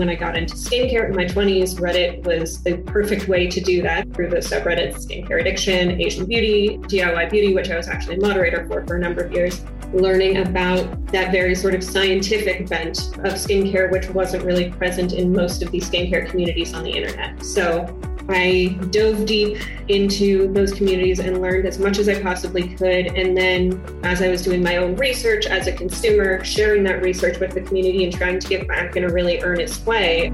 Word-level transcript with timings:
when 0.00 0.08
I 0.08 0.14
got 0.14 0.34
into 0.34 0.54
skincare 0.54 1.10
in 1.10 1.14
my 1.14 1.26
20s, 1.26 1.78
Reddit 1.78 2.24
was 2.24 2.62
the 2.62 2.78
perfect 2.78 3.28
way 3.28 3.46
to 3.48 3.60
do 3.60 3.82
that 3.82 4.10
through 4.14 4.30
the 4.30 4.38
subreddits 4.38 5.06
Skincare 5.06 5.42
Addiction, 5.42 6.00
Asian 6.00 6.24
Beauty, 6.24 6.78
DIY 6.78 7.30
Beauty, 7.30 7.54
which 7.54 7.68
I 7.68 7.76
was 7.76 7.86
actually 7.86 8.16
a 8.16 8.20
moderator 8.20 8.66
for 8.66 8.86
for 8.86 8.96
a 8.96 8.98
number 8.98 9.22
of 9.22 9.30
years, 9.30 9.62
learning 9.92 10.38
about 10.38 11.06
that 11.08 11.30
very 11.32 11.54
sort 11.54 11.74
of 11.74 11.84
scientific 11.84 12.66
bent 12.66 13.08
of 13.18 13.34
skincare, 13.34 13.92
which 13.92 14.08
wasn't 14.08 14.42
really 14.42 14.70
present 14.70 15.12
in 15.12 15.34
most 15.34 15.62
of 15.62 15.70
these 15.70 15.88
skincare 15.90 16.26
communities 16.26 16.72
on 16.72 16.82
the 16.82 16.90
internet. 16.90 17.44
So 17.44 17.84
I 18.32 18.78
dove 18.90 19.26
deep 19.26 19.58
into 19.88 20.52
those 20.52 20.72
communities 20.72 21.18
and 21.18 21.40
learned 21.42 21.66
as 21.66 21.80
much 21.80 21.98
as 21.98 22.08
I 22.08 22.22
possibly 22.22 22.74
could. 22.76 23.06
And 23.16 23.36
then, 23.36 23.82
as 24.04 24.22
I 24.22 24.28
was 24.28 24.42
doing 24.42 24.62
my 24.62 24.76
own 24.76 24.94
research 24.94 25.46
as 25.46 25.66
a 25.66 25.72
consumer, 25.72 26.44
sharing 26.44 26.84
that 26.84 27.02
research 27.02 27.40
with 27.40 27.54
the 27.54 27.60
community 27.60 28.04
and 28.04 28.14
trying 28.14 28.38
to 28.38 28.48
give 28.48 28.68
back 28.68 28.94
in 28.94 29.02
a 29.02 29.08
really 29.08 29.42
earnest 29.42 29.84
way. 29.84 30.30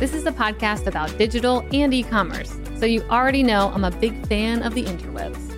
This 0.00 0.14
is 0.14 0.26
a 0.26 0.32
podcast 0.32 0.88
about 0.88 1.16
digital 1.16 1.64
and 1.72 1.94
e 1.94 2.02
commerce. 2.02 2.58
So, 2.76 2.86
you 2.86 3.02
already 3.02 3.44
know 3.44 3.70
I'm 3.72 3.84
a 3.84 3.92
big 3.92 4.26
fan 4.26 4.62
of 4.62 4.74
the 4.74 4.82
interwebs. 4.82 5.51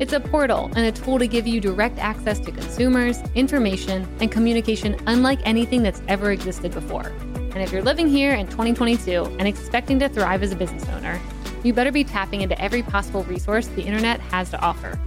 It's 0.00 0.12
a 0.12 0.20
portal 0.20 0.70
and 0.76 0.86
a 0.86 0.92
tool 0.92 1.18
to 1.18 1.26
give 1.26 1.46
you 1.46 1.60
direct 1.60 1.98
access 1.98 2.38
to 2.40 2.52
consumers, 2.52 3.20
information, 3.34 4.08
and 4.20 4.30
communication 4.30 4.96
unlike 5.06 5.40
anything 5.44 5.82
that's 5.82 6.02
ever 6.08 6.30
existed 6.30 6.72
before. 6.72 7.12
And 7.34 7.58
if 7.58 7.72
you're 7.72 7.82
living 7.82 8.08
here 8.08 8.34
in 8.34 8.46
2022 8.46 9.24
and 9.38 9.48
expecting 9.48 9.98
to 9.98 10.08
thrive 10.08 10.42
as 10.42 10.52
a 10.52 10.56
business 10.56 10.88
owner, 10.90 11.20
you 11.64 11.72
better 11.72 11.90
be 11.90 12.04
tapping 12.04 12.42
into 12.42 12.60
every 12.60 12.82
possible 12.82 13.24
resource 13.24 13.66
the 13.68 13.82
internet 13.82 14.20
has 14.20 14.50
to 14.50 14.60
offer. 14.60 14.98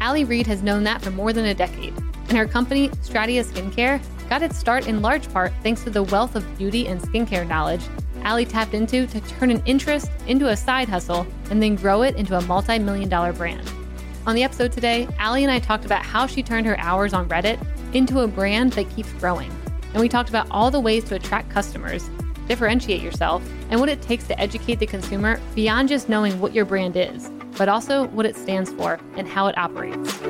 Ali 0.00 0.24
Reed 0.24 0.46
has 0.46 0.62
known 0.62 0.82
that 0.84 1.00
for 1.02 1.10
more 1.10 1.32
than 1.32 1.44
a 1.44 1.54
decade, 1.54 1.96
and 2.28 2.36
her 2.36 2.46
company, 2.46 2.88
Stratia 2.88 3.44
Skincare, 3.44 4.00
got 4.28 4.42
its 4.42 4.58
start 4.58 4.86
in 4.86 5.02
large 5.02 5.32
part 5.32 5.52
thanks 5.62 5.84
to 5.84 5.90
the 5.90 6.02
wealth 6.04 6.34
of 6.34 6.58
beauty 6.58 6.88
and 6.88 7.00
skincare 7.00 7.46
knowledge 7.46 7.82
Ali 8.24 8.44
tapped 8.44 8.74
into 8.74 9.06
to 9.06 9.20
turn 9.22 9.50
an 9.50 9.62
interest 9.66 10.10
into 10.26 10.48
a 10.48 10.56
side 10.56 10.88
hustle 10.88 11.26
and 11.50 11.62
then 11.62 11.74
grow 11.74 12.02
it 12.02 12.16
into 12.16 12.36
a 12.36 12.40
multi 12.42 12.78
million 12.78 13.08
dollar 13.08 13.32
brand. 13.32 13.70
On 14.26 14.34
the 14.34 14.42
episode 14.42 14.70
today, 14.70 15.08
Ali 15.18 15.44
and 15.44 15.50
I 15.50 15.58
talked 15.58 15.86
about 15.86 16.04
how 16.04 16.26
she 16.26 16.42
turned 16.42 16.66
her 16.66 16.78
hours 16.78 17.14
on 17.14 17.26
Reddit 17.28 17.58
into 17.94 18.20
a 18.20 18.28
brand 18.28 18.74
that 18.74 18.88
keeps 18.90 19.10
growing. 19.14 19.50
And 19.92 20.00
we 20.00 20.10
talked 20.10 20.28
about 20.28 20.46
all 20.50 20.70
the 20.70 20.78
ways 20.78 21.04
to 21.04 21.14
attract 21.14 21.48
customers, 21.48 22.08
differentiate 22.46 23.00
yourself, 23.00 23.42
and 23.70 23.80
what 23.80 23.88
it 23.88 24.02
takes 24.02 24.26
to 24.26 24.38
educate 24.38 24.78
the 24.78 24.86
consumer 24.86 25.40
beyond 25.54 25.88
just 25.88 26.10
knowing 26.10 26.38
what 26.38 26.54
your 26.54 26.66
brand 26.66 26.96
is, 26.96 27.30
but 27.56 27.68
also 27.70 28.08
what 28.08 28.26
it 28.26 28.36
stands 28.36 28.70
for 28.70 29.00
and 29.16 29.26
how 29.26 29.46
it 29.46 29.56
operates. 29.56 30.20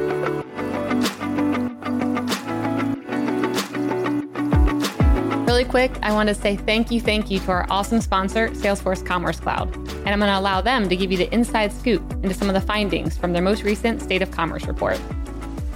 Really 5.48 5.64
quick, 5.64 5.90
I 6.00 6.12
want 6.12 6.28
to 6.28 6.34
say 6.34 6.56
thank 6.56 6.92
you, 6.92 7.00
thank 7.00 7.28
you 7.28 7.40
to 7.40 7.50
our 7.50 7.66
awesome 7.70 8.00
sponsor, 8.00 8.50
Salesforce 8.50 9.04
Commerce 9.04 9.40
Cloud. 9.40 9.89
And 10.10 10.20
I'm 10.20 10.26
going 10.28 10.36
to 10.36 10.40
allow 10.40 10.60
them 10.60 10.88
to 10.88 10.96
give 10.96 11.12
you 11.12 11.18
the 11.18 11.32
inside 11.32 11.72
scoop 11.72 12.02
into 12.24 12.34
some 12.34 12.48
of 12.48 12.54
the 12.54 12.60
findings 12.60 13.16
from 13.16 13.32
their 13.32 13.42
most 13.42 13.62
recent 13.62 14.02
State 14.02 14.22
of 14.22 14.32
Commerce 14.32 14.66
report. 14.66 15.00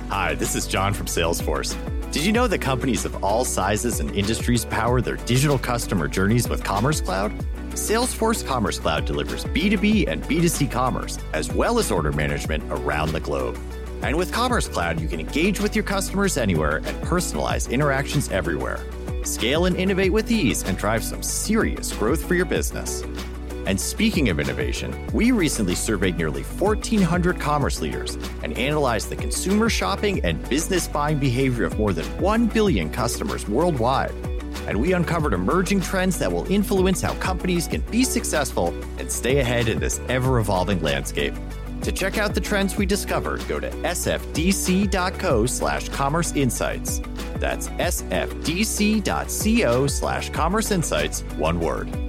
Hi, 0.09 0.35
this 0.35 0.57
is 0.57 0.67
John 0.67 0.93
from 0.93 1.07
Salesforce. 1.07 1.77
Did 2.11 2.25
you 2.25 2.33
know 2.33 2.49
that 2.49 2.59
companies 2.59 3.05
of 3.05 3.23
all 3.23 3.45
sizes 3.45 4.01
and 4.01 4.11
industries 4.11 4.65
power 4.65 5.01
their 5.01 5.19
digital 5.19 5.57
customer 5.57 6.09
journeys 6.09 6.49
with 6.49 6.65
Commerce 6.65 7.01
Cloud? 7.01 7.31
Salesforce 7.75 8.45
Commerce 8.45 8.81
Cloud 8.81 9.05
delivers 9.05 9.45
B2B 9.45 10.09
and 10.09 10.25
B2C 10.25 10.69
commerce, 10.69 11.17
as 11.33 11.53
well 11.53 11.79
as 11.79 11.93
order 11.93 12.11
management 12.11 12.65
around 12.71 13.13
the 13.13 13.21
globe. 13.21 13.57
And 14.03 14.17
with 14.17 14.33
Commerce 14.33 14.67
Cloud, 14.67 14.99
you 14.99 15.07
can 15.07 15.21
engage 15.21 15.61
with 15.61 15.77
your 15.77 15.85
customers 15.85 16.37
anywhere 16.37 16.79
and 16.79 17.07
personalize 17.07 17.71
interactions 17.71 18.29
everywhere. 18.33 18.85
Scale 19.23 19.67
and 19.67 19.77
innovate 19.77 20.13
with 20.13 20.29
ease 20.29 20.65
and 20.65 20.77
drive 20.77 21.05
some 21.05 21.23
serious 21.23 21.93
growth 21.93 22.25
for 22.27 22.35
your 22.35 22.47
business. 22.47 23.05
And 23.67 23.81
speaking 23.81 24.29
of 24.29 24.39
innovation, 24.39 24.95
we 25.13 25.33
recently 25.33 25.75
surveyed 25.75 26.19
nearly 26.19 26.43
1,400 26.43 27.41
commerce 27.41 27.81
leaders 27.81 28.17
and 28.43 28.57
analyzed 28.59 29.09
the 29.09 29.17
consumer 29.17 29.71
shopping 29.71 30.25
and 30.25 30.47
business 30.49 30.87
buying 30.87 31.19
behavior 31.19 31.65
of 31.65 31.79
more 31.79 31.93
than 31.93 32.05
1 32.21 32.47
billion 32.49 32.91
customers 32.91 33.49
worldwide. 33.49 34.13
And 34.67 34.81
we 34.81 34.93
uncovered 34.93 35.33
emerging 35.33 35.81
trends 35.81 36.19
that 36.19 36.31
will 36.31 36.51
influence 36.53 37.01
how 37.01 37.15
companies 37.15 37.67
can 37.67 37.81
be 37.83 38.05
successful 38.05 38.69
and 38.99 39.11
stay 39.11 39.39
ahead 39.39 39.69
in 39.69 39.79
this 39.79 40.01
ever 40.09 40.39
evolving 40.39 40.83
landscape. 40.83 41.35
To 41.83 41.93
check 41.93 42.19
out 42.19 42.35
the 42.35 42.41
trends 42.41 42.77
we 42.77 42.87
discovered, 42.87 43.47
go 43.47 43.61
to 43.61 43.71
sfdc.co 43.71 45.47
slash 45.47 45.89
commerce 45.91 46.33
insights. 46.33 47.01
That's 47.37 47.69
sfdc.co 47.69 49.07
slash 49.87 50.31
commerce 50.31 50.71
insights, 50.71 51.21
one 51.37 51.61
word. 51.61 52.04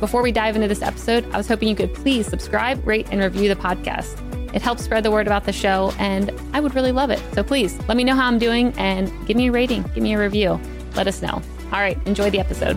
Before 0.00 0.22
we 0.22 0.30
dive 0.30 0.54
into 0.54 0.68
this 0.68 0.80
episode, 0.80 1.28
I 1.32 1.36
was 1.36 1.48
hoping 1.48 1.68
you 1.68 1.74
could 1.74 1.92
please 1.92 2.24
subscribe, 2.28 2.86
rate, 2.86 3.08
and 3.10 3.20
review 3.20 3.48
the 3.48 3.56
podcast. 3.56 4.16
It 4.54 4.62
helps 4.62 4.84
spread 4.84 5.02
the 5.02 5.10
word 5.10 5.26
about 5.26 5.42
the 5.42 5.52
show, 5.52 5.92
and 5.98 6.32
I 6.52 6.60
would 6.60 6.76
really 6.76 6.92
love 6.92 7.10
it. 7.10 7.20
So 7.34 7.42
please 7.42 7.76
let 7.88 7.96
me 7.96 8.04
know 8.04 8.14
how 8.14 8.28
I'm 8.28 8.38
doing 8.38 8.72
and 8.78 9.10
give 9.26 9.36
me 9.36 9.48
a 9.48 9.52
rating, 9.52 9.82
give 9.94 10.04
me 10.04 10.14
a 10.14 10.18
review. 10.20 10.60
Let 10.94 11.08
us 11.08 11.20
know. 11.20 11.42
All 11.72 11.80
right, 11.80 11.98
enjoy 12.06 12.30
the 12.30 12.38
episode. 12.38 12.76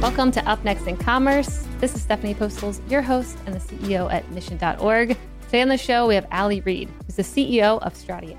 Welcome 0.00 0.30
to 0.30 0.48
Up 0.48 0.62
Next 0.62 0.86
in 0.86 0.96
Commerce. 0.96 1.66
This 1.80 1.96
is 1.96 2.02
Stephanie 2.02 2.34
Postles, 2.34 2.80
your 2.88 3.02
host 3.02 3.36
and 3.46 3.56
the 3.56 3.60
CEO 3.60 4.10
at 4.12 4.30
Mission.org. 4.30 5.16
Today 5.46 5.62
on 5.62 5.68
the 5.68 5.76
show, 5.76 6.06
we 6.06 6.14
have 6.14 6.28
Ali 6.30 6.60
Reed, 6.60 6.88
who's 7.06 7.16
the 7.16 7.22
CEO 7.24 7.82
of 7.82 7.94
Stratia. 7.94 8.38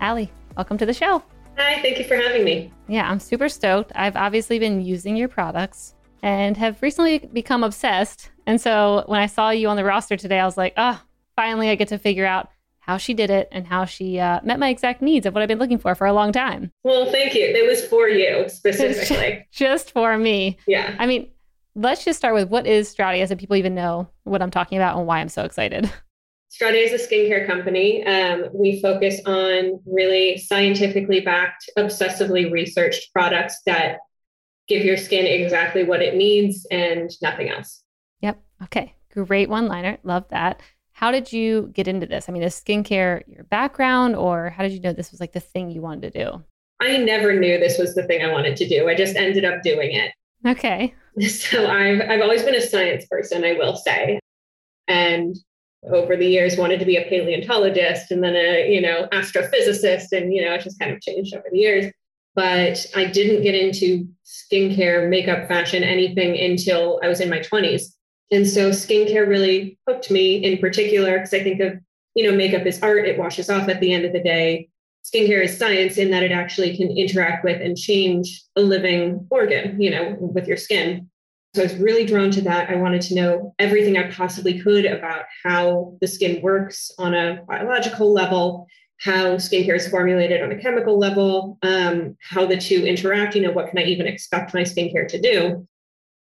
Ali, 0.00 0.32
welcome 0.56 0.78
to 0.78 0.86
the 0.86 0.94
show. 0.94 1.22
Hi, 1.58 1.82
thank 1.82 1.98
you 1.98 2.04
for 2.04 2.14
having 2.14 2.44
me. 2.44 2.72
Yeah, 2.86 3.10
I'm 3.10 3.18
super 3.18 3.48
stoked. 3.48 3.90
I've 3.96 4.14
obviously 4.14 4.60
been 4.60 4.80
using 4.80 5.16
your 5.16 5.26
products 5.26 5.96
and 6.22 6.56
have 6.56 6.80
recently 6.82 7.18
become 7.18 7.64
obsessed. 7.64 8.30
And 8.46 8.60
so 8.60 9.02
when 9.06 9.18
I 9.18 9.26
saw 9.26 9.50
you 9.50 9.68
on 9.68 9.76
the 9.76 9.82
roster 9.82 10.16
today, 10.16 10.38
I 10.38 10.44
was 10.44 10.56
like, 10.56 10.74
oh, 10.76 11.02
finally 11.34 11.68
I 11.68 11.74
get 11.74 11.88
to 11.88 11.98
figure 11.98 12.24
out 12.24 12.48
how 12.78 12.96
she 12.96 13.12
did 13.12 13.28
it 13.28 13.48
and 13.50 13.66
how 13.66 13.86
she 13.86 14.20
uh, 14.20 14.38
met 14.44 14.60
my 14.60 14.68
exact 14.68 15.02
needs 15.02 15.26
of 15.26 15.34
what 15.34 15.42
I've 15.42 15.48
been 15.48 15.58
looking 15.58 15.78
for 15.78 15.96
for 15.96 16.06
a 16.06 16.12
long 16.12 16.30
time. 16.30 16.70
Well, 16.84 17.10
thank 17.10 17.34
you. 17.34 17.44
It 17.44 17.68
was 17.68 17.84
for 17.84 18.08
you 18.08 18.44
specifically. 18.48 19.44
just 19.50 19.90
for 19.90 20.16
me. 20.16 20.58
Yeah. 20.68 20.94
I 21.00 21.06
mean, 21.06 21.28
let's 21.74 22.04
just 22.04 22.18
start 22.18 22.34
with 22.34 22.48
what 22.50 22.68
is 22.68 22.94
Stratia 22.94 23.26
so 23.26 23.34
people 23.34 23.56
even 23.56 23.74
know 23.74 24.08
what 24.22 24.42
I'm 24.42 24.52
talking 24.52 24.78
about 24.78 24.96
and 24.96 25.08
why 25.08 25.18
I'm 25.18 25.28
so 25.28 25.42
excited. 25.44 25.90
Stratia 26.50 26.90
is 26.90 26.92
a 26.92 27.06
skincare 27.06 27.46
company. 27.46 28.04
Um, 28.06 28.46
we 28.52 28.80
focus 28.80 29.20
on 29.26 29.80
really 29.86 30.38
scientifically 30.38 31.20
backed, 31.20 31.68
obsessively 31.76 32.50
researched 32.50 33.12
products 33.12 33.60
that 33.66 33.98
give 34.66 34.84
your 34.84 34.96
skin 34.96 35.26
exactly 35.26 35.84
what 35.84 36.02
it 36.02 36.14
needs 36.14 36.66
and 36.70 37.10
nothing 37.20 37.50
else. 37.50 37.82
Yep. 38.20 38.40
Okay. 38.64 38.94
Great 39.12 39.48
one 39.48 39.66
liner. 39.66 39.98
Love 40.04 40.24
that. 40.30 40.62
How 40.92 41.10
did 41.10 41.32
you 41.32 41.70
get 41.72 41.86
into 41.86 42.06
this? 42.06 42.28
I 42.28 42.32
mean, 42.32 42.42
is 42.42 42.54
skincare 42.54 43.22
your 43.28 43.44
background, 43.44 44.16
or 44.16 44.50
how 44.50 44.64
did 44.64 44.72
you 44.72 44.80
know 44.80 44.92
this 44.92 45.12
was 45.12 45.20
like 45.20 45.32
the 45.32 45.40
thing 45.40 45.70
you 45.70 45.80
wanted 45.80 46.12
to 46.12 46.24
do? 46.24 46.44
I 46.80 46.96
never 46.96 47.38
knew 47.38 47.58
this 47.58 47.78
was 47.78 47.94
the 47.94 48.02
thing 48.04 48.22
I 48.22 48.32
wanted 48.32 48.56
to 48.56 48.68
do. 48.68 48.88
I 48.88 48.94
just 48.94 49.16
ended 49.16 49.44
up 49.44 49.62
doing 49.62 49.92
it. 49.92 50.12
Okay. 50.46 50.94
So 51.20 51.66
I've 51.66 52.00
I've 52.00 52.20
always 52.20 52.44
been 52.44 52.54
a 52.54 52.60
science 52.60 53.04
person, 53.06 53.44
I 53.44 53.54
will 53.54 53.74
say. 53.74 54.20
And 54.86 55.34
over 55.92 56.16
the 56.16 56.26
years 56.26 56.56
wanted 56.56 56.78
to 56.80 56.86
be 56.86 56.96
a 56.96 57.08
paleontologist 57.08 58.10
and 58.10 58.22
then 58.22 58.34
a, 58.36 58.72
you 58.72 58.80
know, 58.80 59.08
astrophysicist 59.12 60.12
and 60.12 60.32
you 60.32 60.44
know, 60.44 60.54
it 60.54 60.62
just 60.62 60.78
kind 60.78 60.92
of 60.92 61.00
changed 61.00 61.34
over 61.34 61.46
the 61.50 61.58
years. 61.58 61.92
But 62.34 62.86
I 62.94 63.06
didn't 63.06 63.42
get 63.42 63.54
into 63.54 64.06
skincare, 64.24 65.08
makeup, 65.08 65.48
fashion, 65.48 65.82
anything 65.82 66.38
until 66.38 67.00
I 67.02 67.08
was 67.08 67.20
in 67.20 67.28
my 67.28 67.40
20s. 67.40 67.94
And 68.30 68.46
so 68.46 68.70
skincare 68.70 69.26
really 69.26 69.78
hooked 69.88 70.10
me 70.10 70.36
in 70.36 70.58
particular 70.58 71.14
because 71.14 71.34
I 71.34 71.42
think 71.42 71.60
of, 71.60 71.74
you 72.14 72.28
know, 72.28 72.36
makeup 72.36 72.66
is 72.66 72.82
art, 72.82 73.06
it 73.06 73.18
washes 73.18 73.50
off 73.50 73.68
at 73.68 73.80
the 73.80 73.92
end 73.92 74.04
of 74.04 74.12
the 74.12 74.22
day. 74.22 74.68
Skincare 75.04 75.42
is 75.42 75.56
science 75.56 75.96
in 75.96 76.10
that 76.10 76.22
it 76.22 76.32
actually 76.32 76.76
can 76.76 76.90
interact 76.90 77.44
with 77.44 77.60
and 77.60 77.76
change 77.76 78.44
a 78.56 78.60
living 78.60 79.26
organ, 79.30 79.80
you 79.80 79.90
know, 79.90 80.16
with 80.20 80.46
your 80.46 80.56
skin. 80.56 81.08
So 81.54 81.62
I 81.62 81.64
was 81.64 81.76
really 81.76 82.04
drawn 82.04 82.30
to 82.32 82.42
that. 82.42 82.70
I 82.70 82.76
wanted 82.76 83.00
to 83.02 83.14
know 83.14 83.54
everything 83.58 83.96
I 83.96 84.10
possibly 84.10 84.60
could 84.60 84.84
about 84.84 85.24
how 85.44 85.96
the 86.00 86.06
skin 86.06 86.42
works 86.42 86.90
on 86.98 87.14
a 87.14 87.42
biological 87.48 88.12
level, 88.12 88.66
how 88.98 89.36
skincare 89.36 89.76
is 89.76 89.88
formulated 89.88 90.42
on 90.42 90.52
a 90.52 90.60
chemical 90.60 90.98
level, 90.98 91.58
um, 91.62 92.16
how 92.20 92.44
the 92.46 92.58
two 92.58 92.84
interact. 92.84 93.34
You 93.34 93.42
know, 93.42 93.52
what 93.52 93.70
can 93.70 93.78
I 93.78 93.84
even 93.84 94.06
expect 94.06 94.52
my 94.52 94.62
skincare 94.62 95.08
to 95.08 95.20
do? 95.20 95.66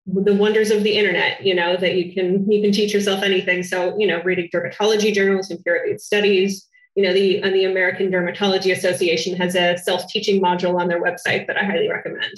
the 0.07 0.35
wonders 0.35 0.71
of 0.71 0.85
the 0.85 0.97
internet 0.97 1.45
you 1.45 1.55
know 1.55 1.77
that 1.77 1.97
you 1.97 2.15
can 2.15 2.51
you 2.51 2.63
can 2.63 2.71
teach 2.71 2.95
yourself 2.95 3.23
anything 3.23 3.63
so 3.63 3.97
you 3.99 4.07
know 4.07 4.23
reading 4.23 4.49
dermatology 4.55 5.13
journals 5.13 5.51
and 5.51 5.63
peer-reviewed 5.65 6.01
studies 6.01 6.69
you 6.95 7.03
know 7.03 7.13
the 7.13 7.43
uh, 7.43 7.51
the 7.51 7.65
american 7.65 8.11
dermatology 8.11 8.71
association 8.71 9.37
has 9.37 9.57
a 9.57 9.77
self-teaching 9.79 10.41
module 10.41 10.81
on 10.81 10.87
their 10.87 11.03
website 11.03 11.47
that 11.49 11.57
i 11.57 11.65
highly 11.65 11.89
recommend 11.89 12.33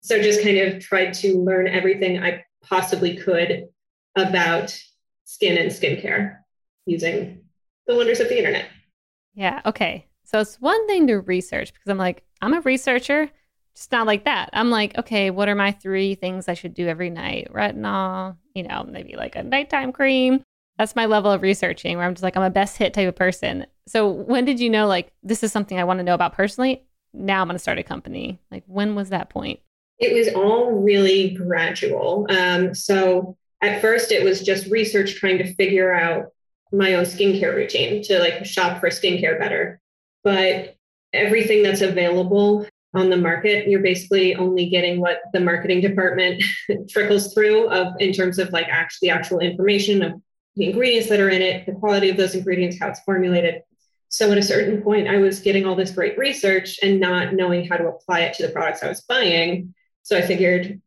so 0.00 0.20
just 0.20 0.42
kind 0.42 0.58
of 0.58 0.80
tried 0.80 1.12
to 1.12 1.38
learn 1.42 1.68
everything 1.68 2.22
i 2.22 2.42
possibly 2.62 3.16
could 3.16 3.68
about 4.16 4.76
skin 5.24 5.58
and 5.58 5.70
skincare 5.70 6.38
using 6.86 7.42
the 7.86 7.94
wonders 7.94 8.20
of 8.20 8.28
the 8.28 8.38
internet. 8.38 8.66
Yeah. 9.34 9.60
Okay. 9.66 10.06
So 10.24 10.40
it's 10.40 10.60
one 10.60 10.86
thing 10.86 11.06
to 11.06 11.20
research 11.20 11.72
because 11.72 11.90
I'm 11.90 11.98
like, 11.98 12.22
I'm 12.42 12.54
a 12.54 12.60
researcher, 12.60 13.30
just 13.74 13.92
not 13.92 14.06
like 14.06 14.24
that. 14.24 14.50
I'm 14.52 14.70
like, 14.70 14.96
okay, 14.98 15.30
what 15.30 15.48
are 15.48 15.54
my 15.54 15.72
three 15.72 16.14
things 16.14 16.48
I 16.48 16.54
should 16.54 16.74
do 16.74 16.88
every 16.88 17.10
night? 17.10 17.48
Retinol, 17.52 18.36
you 18.54 18.62
know, 18.62 18.84
maybe 18.88 19.16
like 19.16 19.36
a 19.36 19.42
nighttime 19.42 19.92
cream. 19.92 20.42
That's 20.76 20.96
my 20.96 21.06
level 21.06 21.32
of 21.32 21.42
researching 21.42 21.96
where 21.96 22.06
I'm 22.06 22.14
just 22.14 22.22
like, 22.22 22.36
I'm 22.36 22.42
a 22.42 22.50
best 22.50 22.76
hit 22.76 22.94
type 22.94 23.08
of 23.08 23.16
person. 23.16 23.66
So 23.86 24.08
when 24.08 24.44
did 24.44 24.60
you 24.60 24.70
know, 24.70 24.86
like, 24.86 25.12
this 25.22 25.42
is 25.42 25.50
something 25.50 25.78
I 25.78 25.84
want 25.84 25.98
to 25.98 26.04
know 26.04 26.14
about 26.14 26.34
personally? 26.34 26.84
Now 27.12 27.40
I'm 27.40 27.48
going 27.48 27.56
to 27.56 27.58
start 27.58 27.78
a 27.78 27.82
company. 27.82 28.38
Like, 28.50 28.64
when 28.66 28.94
was 28.94 29.08
that 29.08 29.30
point? 29.30 29.60
It 29.98 30.14
was 30.14 30.34
all 30.34 30.72
really 30.72 31.30
gradual. 31.30 32.26
Um, 32.30 32.74
so 32.74 33.36
at 33.62 33.80
first, 33.80 34.12
it 34.12 34.22
was 34.22 34.42
just 34.42 34.70
research 34.70 35.16
trying 35.16 35.38
to 35.38 35.54
figure 35.54 35.92
out 35.92 36.26
my 36.72 36.94
own 36.94 37.04
skincare 37.04 37.54
routine 37.54 38.02
to 38.04 38.18
like 38.18 38.44
shop 38.44 38.80
for 38.80 38.90
skincare 38.90 39.38
better. 39.38 39.80
But 40.22 40.76
everything 41.12 41.62
that's 41.62 41.80
available 41.80 42.66
on 42.94 43.10
the 43.10 43.16
market, 43.16 43.68
you're 43.68 43.80
basically 43.80 44.34
only 44.34 44.68
getting 44.68 45.00
what 45.00 45.20
the 45.32 45.40
marketing 45.40 45.80
department 45.80 46.42
trickles 46.88 47.34
through 47.34 47.68
of 47.70 47.94
in 48.00 48.12
terms 48.12 48.38
of 48.38 48.50
like 48.50 48.66
actually 48.68 49.08
the 49.08 49.14
actual 49.14 49.40
information 49.40 50.02
of 50.02 50.20
the 50.56 50.66
ingredients 50.66 51.08
that 51.08 51.20
are 51.20 51.28
in 51.28 51.42
it, 51.42 51.66
the 51.66 51.72
quality 51.72 52.08
of 52.08 52.16
those 52.16 52.34
ingredients, 52.34 52.78
how 52.80 52.88
it's 52.88 53.00
formulated. 53.00 53.62
So 54.08 54.32
at 54.32 54.38
a 54.38 54.42
certain 54.42 54.82
point, 54.82 55.06
I 55.06 55.18
was 55.18 55.40
getting 55.40 55.66
all 55.66 55.74
this 55.74 55.90
great 55.90 56.16
research 56.18 56.78
and 56.82 56.98
not 56.98 57.34
knowing 57.34 57.68
how 57.68 57.76
to 57.76 57.88
apply 57.88 58.20
it 58.20 58.34
to 58.34 58.46
the 58.46 58.52
products 58.52 58.82
I 58.82 58.88
was 58.88 59.02
buying. 59.02 59.74
So 60.08 60.16
I 60.16 60.22
figured 60.22 60.80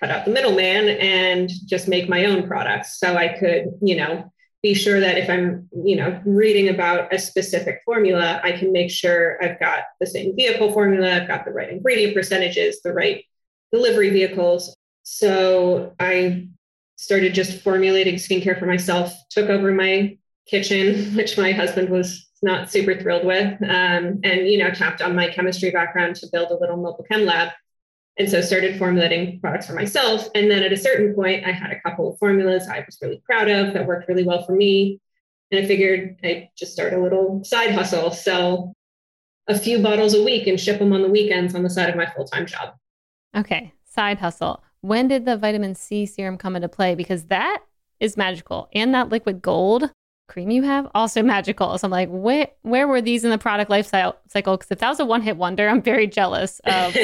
cut 0.00 0.10
out 0.10 0.24
the 0.24 0.32
middleman 0.32 0.88
and 0.88 1.48
just 1.66 1.86
make 1.86 2.08
my 2.08 2.24
own 2.24 2.48
products 2.48 2.98
so 2.98 3.16
I 3.16 3.28
could, 3.28 3.66
you 3.80 3.94
know, 3.94 4.32
be 4.60 4.74
sure 4.74 4.98
that 4.98 5.16
if 5.16 5.30
I'm, 5.30 5.68
you 5.84 5.94
know, 5.94 6.20
reading 6.26 6.68
about 6.68 7.14
a 7.14 7.18
specific 7.20 7.80
formula, 7.84 8.40
I 8.42 8.50
can 8.50 8.72
make 8.72 8.90
sure 8.90 9.38
I've 9.40 9.60
got 9.60 9.84
the 10.00 10.06
same 10.06 10.34
vehicle 10.34 10.72
formula, 10.72 11.14
I've 11.14 11.28
got 11.28 11.44
the 11.44 11.52
right 11.52 11.70
ingredient 11.70 12.12
percentages, 12.12 12.82
the 12.82 12.92
right 12.92 13.24
delivery 13.70 14.10
vehicles. 14.10 14.76
So 15.04 15.94
I 16.00 16.48
started 16.96 17.34
just 17.34 17.62
formulating 17.62 18.16
skincare 18.16 18.58
for 18.58 18.66
myself, 18.66 19.14
took 19.30 19.48
over 19.48 19.70
my 19.70 20.18
kitchen, 20.48 21.14
which 21.14 21.38
my 21.38 21.52
husband 21.52 21.88
was 21.88 22.26
not 22.42 22.68
super 22.68 23.00
thrilled 23.00 23.24
with, 23.24 23.62
um, 23.62 24.18
and 24.24 24.48
you 24.48 24.58
know, 24.58 24.70
tapped 24.70 25.02
on 25.02 25.14
my 25.14 25.28
chemistry 25.28 25.70
background 25.70 26.16
to 26.16 26.26
build 26.32 26.50
a 26.50 26.58
little 26.58 26.76
mobile 26.76 27.06
chem 27.08 27.24
lab 27.24 27.52
and 28.18 28.30
so 28.30 28.40
started 28.40 28.78
formulating 28.78 29.40
products 29.40 29.66
for 29.66 29.74
myself. 29.74 30.28
And 30.34 30.50
then 30.50 30.62
at 30.62 30.72
a 30.72 30.76
certain 30.76 31.14
point, 31.14 31.44
I 31.44 31.52
had 31.52 31.70
a 31.70 31.80
couple 31.80 32.12
of 32.12 32.18
formulas 32.18 32.66
I 32.68 32.82
was 32.86 32.98
really 33.02 33.22
proud 33.24 33.48
of 33.48 33.74
that 33.74 33.86
worked 33.86 34.08
really 34.08 34.24
well 34.24 34.44
for 34.44 34.52
me. 34.52 35.00
And 35.50 35.62
I 35.62 35.66
figured 35.66 36.18
I'd 36.24 36.48
just 36.56 36.72
start 36.72 36.92
a 36.92 37.00
little 37.00 37.44
side 37.44 37.72
hustle, 37.72 38.10
sell 38.10 38.74
a 39.48 39.58
few 39.58 39.80
bottles 39.80 40.14
a 40.14 40.24
week 40.24 40.46
and 40.46 40.58
ship 40.58 40.78
them 40.78 40.92
on 40.92 41.02
the 41.02 41.08
weekends 41.08 41.54
on 41.54 41.62
the 41.62 41.70
side 41.70 41.90
of 41.90 41.96
my 41.96 42.06
full 42.06 42.24
time 42.24 42.46
job. 42.46 42.74
Okay, 43.36 43.72
side 43.84 44.18
hustle. 44.18 44.62
When 44.80 45.08
did 45.08 45.24
the 45.24 45.36
vitamin 45.36 45.74
C 45.74 46.06
serum 46.06 46.38
come 46.38 46.56
into 46.56 46.68
play? 46.68 46.94
Because 46.94 47.24
that 47.26 47.62
is 48.00 48.16
magical. 48.16 48.68
And 48.72 48.94
that 48.94 49.10
liquid 49.10 49.42
gold 49.42 49.90
cream 50.28 50.50
you 50.50 50.62
have 50.62 50.88
also 50.94 51.22
magical. 51.22 51.76
So 51.78 51.86
I'm 51.86 51.90
like, 51.90 52.08
where 52.10 52.48
where 52.62 52.88
were 52.88 53.00
these 53.00 53.24
in 53.24 53.30
the 53.30 53.38
product 53.38 53.70
life 53.70 53.86
cycle? 53.86 54.14
Because 54.32 54.70
if 54.70 54.78
that 54.78 54.88
was 54.88 55.00
a 55.00 55.04
one 55.04 55.22
hit 55.22 55.36
wonder, 55.36 55.68
I'm 55.68 55.82
very 55.82 56.06
jealous 56.06 56.60
of 56.64 56.92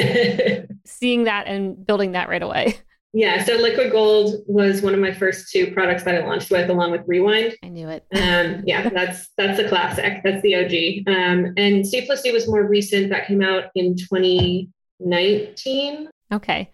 seeing 0.85 1.25
that 1.25 1.47
and 1.47 1.85
building 1.85 2.13
that 2.13 2.29
right 2.29 2.43
away. 2.43 2.77
Yeah, 3.15 3.43
so 3.43 3.53
Liquid 3.53 3.91
Gold 3.91 4.43
was 4.47 4.81
one 4.81 4.95
of 4.95 4.99
my 4.99 5.13
first 5.13 5.51
two 5.51 5.71
products 5.71 6.01
that 6.03 6.15
I 6.15 6.25
launched 6.25 6.49
with, 6.49 6.67
along 6.71 6.89
with 6.89 7.01
Rewind. 7.05 7.55
I 7.61 7.69
knew 7.69 7.87
it. 7.87 8.03
um, 8.15 8.63
yeah, 8.65 8.89
that's 8.89 9.29
that's 9.37 9.59
a 9.59 9.69
classic. 9.69 10.21
That's 10.23 10.41
the 10.41 10.55
OG. 10.55 11.07
Um, 11.07 11.53
and 11.55 11.85
C 11.85 12.07
plus 12.07 12.23
D 12.23 12.31
was 12.31 12.47
more 12.47 12.67
recent. 12.67 13.09
That 13.09 13.27
came 13.27 13.43
out 13.43 13.65
in 13.75 13.95
2019. 13.95 16.09
Okay. 16.33 16.71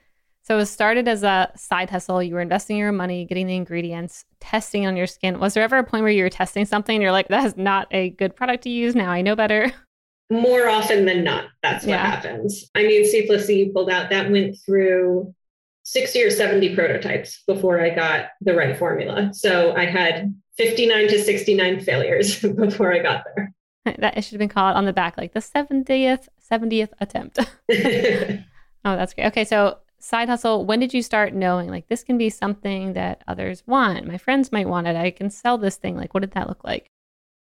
So 0.49 0.57
it 0.57 0.65
started 0.65 1.07
as 1.07 1.21
a 1.21 1.51
side 1.55 1.91
hustle. 1.91 2.23
You 2.23 2.33
were 2.33 2.41
investing 2.41 2.77
your 2.77 2.91
money, 2.91 3.23
getting 3.23 3.45
the 3.45 3.55
ingredients, 3.55 4.25
testing 4.39 4.87
on 4.87 4.97
your 4.97 5.05
skin. 5.05 5.39
Was 5.39 5.53
there 5.53 5.63
ever 5.63 5.77
a 5.77 5.83
point 5.83 6.01
where 6.01 6.11
you 6.11 6.23
were 6.23 6.29
testing 6.29 6.65
something 6.65 6.95
and 6.95 7.03
you're 7.03 7.11
like, 7.11 7.27
that 7.27 7.45
is 7.45 7.55
not 7.55 7.87
a 7.91 8.09
good 8.09 8.35
product 8.35 8.63
to 8.63 8.69
use? 8.69 8.95
Now 8.95 9.11
I 9.11 9.21
know 9.21 9.35
better. 9.35 9.71
More 10.31 10.67
often 10.67 11.05
than 11.05 11.23
not, 11.23 11.45
that's 11.61 11.85
what 11.85 11.91
yeah. 11.91 12.05
happens. 12.05 12.67
I 12.73 12.81
mean, 12.81 13.05
C 13.05 13.27
plus 13.27 13.45
C 13.45 13.71
pulled 13.71 13.91
out, 13.91 14.09
that 14.09 14.31
went 14.31 14.57
through 14.65 15.35
60 15.83 16.23
or 16.23 16.31
70 16.31 16.75
prototypes 16.75 17.43
before 17.45 17.79
I 17.79 17.91
got 17.91 18.29
the 18.41 18.55
right 18.55 18.77
formula. 18.77 19.31
So 19.33 19.75
I 19.75 19.85
had 19.85 20.33
59 20.57 21.09
to 21.09 21.23
69 21.23 21.79
failures 21.81 22.39
before 22.55 22.91
I 22.91 22.99
got 22.99 23.23
there. 23.35 23.53
That 23.97 24.23
should 24.23 24.33
have 24.33 24.39
been 24.39 24.49
called 24.49 24.75
on 24.75 24.85
the 24.85 24.93
back, 24.93 25.17
like 25.17 25.33
the 25.33 25.39
70th, 25.39 26.27
70th 26.51 26.89
attempt. 26.99 27.39
oh, 27.39 27.45
that's 28.83 29.13
great. 29.15 29.27
Okay. 29.27 29.45
So 29.45 29.77
side 29.99 30.29
hustle, 30.29 30.65
when 30.65 30.79
did 30.79 30.93
you 30.93 31.01
start 31.01 31.33
knowing 31.33 31.69
like 31.69 31.87
this 31.87 32.03
can 32.03 32.17
be 32.17 32.29
something 32.29 32.93
that 32.93 33.23
others 33.27 33.63
want? 33.65 34.07
My 34.07 34.17
friends 34.17 34.51
might 34.51 34.67
want 34.67 34.87
it. 34.87 34.95
I 34.95 35.11
can 35.11 35.29
sell 35.29 35.57
this 35.57 35.75
thing. 35.75 35.95
Like, 35.95 36.13
what 36.13 36.21
did 36.21 36.31
that 36.31 36.47
look 36.47 36.63
like? 36.63 36.89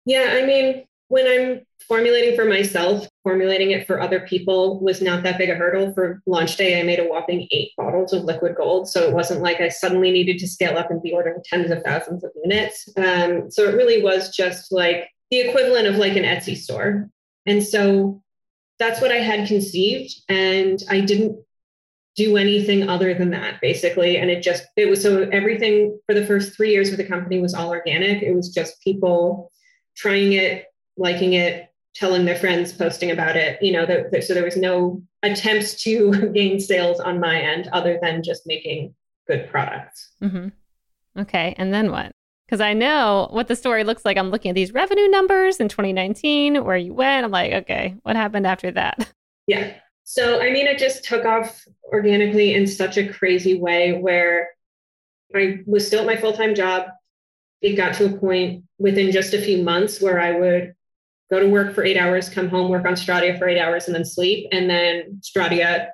Yeah, 0.04 0.30
I 0.32 0.44
mean, 0.44 0.84
when 1.08 1.26
I'm 1.26 1.60
formulating 1.86 2.34
for 2.34 2.46
myself, 2.46 3.06
formulating 3.22 3.70
it 3.72 3.86
for 3.86 4.00
other 4.00 4.20
people 4.20 4.80
was 4.80 5.02
not 5.02 5.22
that 5.22 5.36
big 5.36 5.50
a 5.50 5.54
hurdle. 5.54 5.92
For 5.92 6.22
launch 6.26 6.56
day, 6.56 6.80
I 6.80 6.84
made 6.84 7.00
a 7.00 7.04
whopping 7.04 7.46
eight 7.50 7.72
bottles 7.76 8.12
of 8.12 8.24
liquid 8.24 8.56
gold. 8.56 8.88
So 8.88 9.02
it 9.02 9.12
wasn't 9.12 9.42
like 9.42 9.60
I 9.60 9.68
suddenly 9.68 10.10
needed 10.10 10.38
to 10.38 10.48
scale 10.48 10.78
up 10.78 10.90
and 10.90 11.02
be 11.02 11.12
ordering 11.12 11.42
tens 11.44 11.70
of 11.70 11.82
thousands 11.82 12.24
of 12.24 12.30
units. 12.42 12.88
Um, 12.96 13.50
so 13.50 13.68
it 13.68 13.74
really 13.76 14.02
was 14.02 14.34
just 14.34 14.72
like 14.72 15.08
the 15.30 15.40
equivalent 15.40 15.86
of 15.86 15.96
like 15.96 16.16
an 16.16 16.24
Etsy 16.24 16.56
store. 16.56 17.10
And 17.44 17.62
so 17.62 18.22
that's 18.78 19.00
what 19.00 19.12
I 19.12 19.18
had 19.18 19.48
conceived. 19.48 20.14
And 20.28 20.82
I 20.88 21.00
didn't 21.00 21.38
do 22.16 22.36
anything 22.36 22.88
other 22.88 23.14
than 23.14 23.30
that 23.30 23.60
basically. 23.60 24.18
And 24.18 24.30
it 24.30 24.42
just 24.42 24.64
it 24.76 24.88
was 24.88 25.02
so 25.02 25.28
everything 25.32 25.98
for 26.06 26.14
the 26.14 26.26
first 26.26 26.54
three 26.54 26.70
years 26.70 26.90
of 26.90 26.98
the 26.98 27.04
company 27.04 27.40
was 27.40 27.54
all 27.54 27.70
organic. 27.70 28.22
It 28.22 28.34
was 28.34 28.50
just 28.50 28.80
people 28.82 29.50
trying 29.96 30.32
it 30.32 30.66
liking 30.96 31.34
it 31.34 31.68
telling 31.94 32.24
their 32.24 32.36
friends 32.36 32.72
posting 32.72 33.10
about 33.10 33.36
it 33.36 33.62
you 33.62 33.72
know 33.72 33.84
the, 33.84 34.08
the, 34.10 34.22
so 34.22 34.32
there 34.32 34.44
was 34.44 34.56
no 34.56 35.02
attempts 35.22 35.82
to 35.82 36.10
gain 36.34 36.58
sales 36.58 37.00
on 37.00 37.20
my 37.20 37.40
end 37.40 37.68
other 37.72 37.98
than 38.00 38.22
just 38.22 38.46
making 38.46 38.94
good 39.26 39.48
products. 39.50 40.12
Mm-hmm. 40.22 40.48
okay 41.20 41.54
and 41.58 41.72
then 41.72 41.90
what? 41.90 42.12
Because 42.46 42.60
i 42.60 42.72
know 42.74 43.28
what 43.30 43.48
the 43.48 43.56
story 43.56 43.84
looks 43.84 44.04
like. 44.04 44.16
I'm 44.16 44.30
looking 44.30 44.50
at 44.50 44.54
these 44.54 44.72
revenue 44.72 45.08
numbers 45.08 45.58
in 45.58 45.68
2019 45.68 46.64
where 46.64 46.76
you 46.76 46.94
went. 46.94 47.24
I'm 47.24 47.30
like 47.30 47.52
okay 47.52 47.96
what 48.02 48.16
happened 48.16 48.46
after 48.46 48.70
that? 48.72 49.12
Yeah 49.46 49.74
so, 50.12 50.42
I 50.42 50.50
mean, 50.50 50.66
it 50.66 50.78
just 50.78 51.04
took 51.04 51.24
off 51.24 51.66
organically 51.90 52.52
in 52.52 52.66
such 52.66 52.98
a 52.98 53.08
crazy 53.10 53.58
way 53.58 53.94
where 53.94 54.50
I 55.34 55.60
was 55.64 55.86
still 55.86 56.00
at 56.00 56.06
my 56.06 56.18
full 56.18 56.34
time 56.34 56.54
job. 56.54 56.88
It 57.62 57.76
got 57.76 57.94
to 57.94 58.14
a 58.14 58.18
point 58.18 58.64
within 58.78 59.10
just 59.10 59.32
a 59.32 59.40
few 59.40 59.62
months 59.62 60.02
where 60.02 60.20
I 60.20 60.38
would 60.38 60.74
go 61.30 61.40
to 61.40 61.48
work 61.48 61.74
for 61.74 61.82
eight 61.82 61.96
hours, 61.96 62.28
come 62.28 62.50
home, 62.50 62.68
work 62.68 62.84
on 62.84 62.92
Stratia 62.92 63.38
for 63.38 63.48
eight 63.48 63.58
hours, 63.58 63.86
and 63.86 63.94
then 63.94 64.04
sleep. 64.04 64.48
And 64.52 64.68
then 64.68 65.22
Stratia 65.22 65.88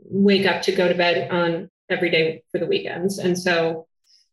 wake 0.00 0.46
up 0.46 0.62
to 0.62 0.72
go 0.72 0.88
to 0.88 0.94
bed 0.96 1.30
on 1.30 1.70
every 1.88 2.10
day 2.10 2.42
for 2.50 2.58
the 2.58 2.66
weekends. 2.66 3.20
And 3.20 3.38
so, 3.38 3.86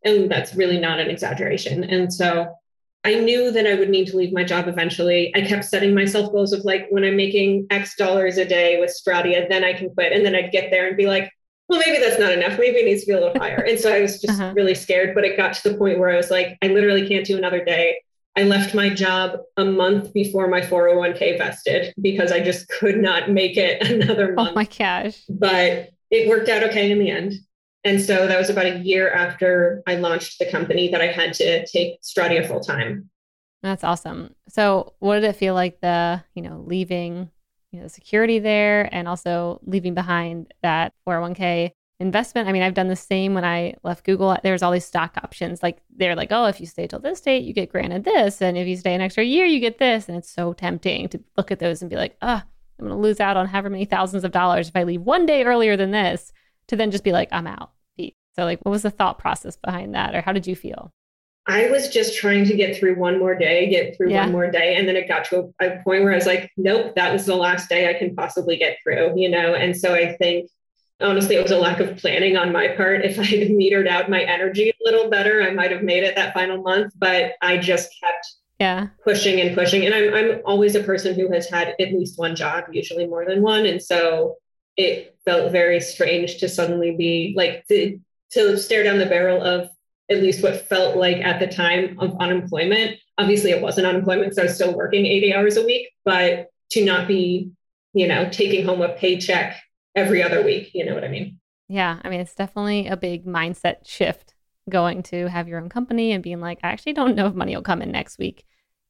and 0.03 0.31
that's 0.31 0.55
really 0.55 0.79
not 0.79 0.99
an 0.99 1.11
exaggeration. 1.11 1.83
And 1.83 2.11
so 2.11 2.55
I 3.03 3.15
knew 3.15 3.51
that 3.51 3.65
I 3.65 3.75
would 3.75 3.89
need 3.89 4.07
to 4.07 4.17
leave 4.17 4.31
my 4.31 4.43
job 4.43 4.67
eventually. 4.67 5.35
I 5.35 5.41
kept 5.41 5.65
setting 5.65 5.95
myself 5.95 6.31
goals 6.31 6.53
of 6.53 6.63
like, 6.63 6.87
when 6.89 7.03
I'm 7.03 7.15
making 7.15 7.65
X 7.71 7.95
dollars 7.95 8.37
a 8.37 8.45
day 8.45 8.79
with 8.79 8.95
Stratia, 8.95 9.49
then 9.49 9.63
I 9.63 9.73
can 9.73 9.89
quit. 9.89 10.13
And 10.13 10.23
then 10.23 10.35
I'd 10.35 10.51
get 10.51 10.69
there 10.69 10.87
and 10.87 10.95
be 10.95 11.07
like, 11.07 11.31
well, 11.67 11.79
maybe 11.79 11.99
that's 11.99 12.19
not 12.19 12.31
enough. 12.31 12.59
Maybe 12.59 12.77
it 12.77 12.85
needs 12.85 13.01
to 13.01 13.07
be 13.07 13.13
a 13.13 13.19
little 13.19 13.39
higher. 13.39 13.63
And 13.67 13.79
so 13.79 13.91
I 13.91 14.01
was 14.01 14.21
just 14.21 14.39
uh-huh. 14.39 14.53
really 14.55 14.75
scared. 14.75 15.15
But 15.15 15.23
it 15.23 15.37
got 15.37 15.53
to 15.53 15.69
the 15.69 15.77
point 15.77 15.99
where 15.99 16.09
I 16.09 16.17
was 16.17 16.29
like, 16.29 16.57
I 16.61 16.67
literally 16.67 17.07
can't 17.07 17.25
do 17.25 17.37
another 17.37 17.63
day. 17.63 18.01
I 18.37 18.43
left 18.43 18.75
my 18.75 18.89
job 18.89 19.39
a 19.57 19.65
month 19.65 20.13
before 20.13 20.47
my 20.47 20.61
401k 20.61 21.37
vested 21.37 21.93
because 22.01 22.31
I 22.31 22.39
just 22.39 22.67
could 22.69 22.97
not 22.97 23.31
make 23.31 23.57
it 23.57 23.81
another 23.89 24.33
month. 24.33 24.51
Oh 24.51 24.53
my 24.53 24.65
gosh. 24.65 25.21
But 25.27 25.89
it 26.11 26.29
worked 26.29 26.49
out 26.49 26.63
okay 26.65 26.91
in 26.91 26.99
the 26.99 27.09
end. 27.09 27.33
And 27.83 27.99
so 27.99 28.27
that 28.27 28.37
was 28.37 28.49
about 28.49 28.67
a 28.67 28.79
year 28.79 29.11
after 29.11 29.81
I 29.87 29.95
launched 29.95 30.37
the 30.39 30.49
company 30.49 30.89
that 30.89 31.01
I 31.01 31.07
had 31.07 31.33
to 31.35 31.65
take 31.65 32.01
Stratia 32.01 32.47
full 32.47 32.59
time. 32.59 33.09
That's 33.63 33.83
awesome. 33.83 34.35
So 34.49 34.93
what 34.99 35.15
did 35.15 35.23
it 35.23 35.35
feel 35.35 35.53
like 35.53 35.81
the, 35.81 36.23
you 36.35 36.41
know, 36.41 36.63
leaving, 36.65 37.29
you 37.71 37.79
know, 37.79 37.83
the 37.83 37.89
security 37.89 38.39
there 38.39 38.93
and 38.93 39.07
also 39.07 39.59
leaving 39.65 39.93
behind 39.93 40.53
that 40.61 40.93
401k 41.07 41.71
investment? 41.99 42.47
I 42.47 42.51
mean, 42.51 42.63
I've 42.63 42.73
done 42.73 42.87
the 42.87 42.95
same 42.95 43.33
when 43.33 43.45
I 43.45 43.75
left 43.83 44.03
Google. 44.03 44.35
There's 44.43 44.61
all 44.61 44.71
these 44.71 44.85
stock 44.85 45.17
options. 45.17 45.63
Like 45.63 45.77
they're 45.95 46.15
like, 46.15 46.31
oh, 46.31 46.45
if 46.45 46.59
you 46.59 46.67
stay 46.67 46.87
till 46.87 46.99
this 46.99 47.21
date, 47.21 47.43
you 47.43 47.53
get 47.53 47.71
granted 47.71 48.03
this. 48.03 48.41
And 48.41 48.57
if 48.57 48.67
you 48.67 48.77
stay 48.77 48.93
an 48.93 49.01
extra 49.01 49.23
year, 49.23 49.45
you 49.45 49.59
get 49.59 49.79
this. 49.79 50.07
And 50.07 50.17
it's 50.17 50.31
so 50.31 50.53
tempting 50.53 51.09
to 51.09 51.19
look 51.37 51.51
at 51.51 51.59
those 51.59 51.81
and 51.81 51.89
be 51.89 51.97
like, 51.97 52.15
oh, 52.21 52.41
I'm 52.79 52.87
going 52.87 52.91
to 52.91 52.95
lose 52.95 53.19
out 53.19 53.37
on 53.37 53.47
however 53.47 53.69
many 53.69 53.85
thousands 53.85 54.23
of 54.23 54.31
dollars 54.31 54.69
if 54.69 54.75
I 54.75 54.83
leave 54.83 55.01
one 55.01 55.27
day 55.27 55.43
earlier 55.43 55.77
than 55.77 55.91
this 55.91 56.31
to 56.71 56.77
then 56.77 56.89
just 56.89 57.03
be 57.03 57.11
like, 57.11 57.29
I'm 57.31 57.47
out. 57.47 57.71
So, 58.33 58.45
like, 58.45 58.61
what 58.61 58.71
was 58.71 58.83
the 58.83 58.89
thought 58.89 59.19
process 59.19 59.57
behind 59.57 59.93
that, 59.93 60.15
or 60.15 60.21
how 60.21 60.31
did 60.31 60.47
you 60.47 60.55
feel? 60.55 60.93
I 61.47 61.69
was 61.69 61.89
just 61.89 62.17
trying 62.17 62.45
to 62.45 62.55
get 62.55 62.77
through 62.77 62.95
one 62.95 63.19
more 63.19 63.35
day, 63.35 63.69
get 63.69 63.97
through 63.97 64.11
yeah. 64.11 64.23
one 64.23 64.31
more 64.31 64.49
day. 64.49 64.77
And 64.77 64.87
then 64.87 64.95
it 64.95 65.09
got 65.09 65.25
to 65.25 65.51
a, 65.59 65.67
a, 65.67 65.83
point 65.83 66.03
where 66.03 66.13
I 66.13 66.15
was 66.15 66.25
like, 66.25 66.49
nope, 66.55 66.93
that 66.95 67.11
was 67.11 67.25
the 67.25 67.35
last 67.35 67.67
day 67.67 67.89
I 67.89 67.97
can 67.97 68.15
possibly 68.15 68.55
get 68.55 68.77
through, 68.81 69.19
you 69.19 69.27
know? 69.27 69.53
And 69.53 69.75
so 69.75 69.93
I 69.93 70.15
think 70.15 70.49
honestly, 71.01 71.35
it 71.35 71.43
was 71.43 71.51
a 71.51 71.57
lack 71.57 71.81
of 71.81 71.97
planning 71.97 72.37
on 72.37 72.53
my 72.53 72.69
part. 72.69 73.03
If 73.03 73.19
I 73.19 73.23
had 73.23 73.49
metered 73.49 73.89
out 73.89 74.09
my 74.09 74.21
energy 74.21 74.69
a 74.69 74.73
little 74.81 75.09
better, 75.09 75.41
I 75.41 75.51
might 75.51 75.71
have 75.71 75.83
made 75.83 76.03
it 76.03 76.15
that 76.15 76.33
final 76.33 76.61
month, 76.61 76.93
but 76.95 77.33
I 77.41 77.57
just 77.57 77.89
kept 78.01 78.35
yeah 78.59 78.87
pushing 79.03 79.41
and 79.41 79.55
pushing. 79.55 79.85
And 79.87 79.95
I'm, 79.95 80.13
I'm 80.13 80.41
always 80.45 80.75
a 80.75 80.83
person 80.83 81.15
who 81.15 81.31
has 81.33 81.49
had 81.49 81.69
at 81.69 81.91
least 81.91 82.19
one 82.19 82.35
job, 82.35 82.65
usually 82.71 83.07
more 83.07 83.25
than 83.25 83.41
one. 83.41 83.65
And 83.65 83.81
so 83.81 84.37
it 84.81 85.17
felt 85.25 85.51
very 85.51 85.79
strange 85.79 86.37
to 86.37 86.49
suddenly 86.49 86.95
be 86.95 87.33
like, 87.35 87.65
to, 87.67 87.99
to 88.31 88.57
stare 88.57 88.83
down 88.83 88.97
the 88.97 89.05
barrel 89.05 89.41
of 89.43 89.69
at 90.09 90.21
least 90.21 90.43
what 90.43 90.67
felt 90.67 90.97
like 90.97 91.17
at 91.17 91.39
the 91.39 91.47
time 91.47 91.97
of 91.99 92.17
unemployment. 92.19 92.97
Obviously, 93.17 93.51
it 93.51 93.61
wasn't 93.61 93.87
unemployment 93.87 94.25
because 94.25 94.39
I 94.39 94.43
was 94.43 94.55
still 94.55 94.75
working 94.75 95.05
80 95.05 95.33
hours 95.33 95.57
a 95.57 95.65
week, 95.65 95.89
but 96.03 96.47
to 96.71 96.83
not 96.85 97.07
be, 97.07 97.51
you 97.93 98.07
know, 98.07 98.29
taking 98.29 98.65
home 98.65 98.81
a 98.81 98.89
paycheck 98.89 99.61
every 99.95 100.21
other 100.21 100.43
week. 100.43 100.71
You 100.73 100.85
know 100.85 100.93
what 100.93 101.03
I 101.03 101.09
mean? 101.09 101.39
Yeah. 101.67 101.99
I 102.03 102.09
mean, 102.09 102.19
it's 102.19 102.35
definitely 102.35 102.87
a 102.87 102.97
big 102.97 103.25
mindset 103.25 103.87
shift 103.87 104.33
going 104.69 105.03
to 105.03 105.27
have 105.27 105.47
your 105.47 105.59
own 105.59 105.69
company 105.69 106.11
and 106.11 106.23
being 106.23 106.41
like, 106.41 106.59
I 106.63 106.69
actually 106.69 106.93
don't 106.93 107.15
know 107.15 107.27
if 107.27 107.33
money 107.33 107.55
will 107.55 107.63
come 107.63 107.81
in 107.81 107.91
next 107.91 108.17
week. 108.19 108.45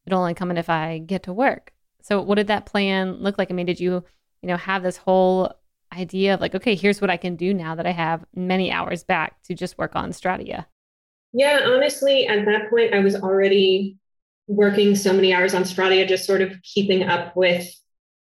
It'll 0.06 0.20
only 0.20 0.34
come 0.34 0.52
in 0.52 0.58
if 0.58 0.70
I 0.70 1.00
get 1.00 1.24
to 1.24 1.34
work. 1.34 1.74
So, 2.02 2.22
what 2.22 2.36
did 2.36 2.48
that 2.48 2.66
plan 2.66 3.14
look 3.22 3.38
like? 3.38 3.52
I 3.52 3.54
mean, 3.54 3.68
did 3.68 3.80
you, 3.80 4.04
you 4.42 4.48
know, 4.48 4.58
have 4.58 4.82
this 4.82 4.98
whole 4.98 5.54
idea 5.94 6.34
of 6.34 6.42
like, 6.42 6.56
okay, 6.56 6.76
here's 6.76 7.02
what 7.02 7.10
I 7.10 7.18
can 7.18 7.36
do 7.36 7.54
now 7.54 7.76
that 7.76 7.86
I 7.86 7.92
have 7.92 8.26
many 8.36 8.72
hours 8.72 9.04
back 9.04 9.42
to 9.44 9.54
just 9.54 9.78
work 9.78 9.96
on 9.96 10.12
Stratia? 10.12 10.66
Yeah, 11.34 11.62
honestly, 11.66 12.28
at 12.28 12.46
that 12.46 12.70
point, 12.70 12.94
I 12.94 13.00
was 13.00 13.16
already 13.16 13.98
working 14.48 14.96
so 14.96 15.14
many 15.14 15.34
hours 15.34 15.54
on 15.54 15.64
Stratia, 15.64 16.08
just 16.08 16.26
sort 16.26 16.42
of 16.42 16.62
keeping 16.64 17.04
up 17.04 17.36
with 17.36 17.68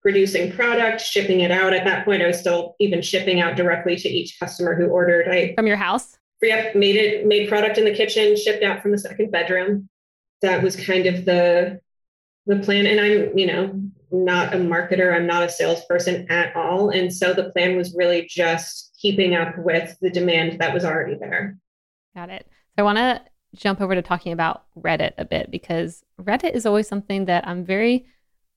producing 0.01 0.51
product, 0.51 1.01
shipping 1.01 1.41
it 1.41 1.51
out. 1.51 1.73
At 1.73 1.85
that 1.85 2.05
point, 2.05 2.21
I 2.21 2.27
was 2.27 2.39
still 2.39 2.75
even 2.79 3.01
shipping 3.01 3.39
out 3.39 3.55
directly 3.55 3.95
to 3.95 4.09
each 4.09 4.37
customer 4.39 4.75
who 4.75 4.87
ordered. 4.87 5.27
I 5.29 5.53
from 5.55 5.67
your 5.67 5.77
house. 5.77 6.17
Yep, 6.41 6.75
made 6.75 6.95
it, 6.95 7.25
made 7.25 7.49
product 7.49 7.77
in 7.77 7.85
the 7.85 7.93
kitchen, 7.93 8.37
shipped 8.37 8.63
out 8.63 8.81
from 8.81 8.91
the 8.91 8.97
second 8.97 9.31
bedroom. 9.31 9.89
That 10.41 10.61
was 10.61 10.75
kind 10.75 11.07
of 11.07 11.25
the 11.25 11.81
the 12.45 12.59
plan. 12.59 12.85
And 12.85 12.99
I'm, 12.99 13.37
you 13.37 13.47
know, 13.47 13.81
not 14.11 14.53
a 14.53 14.57
marketer. 14.57 15.13
I'm 15.13 15.27
not 15.27 15.43
a 15.43 15.49
salesperson 15.49 16.29
at 16.29 16.55
all. 16.55 16.89
And 16.89 17.13
so 17.13 17.33
the 17.33 17.51
plan 17.51 17.75
was 17.77 17.95
really 17.95 18.27
just 18.29 18.97
keeping 18.99 19.35
up 19.35 19.57
with 19.57 19.97
the 20.01 20.09
demand 20.09 20.59
that 20.59 20.73
was 20.73 20.85
already 20.85 21.15
there. 21.15 21.57
Got 22.15 22.29
it. 22.29 22.47
So 22.49 22.73
I 22.79 22.81
want 22.83 22.97
to 22.97 23.21
jump 23.55 23.81
over 23.81 23.95
to 23.95 24.01
talking 24.01 24.33
about 24.33 24.65
Reddit 24.77 25.13
a 25.17 25.25
bit 25.25 25.51
because 25.51 26.03
Reddit 26.21 26.53
is 26.53 26.65
always 26.65 26.87
something 26.87 27.25
that 27.25 27.47
I'm 27.47 27.63
very 27.63 28.05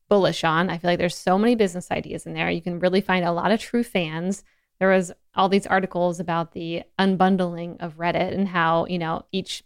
bullish 0.08 0.44
on. 0.44 0.70
I 0.70 0.78
feel 0.78 0.90
like 0.90 0.98
there's 0.98 1.16
so 1.16 1.38
many 1.38 1.54
business 1.54 1.90
ideas 1.90 2.26
in 2.26 2.34
there. 2.34 2.50
You 2.50 2.62
can 2.62 2.80
really 2.80 3.00
find 3.00 3.24
a 3.24 3.32
lot 3.32 3.52
of 3.52 3.60
true 3.60 3.84
fans. 3.84 4.44
There 4.78 4.90
was 4.90 5.12
all 5.34 5.48
these 5.48 5.66
articles 5.66 6.20
about 6.20 6.52
the 6.52 6.82
unbundling 6.98 7.76
of 7.80 7.96
Reddit 7.96 8.34
and 8.34 8.48
how, 8.48 8.86
you 8.86 8.98
know, 8.98 9.24
each 9.30 9.62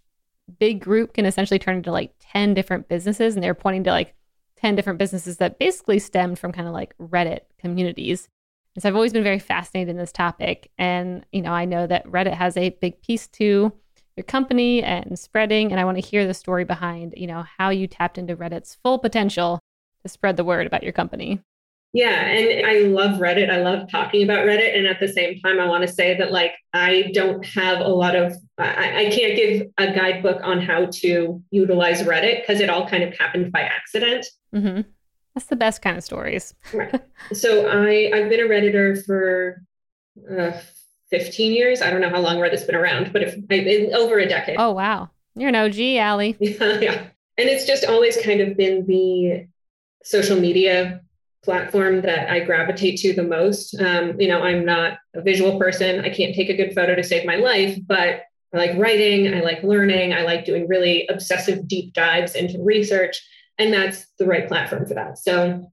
big 0.59 0.81
group 0.81 1.15
can 1.15 1.25
essentially 1.25 1.59
turn 1.59 1.77
into 1.77 1.91
like 1.91 2.15
10 2.33 2.55
different 2.55 2.89
businesses 2.89 3.35
and 3.35 3.43
they're 3.43 3.55
pointing 3.55 3.85
to 3.85 3.91
like 3.91 4.15
10 4.65 4.77
different 4.77 4.99
businesses 4.99 5.37
that 5.37 5.59
basically 5.59 5.99
stemmed 5.99 6.39
from 6.39 6.51
kind 6.51 6.67
of 6.67 6.73
like 6.73 6.97
Reddit 6.97 7.41
communities. 7.59 8.31
And 8.75 8.83
so 8.83 8.89
I've 8.89 8.95
always 8.95 9.13
been 9.13 9.23
very 9.23 9.39
fascinated 9.39 9.91
in 9.91 9.99
this 9.99 10.11
topic 10.11 10.71
and, 10.79 11.27
you 11.33 11.43
know, 11.43 11.53
I 11.53 11.67
know 11.67 11.87
that 11.87 12.07
Reddit 12.07 12.33
has 12.33 12.57
a 12.57 12.71
big 12.71 13.03
piece 13.03 13.27
to 13.27 13.75
your 14.17 14.25
company 14.25 14.83
and 14.83 15.19
spreading 15.19 15.71
and 15.71 15.79
I 15.79 15.85
want 15.85 15.99
to 15.99 16.09
hear 16.09 16.27
the 16.27 16.33
story 16.33 16.65
behind, 16.65 17.13
you 17.15 17.27
know, 17.27 17.45
how 17.59 17.69
you 17.69 17.87
tapped 17.87 18.17
into 18.17 18.37
Reddit's 18.37 18.79
full 18.83 18.99
potential 18.99 19.61
to 20.03 20.09
spread 20.09 20.39
the 20.39 20.45
word 20.45 20.67
about 20.67 20.83
your 20.83 20.95
company. 20.95 21.43
Yeah, 21.95 22.27
and 22.27 22.67
I 22.67 22.81
love 22.89 23.21
Reddit. 23.21 23.51
I 23.51 23.63
love 23.63 23.89
talking 23.89 24.25
about 24.25 24.47
Reddit. 24.47 24.77
And 24.77 24.85
at 24.85 24.99
the 24.99 25.07
same 25.07 25.39
time, 25.39 25.61
I 25.61 25.67
want 25.67 25.83
to 25.83 25.89
say 25.89 26.19
that 26.19 26.33
like 26.33 26.51
I 26.73 27.13
don't 27.15 27.47
have 27.47 27.79
a 27.79 27.89
lot 27.89 28.17
of 28.17 28.35
I, 28.59 29.07
I 29.07 29.11
can't 29.11 29.37
give 29.37 29.69
a 29.79 29.95
guidebook 29.95 30.41
on 30.43 30.61
how 30.61 30.87
to 30.87 31.41
utilize 31.51 32.03
Reddit 32.03 32.41
because 32.41 32.61
it 32.61 32.69
all 32.69 32.89
kind 32.89 33.05
of 33.05 33.17
happened 33.17 33.53
by 33.53 33.61
accident. 33.61 34.27
Mm-hmm. 34.53 34.81
That's 35.37 35.47
the 35.47 35.55
best 35.55 35.83
kind 35.83 35.97
of 35.97 36.03
stories. 36.03 36.53
right. 36.73 37.01
So 37.33 37.69
I 37.69 38.11
I've 38.13 38.29
been 38.29 38.41
a 38.41 38.49
redditor 38.49 39.05
for 39.07 39.63
uh, 40.37 40.51
15 41.11 41.53
years. 41.53 41.81
I 41.81 41.91
don't 41.91 42.01
know 42.01 42.11
how 42.11 42.21
long 42.21 42.39
Reddit's 42.39 42.65
been 42.65 42.75
around, 42.75 43.13
but 43.13 43.23
if 43.23 43.37
I, 43.51 43.97
over 43.97 44.19
a 44.19 44.29
decade. 44.29 44.57
Oh 44.59 44.73
wow, 44.73 45.11
you're 45.37 45.51
an 45.51 45.55
OG, 45.55 45.79
Ali. 46.05 46.37
yeah, 46.41 46.79
yeah. 46.81 47.07
And 47.39 47.49
it's 47.49 47.67
just 47.67 47.85
always 47.85 48.17
kind 48.17 48.41
of 48.41 48.57
been 48.57 48.85
the 48.87 49.47
social 50.03 50.39
media 50.39 51.01
platform 51.45 52.01
that 52.03 52.31
I 52.31 52.41
gravitate 52.41 52.99
to 53.01 53.13
the 53.13 53.23
most. 53.23 53.79
Um, 53.81 54.19
you 54.21 54.29
know, 54.29 54.43
I'm 54.43 54.65
not 54.65 54.99
a 55.15 55.21
visual 55.21 55.59
person. 55.59 56.01
I 56.01 56.09
can't 56.09 56.35
take 56.35 56.49
a 56.49 56.57
good 56.57 56.75
photo 56.75 56.95
to 56.95 57.05
save 57.05 57.27
my 57.27 57.37
life, 57.37 57.79
but 57.87 58.23
I 58.53 58.57
like 58.57 58.77
writing, 58.77 59.35
I 59.35 59.41
like 59.41 59.63
learning, 59.63 60.13
I 60.13 60.23
like 60.23 60.45
doing 60.45 60.69
really 60.69 61.07
obsessive 61.09 61.67
deep 61.69 61.93
dives 61.93 62.35
into 62.35 62.63
research, 62.63 63.21
and 63.59 63.73
that's 63.73 64.07
the 64.19 64.27
right 64.27 64.47
platform 64.47 64.87
for 64.87 64.95
that. 64.95 65.19
So 65.19 65.71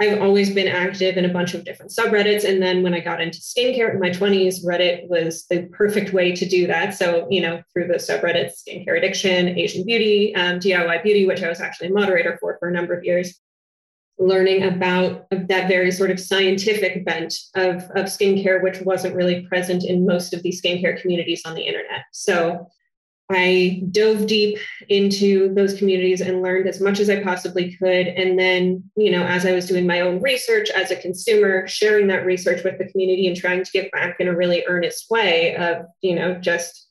I've 0.00 0.20
always 0.20 0.52
been 0.52 0.66
active 0.66 1.16
in 1.16 1.24
a 1.24 1.32
bunch 1.32 1.54
of 1.54 1.64
different 1.64 1.92
subreddits. 1.92 2.48
And 2.48 2.60
then 2.60 2.82
when 2.82 2.92
I 2.92 2.98
got 2.98 3.20
into 3.20 3.38
skincare 3.38 3.94
in 3.94 4.00
my 4.00 4.10
20s, 4.10 4.64
Reddit 4.64 5.08
was 5.08 5.46
the 5.48 5.68
perfect 5.72 6.12
way 6.12 6.32
to 6.32 6.44
do 6.44 6.66
that. 6.66 6.94
So, 6.94 7.28
you 7.30 7.40
know, 7.40 7.62
through 7.72 7.86
the 7.86 7.94
subreddits, 7.94 8.64
skincare 8.66 8.98
addiction, 8.98 9.56
Asian 9.56 9.84
beauty, 9.86 10.34
um, 10.34 10.58
DIY 10.58 11.04
beauty, 11.04 11.24
which 11.26 11.42
I 11.42 11.48
was 11.48 11.60
actually 11.60 11.88
a 11.88 11.92
moderator 11.92 12.36
for 12.40 12.56
for 12.58 12.68
a 12.68 12.72
number 12.72 12.94
of 12.94 13.04
years, 13.04 13.38
learning 14.22 14.62
about 14.62 15.26
that 15.30 15.68
very 15.68 15.90
sort 15.90 16.10
of 16.10 16.20
scientific 16.20 17.04
bent 17.04 17.34
of, 17.54 17.82
of 17.96 18.06
skincare, 18.06 18.62
which 18.62 18.80
wasn't 18.82 19.14
really 19.14 19.46
present 19.46 19.84
in 19.84 20.06
most 20.06 20.32
of 20.32 20.42
these 20.42 20.62
skincare 20.62 21.00
communities 21.00 21.42
on 21.44 21.54
the 21.54 21.62
internet. 21.62 22.02
So 22.12 22.68
I 23.30 23.82
dove 23.90 24.26
deep 24.26 24.58
into 24.88 25.54
those 25.54 25.74
communities 25.78 26.20
and 26.20 26.42
learned 26.42 26.68
as 26.68 26.80
much 26.80 27.00
as 27.00 27.08
I 27.08 27.22
possibly 27.22 27.74
could. 27.76 28.08
And 28.08 28.38
then, 28.38 28.84
you 28.96 29.10
know, 29.10 29.24
as 29.24 29.46
I 29.46 29.52
was 29.52 29.66
doing 29.66 29.86
my 29.86 30.00
own 30.00 30.20
research 30.20 30.70
as 30.70 30.90
a 30.90 30.96
consumer, 30.96 31.66
sharing 31.66 32.08
that 32.08 32.26
research 32.26 32.62
with 32.62 32.78
the 32.78 32.88
community 32.90 33.26
and 33.26 33.36
trying 33.36 33.64
to 33.64 33.70
give 33.70 33.90
back 33.90 34.16
in 34.20 34.28
a 34.28 34.36
really 34.36 34.64
earnest 34.66 35.10
way 35.10 35.56
of, 35.56 35.86
you 36.02 36.14
know, 36.14 36.34
just 36.34 36.88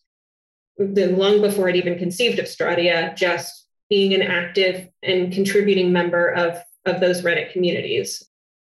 the 0.77 1.07
long 1.07 1.41
before 1.41 1.69
I'd 1.69 1.75
even 1.75 1.99
conceived 1.99 2.39
of 2.39 2.45
Stratia, 2.45 3.15
just 3.15 3.67
being 3.89 4.13
an 4.13 4.23
active 4.23 4.89
and 5.03 5.31
contributing 5.31 5.91
member 5.91 6.29
of, 6.29 6.57
of 6.85 6.99
those 6.99 7.21
Reddit 7.21 7.51
communities 7.51 8.27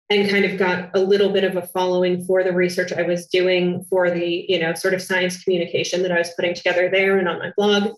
and 0.09 0.29
kind 0.29 0.45
of 0.45 0.57
got 0.57 0.89
a 0.95 0.99
little 0.99 1.31
bit 1.31 1.43
of 1.43 1.55
a 1.55 1.67
following 1.67 2.23
for 2.25 2.43
the 2.43 2.51
research 2.51 2.91
I 2.91 3.03
was 3.03 3.27
doing 3.27 3.85
for 3.89 4.11
the, 4.11 4.45
you 4.47 4.59
know, 4.59 4.73
sort 4.73 4.93
of 4.93 5.01
science 5.01 5.43
communication 5.43 6.03
that 6.03 6.11
I 6.11 6.19
was 6.19 6.31
putting 6.35 6.53
together 6.53 6.89
there 6.89 7.17
and 7.17 7.27
on 7.27 7.39
my 7.39 7.51
blog. 7.57 7.95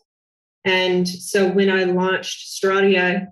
And 0.64 1.08
so 1.08 1.48
when 1.48 1.70
I 1.70 1.84
launched 1.84 2.48
Stratia, 2.48 3.28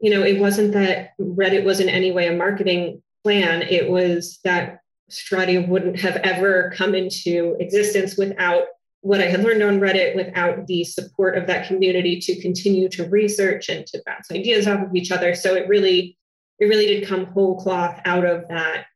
you 0.00 0.10
know, 0.10 0.22
it 0.22 0.38
wasn't 0.38 0.72
that 0.72 1.10
Reddit 1.20 1.64
was 1.64 1.80
in 1.80 1.88
any 1.88 2.12
way 2.12 2.28
a 2.28 2.36
marketing 2.36 3.02
plan. 3.22 3.62
It 3.62 3.90
was 3.90 4.38
that 4.44 4.80
Stratia 5.10 5.66
wouldn't 5.66 6.00
have 6.00 6.16
ever 6.16 6.72
come 6.74 6.94
into 6.94 7.56
existence 7.60 8.16
without 8.16 8.64
what 9.02 9.20
I 9.20 9.26
had 9.26 9.42
learned 9.42 9.62
on 9.62 9.80
Reddit, 9.80 10.14
without 10.14 10.66
the 10.68 10.84
support 10.84 11.36
of 11.36 11.46
that 11.48 11.66
community 11.66 12.20
to 12.20 12.40
continue 12.40 12.88
to 12.90 13.08
research 13.08 13.68
and 13.68 13.84
to 13.88 14.02
bounce 14.06 14.30
ideas 14.30 14.66
off 14.66 14.86
of 14.86 14.94
each 14.94 15.10
other. 15.10 15.34
So 15.34 15.54
it 15.54 15.68
really 15.68 16.16
it 16.58 16.66
really 16.66 16.86
did 16.86 17.06
come 17.06 17.26
whole 17.26 17.60
cloth 17.60 18.00
out 18.04 18.24
of 18.24 18.46
that 18.48 18.86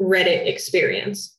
Reddit 0.00 0.46
experience. 0.48 1.36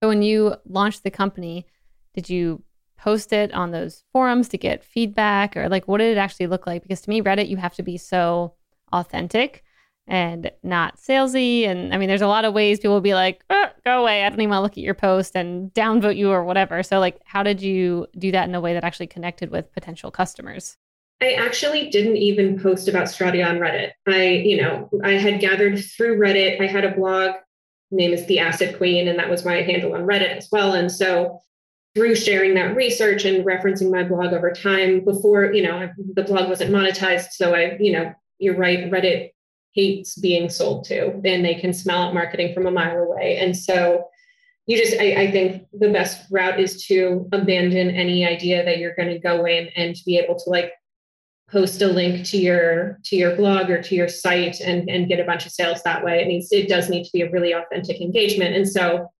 So 0.00 0.08
when 0.08 0.22
you 0.22 0.54
launched 0.64 1.02
the 1.02 1.10
company, 1.10 1.66
did 2.14 2.30
you 2.30 2.62
post 2.96 3.32
it 3.32 3.52
on 3.52 3.72
those 3.72 4.04
forums 4.12 4.48
to 4.50 4.58
get 4.58 4.84
feedback 4.84 5.56
or 5.56 5.68
like 5.68 5.88
what 5.88 5.98
did 5.98 6.16
it 6.16 6.20
actually 6.20 6.46
look 6.46 6.66
like? 6.66 6.82
Because 6.82 7.00
to 7.02 7.10
me, 7.10 7.20
Reddit, 7.20 7.48
you 7.48 7.56
have 7.56 7.74
to 7.74 7.82
be 7.82 7.96
so 7.96 8.54
authentic 8.92 9.64
and 10.06 10.50
not 10.62 10.96
salesy. 10.96 11.66
And 11.66 11.94
I 11.94 11.98
mean, 11.98 12.08
there's 12.08 12.20
a 12.20 12.26
lot 12.26 12.44
of 12.44 12.52
ways 12.52 12.78
people 12.78 12.94
will 12.94 13.00
be 13.00 13.14
like, 13.14 13.42
oh, 13.50 13.66
go 13.84 14.02
away. 14.02 14.24
I 14.24 14.28
don't 14.28 14.40
even 14.40 14.50
want 14.50 14.58
to 14.58 14.62
look 14.62 14.72
at 14.72 14.78
your 14.78 14.94
post 14.94 15.36
and 15.36 15.72
downvote 15.72 16.16
you 16.16 16.30
or 16.30 16.44
whatever. 16.44 16.82
So, 16.82 16.98
like, 16.98 17.20
how 17.24 17.42
did 17.42 17.62
you 17.62 18.06
do 18.18 18.32
that 18.32 18.48
in 18.48 18.54
a 18.54 18.60
way 18.60 18.74
that 18.74 18.84
actually 18.84 19.06
connected 19.06 19.50
with 19.50 19.72
potential 19.72 20.10
customers? 20.10 20.76
I 21.22 21.34
actually 21.34 21.90
didn't 21.90 22.16
even 22.16 22.58
post 22.58 22.88
about 22.88 23.04
Stratia 23.04 23.46
on 23.46 23.58
Reddit. 23.58 23.90
I, 24.08 24.28
you 24.28 24.60
know, 24.60 24.88
I 25.04 25.12
had 25.12 25.40
gathered 25.40 25.78
through 25.78 26.18
Reddit. 26.18 26.60
I 26.60 26.66
had 26.66 26.84
a 26.84 26.94
blog, 26.94 27.32
name 27.90 28.12
is 28.12 28.24
the 28.26 28.38
Acid 28.38 28.78
Queen, 28.78 29.06
and 29.06 29.18
that 29.18 29.28
was 29.28 29.44
my 29.44 29.56
handle 29.56 29.94
on 29.94 30.06
Reddit 30.06 30.36
as 30.36 30.48
well. 30.50 30.72
And 30.72 30.90
so 30.90 31.40
through 31.94 32.14
sharing 32.14 32.54
that 32.54 32.74
research 32.74 33.24
and 33.26 33.44
referencing 33.44 33.90
my 33.90 34.02
blog 34.02 34.32
over 34.32 34.50
time 34.50 35.04
before, 35.04 35.52
you 35.52 35.62
know, 35.62 35.90
the 36.14 36.22
blog 36.22 36.48
wasn't 36.48 36.70
monetized. 36.70 37.32
So 37.32 37.54
I, 37.54 37.76
you 37.78 37.92
know, 37.92 38.14
you're 38.38 38.56
right, 38.56 38.90
Reddit 38.90 39.30
hates 39.72 40.16
being 40.16 40.48
sold 40.48 40.84
to, 40.84 41.12
and 41.24 41.44
they 41.44 41.54
can 41.54 41.72
smell 41.72 42.02
out 42.02 42.14
marketing 42.14 42.54
from 42.54 42.66
a 42.66 42.70
mile 42.70 42.98
away. 42.98 43.38
And 43.38 43.56
so 43.56 44.08
you 44.66 44.76
just 44.76 45.00
I, 45.00 45.22
I, 45.22 45.30
think 45.32 45.66
the 45.72 45.90
best 45.90 46.30
route 46.30 46.60
is 46.60 46.84
to 46.86 47.28
abandon 47.32 47.90
any 47.90 48.24
idea 48.24 48.64
that 48.64 48.78
you're 48.78 48.94
going 48.94 49.08
to 49.08 49.18
go 49.18 49.44
in 49.44 49.68
and 49.74 49.96
be 50.06 50.16
able 50.16 50.38
to 50.38 50.50
like 50.50 50.72
post 51.50 51.82
a 51.82 51.88
link 51.88 52.24
to 52.26 52.38
your 52.38 52.98
to 53.04 53.16
your 53.16 53.34
blog 53.34 53.68
or 53.70 53.82
to 53.82 53.94
your 53.94 54.08
site 54.08 54.60
and 54.60 54.88
and 54.88 55.08
get 55.08 55.18
a 55.18 55.24
bunch 55.24 55.44
of 55.44 55.52
sales 55.52 55.82
that 55.82 56.04
way. 56.04 56.22
It 56.22 56.28
needs 56.28 56.52
it 56.52 56.68
does 56.68 56.88
need 56.88 57.04
to 57.04 57.10
be 57.12 57.22
a 57.22 57.30
really 57.30 57.52
authentic 57.52 58.00
engagement. 58.00 58.54
And 58.54 58.68
so 58.68 59.10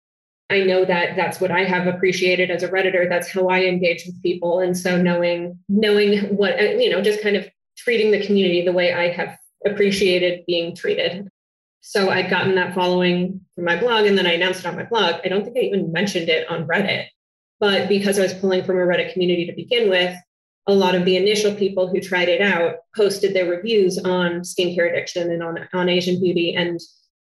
i 0.51 0.63
know 0.63 0.85
that 0.85 1.17
that's 1.17 1.41
what 1.41 1.51
i 1.51 1.65
have 1.65 1.87
appreciated 1.87 2.51
as 2.51 2.63
a 2.63 2.69
redditor. 2.69 3.09
That's 3.09 3.31
how 3.31 3.49
i 3.49 3.63
engage 3.63 4.05
with 4.07 4.23
people. 4.23 4.61
And 4.61 4.79
so 4.79 5.01
knowing 5.01 5.59
knowing 5.69 6.37
what 6.37 6.61
you 6.61 6.91
know 6.91 7.03
just 7.03 7.23
kind 7.23 7.35
of 7.35 7.49
treating 7.77 8.13
the 8.13 8.25
community 8.25 8.65
the 8.65 8.73
way 8.73 8.93
i 8.93 9.09
have 9.09 9.37
appreciated 9.67 10.45
being 10.47 10.75
treated 10.75 11.29
so 11.81 12.11
I'd 12.11 12.31
gotten 12.31 12.55
that 12.57 12.75
following 12.75 13.41
from 13.55 13.65
my 13.65 13.77
blog 13.77 14.07
and 14.07 14.17
then 14.17 14.27
I 14.27 14.33
announced 14.33 14.61
it 14.61 14.67
on 14.67 14.77
my 14.77 14.85
blog. 14.85 15.17
I 15.25 15.29
don't 15.29 15.45
think 15.45 15.57
I 15.57 15.61
even 15.61 15.93
mentioned 15.93 16.29
it 16.29 16.49
on 16.49 16.67
Reddit. 16.67 17.07
But 17.59 17.89
because 17.89 18.19
I 18.19 18.23
was 18.23 18.35
pulling 18.35 18.65
from 18.65 18.77
a 18.77 18.83
Reddit 18.83 19.13
community 19.13 19.47
to 19.47 19.53
begin 19.53 19.91
with, 19.91 20.17
a 20.67 20.75
lot 20.75 20.95
of 20.95 21.05
the 21.05 21.17
initial 21.17 21.55
people 21.55 21.89
who 21.89 22.01
tried 22.01 22.29
it 22.29 22.41
out 22.41 22.77
posted 22.95 23.35
their 23.35 23.51
reviews 23.51 23.99
on 23.99 24.41
skincare 24.43 24.91
addiction 24.91 25.31
and 25.31 25.43
on, 25.43 25.69
on 25.73 25.89
Asian 25.89 26.21
beauty 26.21 26.55
and 26.55 26.79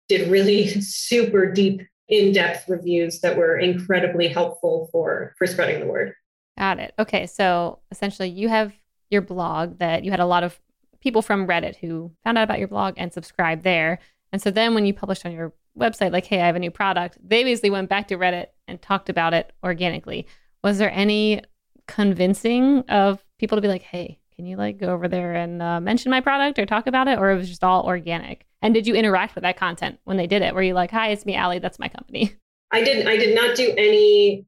did 0.08 0.30
really 0.30 0.68
super 0.80 1.50
deep, 1.50 1.82
in-depth 2.08 2.68
reviews 2.68 3.20
that 3.20 3.36
were 3.36 3.58
incredibly 3.58 4.28
helpful 4.28 4.88
for 4.92 5.34
for 5.38 5.46
spreading 5.46 5.80
the 5.80 5.86
word. 5.86 6.14
Got 6.58 6.78
it. 6.78 6.94
Okay. 6.98 7.26
So 7.26 7.78
essentially 7.90 8.28
you 8.28 8.48
have 8.48 8.72
your 9.10 9.22
blog 9.22 9.78
that 9.78 10.04
you 10.04 10.10
had 10.10 10.20
a 10.20 10.26
lot 10.26 10.44
of 10.44 10.58
people 11.04 11.22
from 11.22 11.46
Reddit 11.46 11.76
who 11.76 12.10
found 12.24 12.38
out 12.38 12.44
about 12.44 12.58
your 12.58 12.68
blog 12.68 12.94
and 12.96 13.12
subscribed 13.12 13.62
there. 13.62 14.00
And 14.32 14.42
so 14.42 14.50
then 14.50 14.74
when 14.74 14.86
you 14.86 14.94
published 14.94 15.24
on 15.24 15.32
your 15.32 15.52
website, 15.78 16.10
like, 16.10 16.24
hey, 16.24 16.40
I 16.40 16.46
have 16.46 16.56
a 16.56 16.60
new 16.60 16.70
product, 16.70 17.18
they 17.22 17.44
basically 17.44 17.70
went 17.70 17.88
back 17.88 18.08
to 18.08 18.16
Reddit 18.16 18.46
and 18.66 18.82
talked 18.82 19.08
about 19.08 19.34
it 19.34 19.52
organically. 19.62 20.26
Was 20.64 20.78
there 20.78 20.90
any 20.90 21.42
convincing 21.86 22.80
of 22.88 23.22
people 23.38 23.56
to 23.56 23.62
be 23.62 23.68
like, 23.68 23.82
hey, 23.82 24.18
can 24.34 24.46
you 24.46 24.56
like 24.56 24.78
go 24.78 24.88
over 24.88 25.06
there 25.06 25.34
and 25.34 25.62
uh, 25.62 25.78
mention 25.78 26.10
my 26.10 26.20
product 26.20 26.58
or 26.58 26.66
talk 26.66 26.86
about 26.86 27.06
it? 27.06 27.18
Or 27.18 27.30
it 27.30 27.36
was 27.36 27.48
just 27.48 27.62
all 27.62 27.84
organic? 27.84 28.46
And 28.62 28.72
did 28.72 28.86
you 28.86 28.94
interact 28.94 29.34
with 29.34 29.42
that 29.42 29.58
content 29.58 29.98
when 30.04 30.16
they 30.16 30.26
did 30.26 30.40
it? 30.40 30.54
Were 30.54 30.62
you 30.62 30.72
like, 30.72 30.90
hi, 30.90 31.10
it's 31.10 31.26
me, 31.26 31.36
Ali, 31.36 31.58
that's 31.58 31.78
my 31.78 31.88
company? 31.88 32.34
I 32.70 32.82
didn't, 32.82 33.06
I 33.06 33.16
did 33.18 33.34
not 33.34 33.56
do 33.56 33.72
any, 33.76 34.46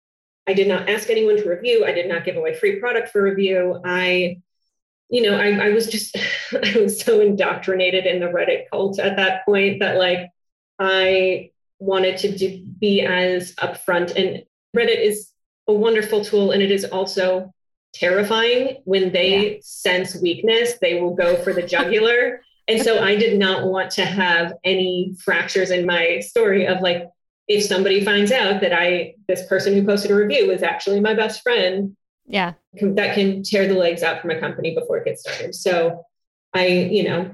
I 0.48 0.54
did 0.54 0.68
not 0.68 0.88
ask 0.88 1.10
anyone 1.10 1.36
to 1.36 1.48
review. 1.48 1.84
I 1.84 1.92
did 1.92 2.08
not 2.08 2.24
give 2.24 2.36
away 2.36 2.54
free 2.54 2.80
product 2.80 3.10
for 3.10 3.22
review. 3.22 3.80
I 3.84 4.40
you 5.08 5.22
know, 5.22 5.38
I, 5.38 5.66
I 5.66 5.68
was 5.70 5.86
just, 5.86 6.16
I 6.52 6.78
was 6.78 7.00
so 7.00 7.20
indoctrinated 7.20 8.06
in 8.06 8.20
the 8.20 8.26
Reddit 8.26 8.68
cult 8.70 8.98
at 8.98 9.16
that 9.16 9.44
point 9.44 9.80
that 9.80 9.98
like 9.98 10.30
I 10.78 11.50
wanted 11.78 12.18
to 12.18 12.36
do, 12.36 12.64
be 12.80 13.02
as 13.02 13.54
upfront. 13.56 14.14
And 14.16 14.44
Reddit 14.76 15.00
is 15.00 15.30
a 15.68 15.72
wonderful 15.72 16.24
tool, 16.24 16.52
and 16.52 16.62
it 16.62 16.70
is 16.70 16.84
also 16.84 17.52
terrifying 17.92 18.78
when 18.84 19.12
they 19.12 19.54
yeah. 19.54 19.58
sense 19.62 20.20
weakness, 20.20 20.74
they 20.80 21.00
will 21.00 21.14
go 21.14 21.36
for 21.42 21.52
the 21.52 21.62
jugular. 21.62 22.42
and 22.68 22.82
so 22.82 23.02
I 23.02 23.16
did 23.16 23.38
not 23.38 23.66
want 23.66 23.90
to 23.92 24.04
have 24.04 24.54
any 24.64 25.16
fractures 25.24 25.70
in 25.70 25.86
my 25.86 26.20
story 26.20 26.66
of 26.66 26.80
like, 26.80 27.08
if 27.48 27.64
somebody 27.64 28.04
finds 28.04 28.32
out 28.32 28.60
that 28.60 28.72
I, 28.72 29.14
this 29.28 29.46
person 29.46 29.72
who 29.72 29.84
posted 29.84 30.10
a 30.10 30.16
review 30.16 30.48
was 30.48 30.62
actually 30.64 31.00
my 31.00 31.14
best 31.14 31.42
friend, 31.42 31.96
yeah. 32.26 32.54
That 32.80 33.14
can 33.14 33.42
tear 33.42 33.68
the 33.68 33.74
legs 33.74 34.02
out 34.02 34.20
from 34.20 34.30
a 34.30 34.40
company 34.40 34.74
before 34.74 34.98
it 34.98 35.04
gets 35.04 35.22
started. 35.22 35.54
So 35.54 36.04
i 36.54 36.66
you 36.66 37.04
know 37.04 37.30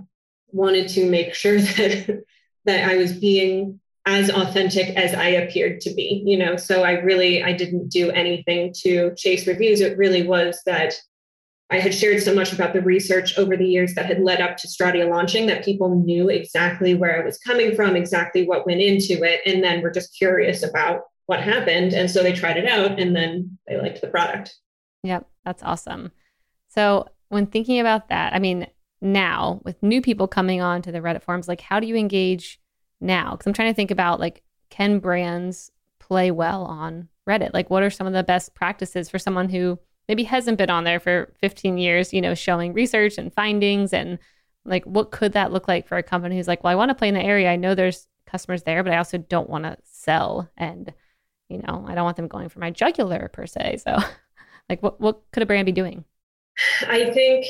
wanted 0.48 0.88
to 0.88 1.08
make 1.08 1.34
sure 1.34 1.60
that 1.60 2.22
that 2.64 2.88
i 2.88 2.96
was 2.96 3.12
being 3.12 3.78
as 4.04 4.30
authentic 4.30 4.88
as 4.96 5.14
i 5.14 5.28
appeared 5.28 5.80
to 5.80 5.94
be 5.94 6.22
you 6.26 6.36
know? 6.36 6.56
So 6.56 6.82
i 6.82 6.92
really 6.92 7.42
i 7.42 7.52
didn't 7.52 7.88
do 7.88 8.10
anything 8.10 8.74
to 8.82 9.14
chase 9.16 9.46
reviews. 9.46 9.80
It 9.80 9.98
really 9.98 10.26
was 10.26 10.60
that 10.66 10.94
i 11.70 11.78
had 11.78 11.94
shared 11.94 12.22
so 12.22 12.34
much 12.34 12.52
about 12.52 12.72
the 12.72 12.82
research 12.82 13.38
over 13.38 13.56
the 13.56 13.66
years 13.66 13.94
that 13.94 14.06
had 14.06 14.20
led 14.20 14.40
up 14.40 14.56
to 14.58 14.68
stratia 14.68 15.08
launching 15.08 15.46
that 15.46 15.64
people 15.64 16.02
knew 16.04 16.28
exactly 16.28 16.94
where 16.94 17.20
i 17.20 17.24
was 17.24 17.38
coming 17.38 17.74
from 17.74 17.96
exactly 17.96 18.46
what 18.46 18.66
went 18.66 18.80
into 18.80 19.22
it 19.22 19.40
and 19.46 19.62
then 19.62 19.80
were 19.80 19.90
just 19.90 20.16
curious 20.16 20.62
about 20.62 21.02
what 21.26 21.40
happened. 21.40 21.94
And 21.94 22.10
so 22.10 22.22
they 22.22 22.32
tried 22.32 22.56
it 22.56 22.66
out 22.66 22.98
and 22.98 23.14
then 23.14 23.58
they 23.66 23.80
liked 23.80 24.00
the 24.00 24.08
product 24.08 24.54
Yep, 25.02 25.28
that's 25.44 25.62
awesome. 25.62 26.12
So, 26.68 27.06
when 27.28 27.46
thinking 27.46 27.80
about 27.80 28.08
that, 28.08 28.34
I 28.34 28.38
mean, 28.38 28.66
now 29.00 29.60
with 29.64 29.82
new 29.82 30.00
people 30.00 30.28
coming 30.28 30.60
on 30.60 30.82
to 30.82 30.92
the 30.92 31.00
Reddit 31.00 31.22
forums, 31.22 31.48
like 31.48 31.60
how 31.60 31.80
do 31.80 31.86
you 31.86 31.96
engage 31.96 32.60
now? 33.00 33.32
Because 33.32 33.46
I'm 33.46 33.52
trying 33.52 33.72
to 33.72 33.76
think 33.76 33.90
about 33.90 34.20
like, 34.20 34.42
can 34.70 34.98
brands 35.00 35.72
play 35.98 36.30
well 36.30 36.64
on 36.64 37.08
Reddit? 37.28 37.52
Like, 37.52 37.70
what 37.70 37.82
are 37.82 37.90
some 37.90 38.06
of 38.06 38.12
the 38.12 38.22
best 38.22 38.54
practices 38.54 39.08
for 39.08 39.18
someone 39.18 39.48
who 39.48 39.78
maybe 40.08 40.24
hasn't 40.24 40.58
been 40.58 40.70
on 40.70 40.84
there 40.84 41.00
for 41.00 41.32
15 41.40 41.78
years, 41.78 42.12
you 42.12 42.20
know, 42.20 42.34
showing 42.34 42.72
research 42.72 43.18
and 43.18 43.32
findings 43.32 43.92
and 43.92 44.18
like 44.64 44.84
what 44.84 45.10
could 45.10 45.32
that 45.32 45.52
look 45.52 45.66
like 45.66 45.88
for 45.88 45.96
a 45.96 46.02
company 46.02 46.36
who's 46.36 46.48
like, 46.48 46.62
well, 46.62 46.72
I 46.72 46.76
want 46.76 46.90
to 46.90 46.94
play 46.94 47.08
in 47.08 47.14
the 47.14 47.22
area. 47.22 47.50
I 47.50 47.56
know 47.56 47.74
there's 47.74 48.06
customers 48.26 48.62
there, 48.62 48.82
but 48.82 48.92
I 48.92 48.98
also 48.98 49.18
don't 49.18 49.50
want 49.50 49.64
to 49.64 49.76
sell 49.84 50.48
and 50.56 50.92
you 51.48 51.58
know, 51.58 51.84
I 51.86 51.94
don't 51.94 52.04
want 52.04 52.16
them 52.16 52.28
going 52.28 52.48
for 52.48 52.60
my 52.60 52.70
jugular 52.70 53.28
per 53.32 53.46
se. 53.46 53.78
So 53.84 53.98
Like, 54.72 54.82
what, 54.82 54.98
what 55.02 55.20
could 55.32 55.42
a 55.42 55.46
brand 55.46 55.66
be 55.66 55.72
doing? 55.72 56.02
I 56.88 57.10
think 57.10 57.44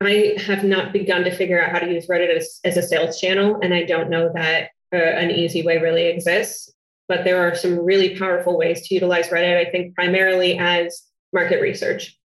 I 0.00 0.36
have 0.46 0.62
not 0.62 0.92
begun 0.92 1.24
to 1.24 1.34
figure 1.34 1.60
out 1.60 1.72
how 1.72 1.80
to 1.80 1.92
use 1.92 2.06
Reddit 2.06 2.36
as, 2.36 2.60
as 2.62 2.76
a 2.76 2.82
sales 2.82 3.20
channel. 3.20 3.58
And 3.60 3.74
I 3.74 3.82
don't 3.82 4.10
know 4.10 4.30
that 4.32 4.70
uh, 4.92 4.96
an 4.96 5.32
easy 5.32 5.64
way 5.64 5.78
really 5.78 6.06
exists. 6.06 6.72
But 7.08 7.24
there 7.24 7.42
are 7.42 7.56
some 7.56 7.84
really 7.84 8.16
powerful 8.16 8.56
ways 8.56 8.86
to 8.86 8.94
utilize 8.94 9.26
Reddit, 9.26 9.66
I 9.66 9.72
think, 9.72 9.96
primarily 9.96 10.56
as 10.56 11.02
market 11.32 11.60
research. 11.60 12.16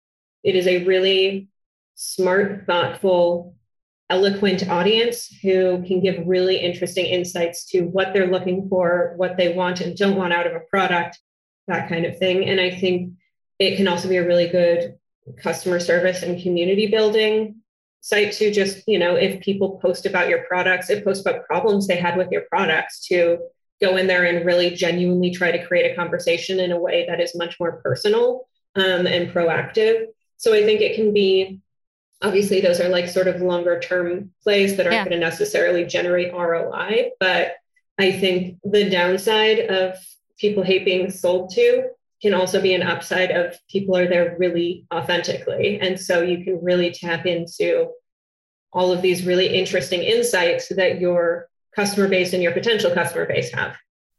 It 0.43 0.55
is 0.55 0.67
a 0.67 0.85
really 0.85 1.47
smart, 1.95 2.67
thoughtful, 2.67 3.55
eloquent 4.11 4.69
audience 4.69 5.35
who 5.41 5.83
can 5.87 5.99
give 5.99 6.27
really 6.27 6.57
interesting 6.57 7.07
insights 7.07 7.65
to 7.71 7.81
what 7.85 8.13
they're 8.13 8.31
looking 8.31 8.69
for, 8.69 9.15
what 9.17 9.35
they 9.35 9.53
want 9.53 9.81
and 9.81 9.97
don't 9.97 10.15
want 10.15 10.31
out 10.31 10.45
of 10.45 10.53
a 10.53 10.61
product, 10.69 11.17
that 11.67 11.89
kind 11.89 12.05
of 12.05 12.19
thing. 12.19 12.47
And 12.47 12.61
I 12.61 12.69
think 12.69 13.13
it 13.59 13.77
can 13.77 13.87
also 13.87 14.07
be 14.07 14.17
a 14.17 14.27
really 14.27 14.47
good 14.47 14.97
customer 15.37 15.79
service 15.79 16.23
and 16.23 16.41
community 16.41 16.87
building 16.87 17.55
site 18.01 18.31
to 18.31 18.51
just, 18.51 18.87
you 18.87 18.99
know, 18.99 19.15
if 19.15 19.41
people 19.41 19.79
post 19.81 20.05
about 20.05 20.29
your 20.29 20.43
products, 20.45 20.89
if 20.89 21.03
post 21.03 21.25
about 21.25 21.45
problems 21.45 21.87
they 21.87 21.97
had 21.97 22.17
with 22.17 22.31
your 22.31 22.43
products, 22.49 23.05
to 23.07 23.37
go 23.81 23.97
in 23.97 24.07
there 24.07 24.23
and 24.23 24.45
really 24.45 24.71
genuinely 24.71 25.31
try 25.31 25.51
to 25.51 25.65
create 25.65 25.91
a 25.91 25.95
conversation 25.95 26.59
in 26.59 26.71
a 26.71 26.79
way 26.79 27.05
that 27.07 27.19
is 27.19 27.35
much 27.35 27.59
more 27.59 27.81
personal 27.83 28.47
um, 28.75 29.05
and 29.05 29.31
proactive. 29.31 30.05
So 30.37 30.53
I 30.53 30.63
think 30.63 30.81
it 30.81 30.95
can 30.95 31.13
be 31.13 31.59
obviously 32.21 32.61
those 32.61 32.79
are 32.79 32.89
like 32.89 33.07
sort 33.07 33.27
of 33.27 33.41
longer 33.41 33.79
term 33.79 34.31
plays 34.41 34.75
that 34.77 34.87
aren't 34.87 34.95
yeah. 34.95 35.03
going 35.03 35.19
to 35.19 35.25
necessarily 35.25 35.85
generate 35.85 36.33
ROI, 36.33 37.11
but 37.19 37.55
I 37.99 38.11
think 38.11 38.57
the 38.63 38.89
downside 38.89 39.59
of 39.59 39.97
people 40.37 40.63
hate 40.63 40.85
being 40.85 41.11
sold 41.11 41.51
to 41.51 41.89
can 42.21 42.33
also 42.33 42.61
be 42.61 42.73
an 42.73 42.83
upside 42.83 43.31
of 43.31 43.55
people 43.69 43.95
are 43.95 44.07
there 44.07 44.35
really 44.39 44.85
authentically. 44.93 45.79
And 45.79 45.99
so 45.99 46.21
you 46.21 46.43
can 46.43 46.59
really 46.63 46.91
tap 46.91 47.25
into 47.25 47.89
all 48.73 48.91
of 48.91 49.01
these 49.01 49.25
really 49.25 49.57
interesting 49.57 50.01
insights 50.01 50.69
that 50.69 50.99
your 50.99 51.47
customer 51.75 52.07
base 52.07 52.33
and 52.33 52.41
your 52.41 52.53
potential 52.53 52.91
customer 52.91 53.25
base 53.25 53.53
have. 53.53 53.75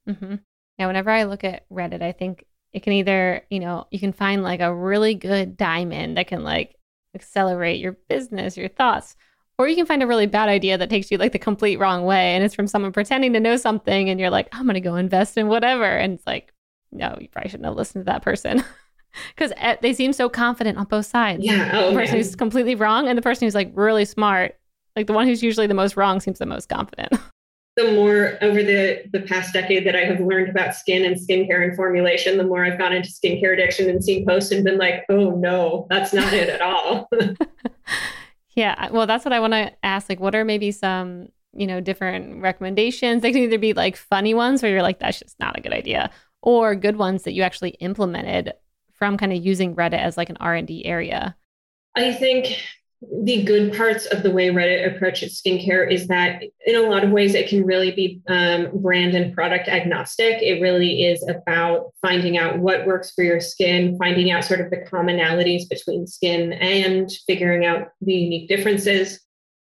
Mm-hmm. 0.08 0.36
Yeah, 0.78 0.86
whenever 0.86 1.10
I 1.10 1.24
look 1.24 1.42
at 1.44 1.68
Reddit, 1.70 2.02
I 2.02 2.12
think 2.12 2.44
it 2.72 2.82
can 2.82 2.92
either, 2.92 3.42
you 3.50 3.60
know, 3.60 3.86
you 3.90 3.98
can 3.98 4.12
find 4.12 4.42
like 4.42 4.60
a 4.60 4.74
really 4.74 5.14
good 5.14 5.56
diamond 5.56 6.16
that 6.16 6.28
can 6.28 6.44
like 6.44 6.76
accelerate 7.14 7.80
your 7.80 7.96
business, 8.08 8.56
your 8.56 8.68
thoughts, 8.68 9.16
or 9.58 9.66
you 9.66 9.74
can 9.74 9.86
find 9.86 10.02
a 10.02 10.06
really 10.06 10.26
bad 10.26 10.48
idea 10.48 10.78
that 10.78 10.88
takes 10.88 11.10
you 11.10 11.18
like 11.18 11.32
the 11.32 11.38
complete 11.38 11.78
wrong 11.78 12.04
way 12.04 12.34
and 12.34 12.44
it's 12.44 12.54
from 12.54 12.68
someone 12.68 12.92
pretending 12.92 13.32
to 13.32 13.40
know 13.40 13.56
something 13.56 14.08
and 14.08 14.20
you're 14.20 14.30
like, 14.30 14.48
I'm 14.52 14.64
going 14.64 14.74
to 14.74 14.80
go 14.80 14.94
invest 14.94 15.36
in 15.36 15.48
whatever. 15.48 15.84
And 15.84 16.14
it's 16.14 16.26
like, 16.26 16.52
no, 16.92 17.16
you 17.20 17.28
probably 17.28 17.50
shouldn't 17.50 17.66
have 17.66 17.76
listened 17.76 18.06
to 18.06 18.12
that 18.12 18.22
person. 18.22 18.64
Because 19.34 19.52
eh, 19.56 19.76
they 19.80 19.94
seem 19.94 20.12
so 20.12 20.28
confident 20.28 20.78
on 20.78 20.84
both 20.84 21.06
sides. 21.06 21.44
Yeah. 21.44 21.70
Oh, 21.72 21.90
the 21.90 21.96
person 21.96 22.14
man. 22.14 22.24
who's 22.24 22.36
completely 22.36 22.74
wrong 22.74 23.08
and 23.08 23.16
the 23.16 23.22
person 23.22 23.46
who's 23.46 23.54
like 23.54 23.72
really 23.74 24.04
smart, 24.04 24.56
like 24.96 25.06
the 25.06 25.12
one 25.12 25.26
who's 25.26 25.42
usually 25.42 25.66
the 25.66 25.74
most 25.74 25.96
wrong 25.96 26.20
seems 26.20 26.38
the 26.38 26.46
most 26.46 26.68
confident. 26.68 27.12
The 27.76 27.92
more 27.92 28.36
over 28.42 28.60
the 28.60 29.04
the 29.12 29.20
past 29.20 29.52
decade 29.52 29.86
that 29.86 29.94
I 29.94 30.00
have 30.00 30.18
learned 30.18 30.48
about 30.48 30.74
skin 30.74 31.04
and 31.04 31.14
skincare 31.14 31.62
and 31.62 31.76
formulation, 31.76 32.36
the 32.36 32.42
more 32.42 32.64
I've 32.64 32.76
gone 32.76 32.92
into 32.92 33.08
skincare 33.08 33.52
addiction 33.52 33.88
and 33.88 34.02
seen 34.02 34.26
posts 34.26 34.50
and 34.50 34.64
been 34.64 34.78
like, 34.78 35.04
oh 35.08 35.30
no, 35.36 35.86
that's 35.88 36.12
not 36.12 36.32
it 36.32 36.48
at 36.48 36.60
all. 36.60 37.08
yeah. 38.56 38.90
Well, 38.90 39.06
that's 39.06 39.24
what 39.24 39.32
I 39.32 39.38
want 39.38 39.52
to 39.52 39.70
ask. 39.84 40.08
Like, 40.08 40.18
what 40.18 40.34
are 40.34 40.44
maybe 40.44 40.72
some 40.72 41.28
you 41.52 41.68
know 41.68 41.80
different 41.80 42.42
recommendations? 42.42 43.22
They 43.22 43.30
can 43.30 43.42
either 43.42 43.58
be 43.58 43.74
like 43.74 43.96
funny 43.96 44.34
ones 44.34 44.60
where 44.60 44.72
you're 44.72 44.82
like, 44.82 44.98
that's 44.98 45.20
just 45.20 45.38
not 45.38 45.56
a 45.56 45.60
good 45.60 45.72
idea, 45.72 46.10
or 46.42 46.74
good 46.74 46.96
ones 46.96 47.24
that 47.24 47.32
you 47.32 47.42
actually 47.42 47.70
implemented 47.80 48.52
from 48.92 49.16
kind 49.16 49.32
of 49.32 49.44
using 49.44 49.74
Reddit 49.74 49.98
as 49.98 50.16
like 50.16 50.30
an 50.30 50.36
R&D 50.38 50.84
area? 50.84 51.36
I 51.94 52.12
think 52.12 52.58
the 53.00 53.44
good 53.44 53.76
parts 53.76 54.06
of 54.06 54.24
the 54.24 54.30
way 54.30 54.48
Reddit 54.48 54.94
approaches 54.94 55.40
skincare 55.40 55.90
is 55.90 56.08
that 56.08 56.42
in 56.66 56.74
a 56.74 56.80
lot 56.80 57.04
of 57.04 57.10
ways 57.10 57.34
it 57.34 57.48
can 57.48 57.64
really 57.64 57.92
be 57.92 58.20
um, 58.26 58.70
brand 58.82 59.14
and 59.14 59.32
product 59.32 59.68
agnostic. 59.68 60.42
It 60.42 60.60
really 60.60 61.04
is 61.04 61.26
about 61.28 61.92
finding 62.02 62.38
out 62.38 62.58
what 62.58 62.86
works 62.86 63.12
for 63.12 63.22
your 63.22 63.40
skin, 63.40 63.96
finding 63.98 64.32
out 64.32 64.44
sort 64.44 64.60
of 64.60 64.70
the 64.70 64.78
commonalities 64.78 65.68
between 65.68 66.08
skin 66.08 66.54
and 66.54 67.10
figuring 67.26 67.64
out 67.64 67.88
the 68.00 68.14
unique 68.14 68.48
differences. 68.48 69.20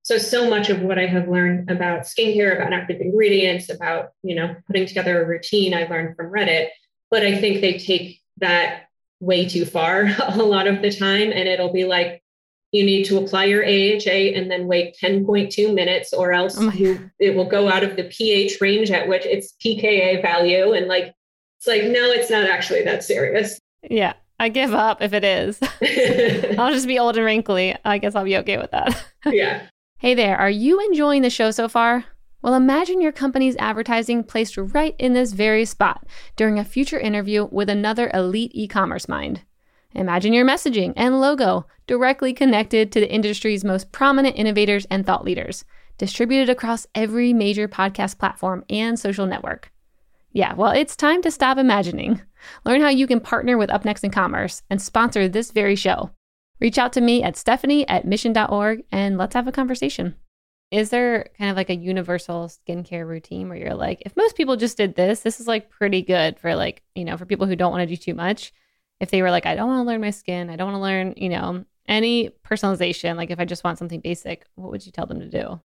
So, 0.05 0.19
so 0.19 0.51
much 0.51 0.69
of 0.69 0.83
what 0.83 0.99
I 0.99 1.07
have 1.07 1.29
learned 1.29 1.71
about 1.71 2.03
skincare, 2.03 2.55
about 2.55 2.75
active 2.75 3.01
ingredients, 3.01 3.71
about, 3.71 4.11
you 4.23 4.35
know, 4.35 4.55
putting 4.67 4.87
together 4.87 5.23
a 5.23 5.27
routine, 5.27 5.73
I 5.73 5.87
learned 5.87 6.15
from 6.15 6.31
Reddit. 6.31 6.69
But 7.11 7.23
I 7.23 7.39
think 7.39 7.63
they 7.63 7.79
take 7.79 8.21
that 8.37 8.89
way 9.21 9.49
too 9.49 9.65
far 9.65 10.07
a 10.29 10.37
lot 10.37 10.67
of 10.67 10.83
the 10.83 10.91
time. 10.91 11.33
And 11.33 11.49
it'll 11.49 11.73
be 11.73 11.87
like, 11.87 12.23
you 12.71 12.85
need 12.85 13.05
to 13.05 13.17
apply 13.17 13.47
your 13.47 13.65
AHA 13.65 14.37
and 14.37 14.51
then 14.51 14.67
wait 14.67 14.95
10.2 15.03 15.75
minutes, 15.75 16.13
or 16.13 16.33
else 16.33 16.57
oh 16.59 16.71
you, 16.73 17.11
it 17.19 17.35
will 17.35 17.47
go 17.47 17.69
out 17.69 17.83
of 17.83 17.97
the 17.97 18.05
pH 18.05 18.61
range 18.61 18.91
at 18.91 19.09
which 19.09 19.25
its 19.25 19.55
pKa 19.65 20.21
value. 20.21 20.75
And 20.75 20.87
like, 20.87 21.15
it's 21.57 21.67
like, 21.67 21.85
no, 21.85 22.11
it's 22.11 22.31
not 22.31 22.45
actually 22.45 22.83
that 22.83 23.05
serious. 23.05 23.59
Yeah. 23.89 24.13
I 24.39 24.51
give 24.51 24.75
up 24.75 25.01
if 25.01 25.15
it 25.15 25.25
is. 25.25 25.59
I'll 26.59 26.73
just 26.73 26.89
be 26.89 26.99
old 26.99 27.17
and 27.17 27.25
wrinkly. 27.25 27.75
I 27.85 27.97
guess 27.99 28.15
I'll 28.15 28.25
be 28.25 28.37
okay 28.39 28.59
with 28.59 28.73
that. 28.73 29.03
yeah. 29.27 29.69
Hey 30.05 30.13
there. 30.13 30.37
Are 30.37 30.51
you 30.51 30.81
enjoying 30.81 31.23
the 31.23 31.31
show 31.31 31.51
so 31.51 31.67
far? 31.67 32.05
Well, 32.43 32.53
imagine 32.53 33.01
your 33.01 33.11
company's 33.11 33.57
advertising 33.57 34.23
placed 34.23 34.59
right 34.59 34.95
in 34.99 35.15
this 35.15 35.33
very 35.33 35.65
spot 35.65 36.07
during 36.37 36.59
a 36.59 36.65
future 36.67 37.01
interview 37.01 37.49
with 37.51 37.71
another 37.71 38.11
elite 38.13 38.51
e 38.53 38.69
commerce 38.69 39.09
mind. 39.09 39.45
Imagine 39.93 40.35
your 40.35 40.45
messaging 40.45 40.93
and 40.95 41.23
logo 41.23 41.65
directly 41.87 42.35
connected 42.35 42.93
to 42.93 43.01
the 43.01 43.11
industry's 43.11 43.65
most 43.65 43.93
prominent 43.93 44.37
innovators 44.37 44.87
and 44.91 45.07
thought 45.07 45.25
leaders, 45.25 45.65
distributed 45.97 46.51
across 46.51 46.87
every 46.95 47.33
major 47.33 47.67
podcast 47.67 48.19
platform 48.19 48.63
and 48.69 48.99
social 48.99 49.25
network. 49.25 49.73
Yeah, 50.33 50.53
well, 50.53 50.73
it's 50.73 50.97
time 50.97 51.23
to 51.23 51.31
stop 51.31 51.57
imagining. 51.57 52.21
Learn 52.67 52.83
how 52.83 52.91
you 52.91 53.07
can 53.07 53.21
partner 53.21 53.57
with 53.57 53.71
UpNext 53.71 54.05
in 54.05 54.11
Commerce 54.11 54.61
and 54.69 54.83
sponsor 54.83 55.29
this 55.29 55.51
very 55.51 55.77
show. 55.77 56.11
Reach 56.65 56.79
out 56.79 56.93
to 56.95 57.01
me 57.01 57.23
at 57.23 57.37
stephanie 57.37 57.87
at 57.87 58.05
mission.org 58.05 58.83
and 58.91 59.17
let's 59.17 59.35
have 59.35 59.47
a 59.47 59.53
conversation. 59.53 60.17
Is 60.73 60.91
there 60.91 61.29
kind 61.39 61.51
of 61.51 61.57
like 61.57 61.71
a 61.71 61.77
universal 61.77 62.49
skincare 62.49 63.07
routine 63.07 63.49
where 63.49 63.59
you're 63.59 63.75
like, 63.75 64.03
if 64.05 64.17
most 64.17 64.35
people 64.35 64.57
just 64.57 64.77
did 64.77 64.97
this, 64.97 65.21
this 65.21 65.39
is 65.39 65.47
like 65.47 65.71
pretty 65.71 66.03
good 66.03 66.41
for 66.41 66.57
like, 66.57 66.83
you 66.97 67.05
know, 67.05 67.17
for 67.17 67.27
people 67.27 67.47
who 67.47 67.55
don't 67.55 67.71
want 67.71 67.83
to 67.83 67.95
do 67.95 67.97
too 67.97 68.15
much? 68.15 68.53
if 69.01 69.11
they 69.11 69.23
were 69.23 69.31
like, 69.31 69.47
I 69.47 69.55
don't 69.55 69.69
want 69.69 69.85
to 69.85 69.89
learn 69.91 70.01
my 70.01 70.11
skin, 70.11 70.51
I 70.51 70.57
don't 70.57 70.73
want 70.73 70.77
to 70.77 70.83
learn, 70.83 71.15
you 71.17 71.29
know, 71.29 71.65
any 71.87 72.31
personalization, 72.47 73.17
like 73.17 73.31
if 73.31 73.39
I 73.39 73.45
just 73.45 73.65
want 73.65 73.79
something 73.79 74.01
basic, 74.01 74.47
what 74.55 74.71
would 74.71 74.87
you 74.87 74.93
tell 74.93 75.07
them 75.07 75.21
to 75.21 75.29
do? 75.29 75.61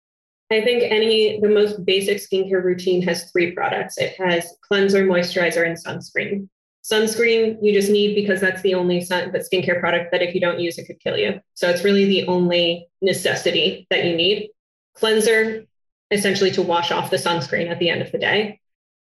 I 0.51 0.63
think 0.63 0.83
any 0.83 1.39
the 1.41 1.49
most 1.49 1.85
basic 1.85 2.19
skincare 2.19 2.65
routine 2.65 3.03
has 3.03 3.31
three 3.31 3.53
products. 3.53 3.99
It 3.99 4.19
has 4.19 4.57
cleanser, 4.63 5.05
moisturizer, 5.05 5.67
and 5.67 5.77
sunscreen. 5.77 6.49
Sunscreen 6.91 7.59
you 7.61 7.73
just 7.73 7.91
need 7.91 8.15
because 8.15 8.41
that's 8.41 8.63
the 8.63 8.75
only 8.75 9.01
sun 9.01 9.31
but 9.31 9.43
skincare 9.43 9.81
product 9.81 10.11
that 10.13 10.23
if 10.23 10.35
you 10.35 10.41
don't 10.41 10.61
use 10.61 10.79
it 10.79 10.87
could 10.87 11.01
kill 11.01 11.17
you. 11.17 11.41
So 11.55 11.69
it's 11.69 11.85
really 11.85 12.07
the 12.07 12.27
only 12.27 12.89
necessity 13.03 13.87
that 13.91 14.05
you 14.05 14.17
need. 14.17 14.51
Cleanser 14.95 15.65
essentially 16.11 16.51
to 16.53 16.63
wash 16.63 16.91
off 16.91 17.11
the 17.11 17.17
sunscreen 17.17 17.71
at 17.71 17.79
the 17.79 17.91
end 17.91 18.01
of 18.01 18.11
the 18.11 18.19
day 18.19 18.61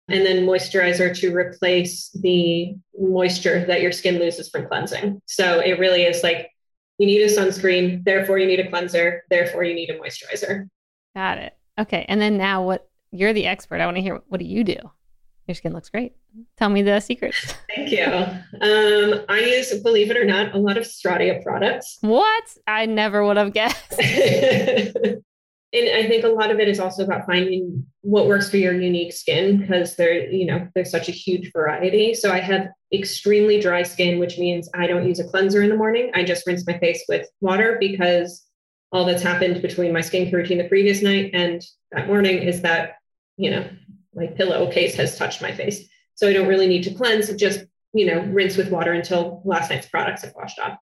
and 0.08 0.24
then 0.24 0.44
moisturizer 0.44 1.16
to 1.18 1.34
replace 1.34 2.10
the 2.10 2.74
moisture 2.98 3.64
that 3.66 3.80
your 3.80 3.92
skin 3.92 4.18
loses 4.18 4.48
from 4.48 4.66
cleansing. 4.66 5.20
So 5.26 5.60
it 5.60 5.78
really 5.78 6.04
is 6.04 6.22
like 6.22 6.50
you 6.98 7.06
need 7.06 7.22
a 7.22 7.28
sunscreen, 7.28 8.04
therefore 8.04 8.38
you 8.38 8.46
need 8.46 8.60
a 8.60 8.68
cleanser, 8.68 9.24
therefore 9.30 9.64
you 9.64 9.74
need 9.74 9.90
a 9.90 9.98
moisturizer. 9.98 10.68
Got 11.14 11.38
it. 11.38 11.56
Okay. 11.78 12.04
And 12.08 12.20
then 12.20 12.36
now 12.36 12.64
what 12.64 12.88
you're 13.10 13.32
the 13.32 13.46
expert. 13.46 13.80
I 13.80 13.86
want 13.86 13.96
to 13.96 14.02
hear 14.02 14.20
what 14.28 14.38
do 14.38 14.46
you 14.46 14.64
do? 14.64 14.76
Your 15.46 15.54
skin 15.54 15.72
looks 15.72 15.90
great. 15.90 16.14
Tell 16.56 16.70
me 16.70 16.82
the 16.82 17.00
secrets. 17.00 17.54
Thank 17.74 17.90
you. 17.90 18.04
Um, 18.04 19.24
I 19.28 19.40
use, 19.40 19.74
believe 19.82 20.10
it 20.10 20.16
or 20.16 20.24
not, 20.24 20.54
a 20.54 20.58
lot 20.58 20.78
of 20.78 20.84
Stratia 20.84 21.42
products. 21.42 21.98
What? 22.00 22.44
I 22.66 22.86
never 22.86 23.24
would 23.26 23.36
have 23.36 23.52
guessed. 23.52 23.92
and 23.98 25.22
I 25.74 26.08
think 26.08 26.24
a 26.24 26.28
lot 26.28 26.50
of 26.50 26.60
it 26.60 26.68
is 26.68 26.80
also 26.80 27.04
about 27.04 27.26
finding 27.26 27.84
what 28.00 28.26
works 28.26 28.48
for 28.48 28.56
your 28.56 28.72
unique 28.72 29.12
skin 29.12 29.58
because 29.58 29.96
there, 29.96 30.30
you 30.30 30.46
know, 30.46 30.66
there's 30.74 30.90
such 30.90 31.08
a 31.08 31.12
huge 31.12 31.52
variety. 31.52 32.14
So 32.14 32.30
I 32.30 32.40
have 32.40 32.68
extremely 32.92 33.60
dry 33.60 33.82
skin, 33.82 34.18
which 34.18 34.38
means 34.38 34.70
I 34.74 34.86
don't 34.86 35.06
use 35.06 35.18
a 35.18 35.24
cleanser 35.24 35.62
in 35.62 35.68
the 35.68 35.76
morning. 35.76 36.10
I 36.14 36.24
just 36.24 36.46
rinse 36.46 36.66
my 36.66 36.78
face 36.78 37.04
with 37.08 37.28
water 37.40 37.76
because 37.78 38.44
all 38.92 39.04
that's 39.04 39.22
happened 39.22 39.60
between 39.60 39.92
my 39.92 40.00
skincare 40.00 40.34
routine 40.34 40.58
the 40.58 40.68
previous 40.68 41.02
night 41.02 41.32
and 41.34 41.60
that 41.90 42.06
morning 42.06 42.38
is 42.38 42.62
that, 42.62 42.94
you 43.36 43.50
know, 43.50 43.68
my 44.14 44.26
pillowcase 44.26 44.94
has 44.96 45.16
touched 45.16 45.42
my 45.42 45.52
face. 45.52 45.88
So 46.14 46.28
I 46.28 46.32
don't 46.32 46.48
really 46.48 46.66
need 46.66 46.84
to 46.84 46.94
cleanse, 46.94 47.32
just, 47.34 47.64
you 47.92 48.06
know, 48.06 48.20
rinse 48.26 48.56
with 48.56 48.70
water 48.70 48.92
until 48.92 49.42
last 49.44 49.70
night's 49.70 49.88
products 49.88 50.22
have 50.22 50.34
washed 50.34 50.58
off. 50.58 50.78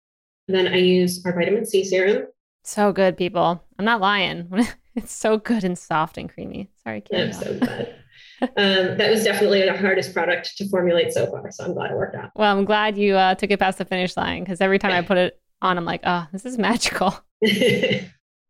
And 0.47 0.57
then 0.57 0.67
I 0.67 0.77
use 0.77 1.25
our 1.25 1.33
vitamin 1.33 1.65
C 1.65 1.83
serum, 1.83 2.27
so 2.67 2.91
good, 2.91 3.15
people. 3.15 3.63
I'm 3.79 3.85
not 3.85 4.01
lying. 4.01 4.49
it's 4.95 5.13
so 5.13 5.37
good 5.37 5.63
and 5.63 5.77
soft 5.77 6.17
and 6.17 6.29
creamy. 6.29 6.69
Sorry, 6.83 6.99
Kim. 6.99 7.31
so 7.31 7.57
good. 7.57 7.95
um, 8.41 8.97
that 8.97 9.09
was 9.09 9.23
definitely 9.23 9.63
the 9.63 9.75
hardest 9.75 10.13
product 10.13 10.57
to 10.57 10.67
formulate 10.67 11.13
so 11.13 11.31
far. 11.31 11.49
So 11.49 11.63
I'm 11.63 11.73
glad 11.73 11.91
it 11.91 11.95
worked 11.95 12.17
out. 12.17 12.31
Well, 12.35 12.55
I'm 12.55 12.65
glad 12.65 12.97
you 12.97 13.15
uh, 13.15 13.35
took 13.35 13.51
it 13.51 13.59
past 13.59 13.77
the 13.77 13.85
finish 13.85 14.17
line 14.17 14.43
because 14.43 14.59
every 14.59 14.79
time 14.79 14.91
I 14.91 15.01
put 15.01 15.17
it 15.17 15.39
on, 15.61 15.77
I'm 15.77 15.85
like, 15.85 16.01
oh, 16.03 16.27
this 16.33 16.45
is 16.45 16.57
magical. 16.57 17.07
um, 17.41 17.49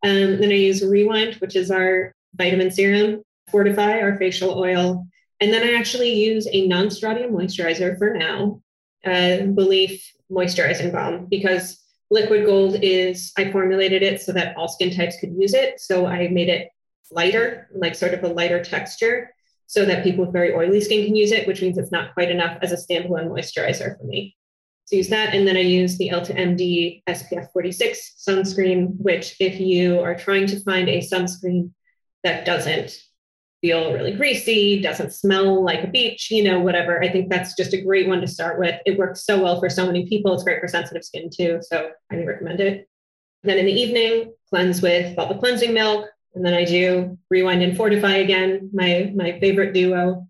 then 0.01 0.49
I 0.49 0.55
use 0.55 0.83
Rewind, 0.83 1.35
which 1.35 1.55
is 1.55 1.69
our 1.69 2.11
vitamin 2.33 2.71
serum, 2.71 3.21
Fortify, 3.51 3.99
our 4.01 4.17
facial 4.17 4.57
oil. 4.57 5.07
And 5.39 5.53
then 5.53 5.63
I 5.63 5.73
actually 5.73 6.13
use 6.13 6.47
a 6.51 6.67
non 6.67 6.87
Stratia 6.87 7.29
moisturizer 7.29 7.97
for 7.97 8.13
now, 8.13 8.61
uh, 9.05 9.45
Belif 9.53 10.01
moisturizing 10.31 10.91
balm, 10.91 11.27
because 11.29 11.83
Liquid 12.09 12.45
gold 12.45 12.79
is, 12.81 13.33
I 13.37 13.51
formulated 13.51 14.01
it 14.01 14.21
so 14.21 14.31
that 14.31 14.55
all 14.55 14.69
skin 14.69 14.95
types 14.95 15.19
could 15.19 15.35
use 15.37 15.53
it. 15.53 15.79
So 15.79 16.05
I 16.05 16.29
made 16.29 16.47
it 16.47 16.69
lighter, 17.11 17.69
like 17.75 17.95
sort 17.95 18.13
of 18.13 18.23
a 18.23 18.29
lighter 18.29 18.63
texture, 18.63 19.29
so 19.67 19.83
that 19.83 20.03
people 20.03 20.23
with 20.23 20.33
very 20.33 20.53
oily 20.53 20.79
skin 20.79 21.05
can 21.05 21.15
use 21.15 21.33
it, 21.33 21.45
which 21.47 21.61
means 21.61 21.77
it's 21.77 21.91
not 21.91 22.13
quite 22.13 22.31
enough 22.31 22.57
as 22.61 22.71
a 22.71 22.77
standalone 22.77 23.27
moisturizer 23.27 23.97
for 23.97 24.05
me. 24.05 24.37
So 24.85 24.95
use 24.95 25.09
that. 25.09 25.33
And 25.35 25.45
then 25.45 25.57
I 25.57 25.61
use 25.61 25.97
the 25.97 26.09
Elta 26.09 26.33
MD 26.33 27.03
SPF 27.09 27.51
46 27.51 28.23
sunscreen, 28.25 28.95
which 28.99 29.35
if 29.41 29.59
you 29.59 29.99
are 29.99 30.15
trying 30.15 30.47
to 30.47 30.61
find 30.61 30.87
a 30.87 31.01
sunscreen 31.01 31.71
that 32.23 32.45
doesn't 32.45 32.97
feel 33.61 33.93
really 33.93 34.13
greasy, 34.13 34.81
doesn't 34.81 35.13
smell 35.13 35.63
like 35.63 35.83
a 35.83 35.87
beach, 35.87 36.29
you 36.29 36.43
know, 36.43 36.59
whatever. 36.59 37.03
I 37.03 37.09
think 37.09 37.29
that's 37.29 37.55
just 37.55 37.73
a 37.73 37.81
great 37.81 38.07
one 38.07 38.21
to 38.21 38.27
start 38.27 38.59
with. 38.59 38.79
It 38.85 38.97
works 38.97 39.25
so 39.25 39.41
well 39.41 39.59
for 39.59 39.69
so 39.69 39.85
many 39.85 40.07
people. 40.07 40.33
It's 40.33 40.43
great 40.43 40.59
for 40.59 40.67
sensitive 40.67 41.03
skin 41.03 41.29
too. 41.35 41.59
So 41.61 41.91
I 42.11 42.23
recommend 42.23 42.59
it. 42.59 42.87
Then 43.43 43.57
in 43.57 43.65
the 43.65 43.71
evening, 43.71 44.33
cleanse 44.49 44.81
with 44.81 45.17
all 45.17 45.27
the 45.27 45.39
Cleansing 45.39 45.73
Milk. 45.73 46.07
And 46.35 46.45
then 46.45 46.53
I 46.53 46.65
do 46.65 47.17
Rewind 47.29 47.63
and 47.63 47.75
Fortify 47.75 48.17
again, 48.17 48.69
my, 48.73 49.11
my 49.15 49.39
favorite 49.39 49.73
duo. 49.73 50.27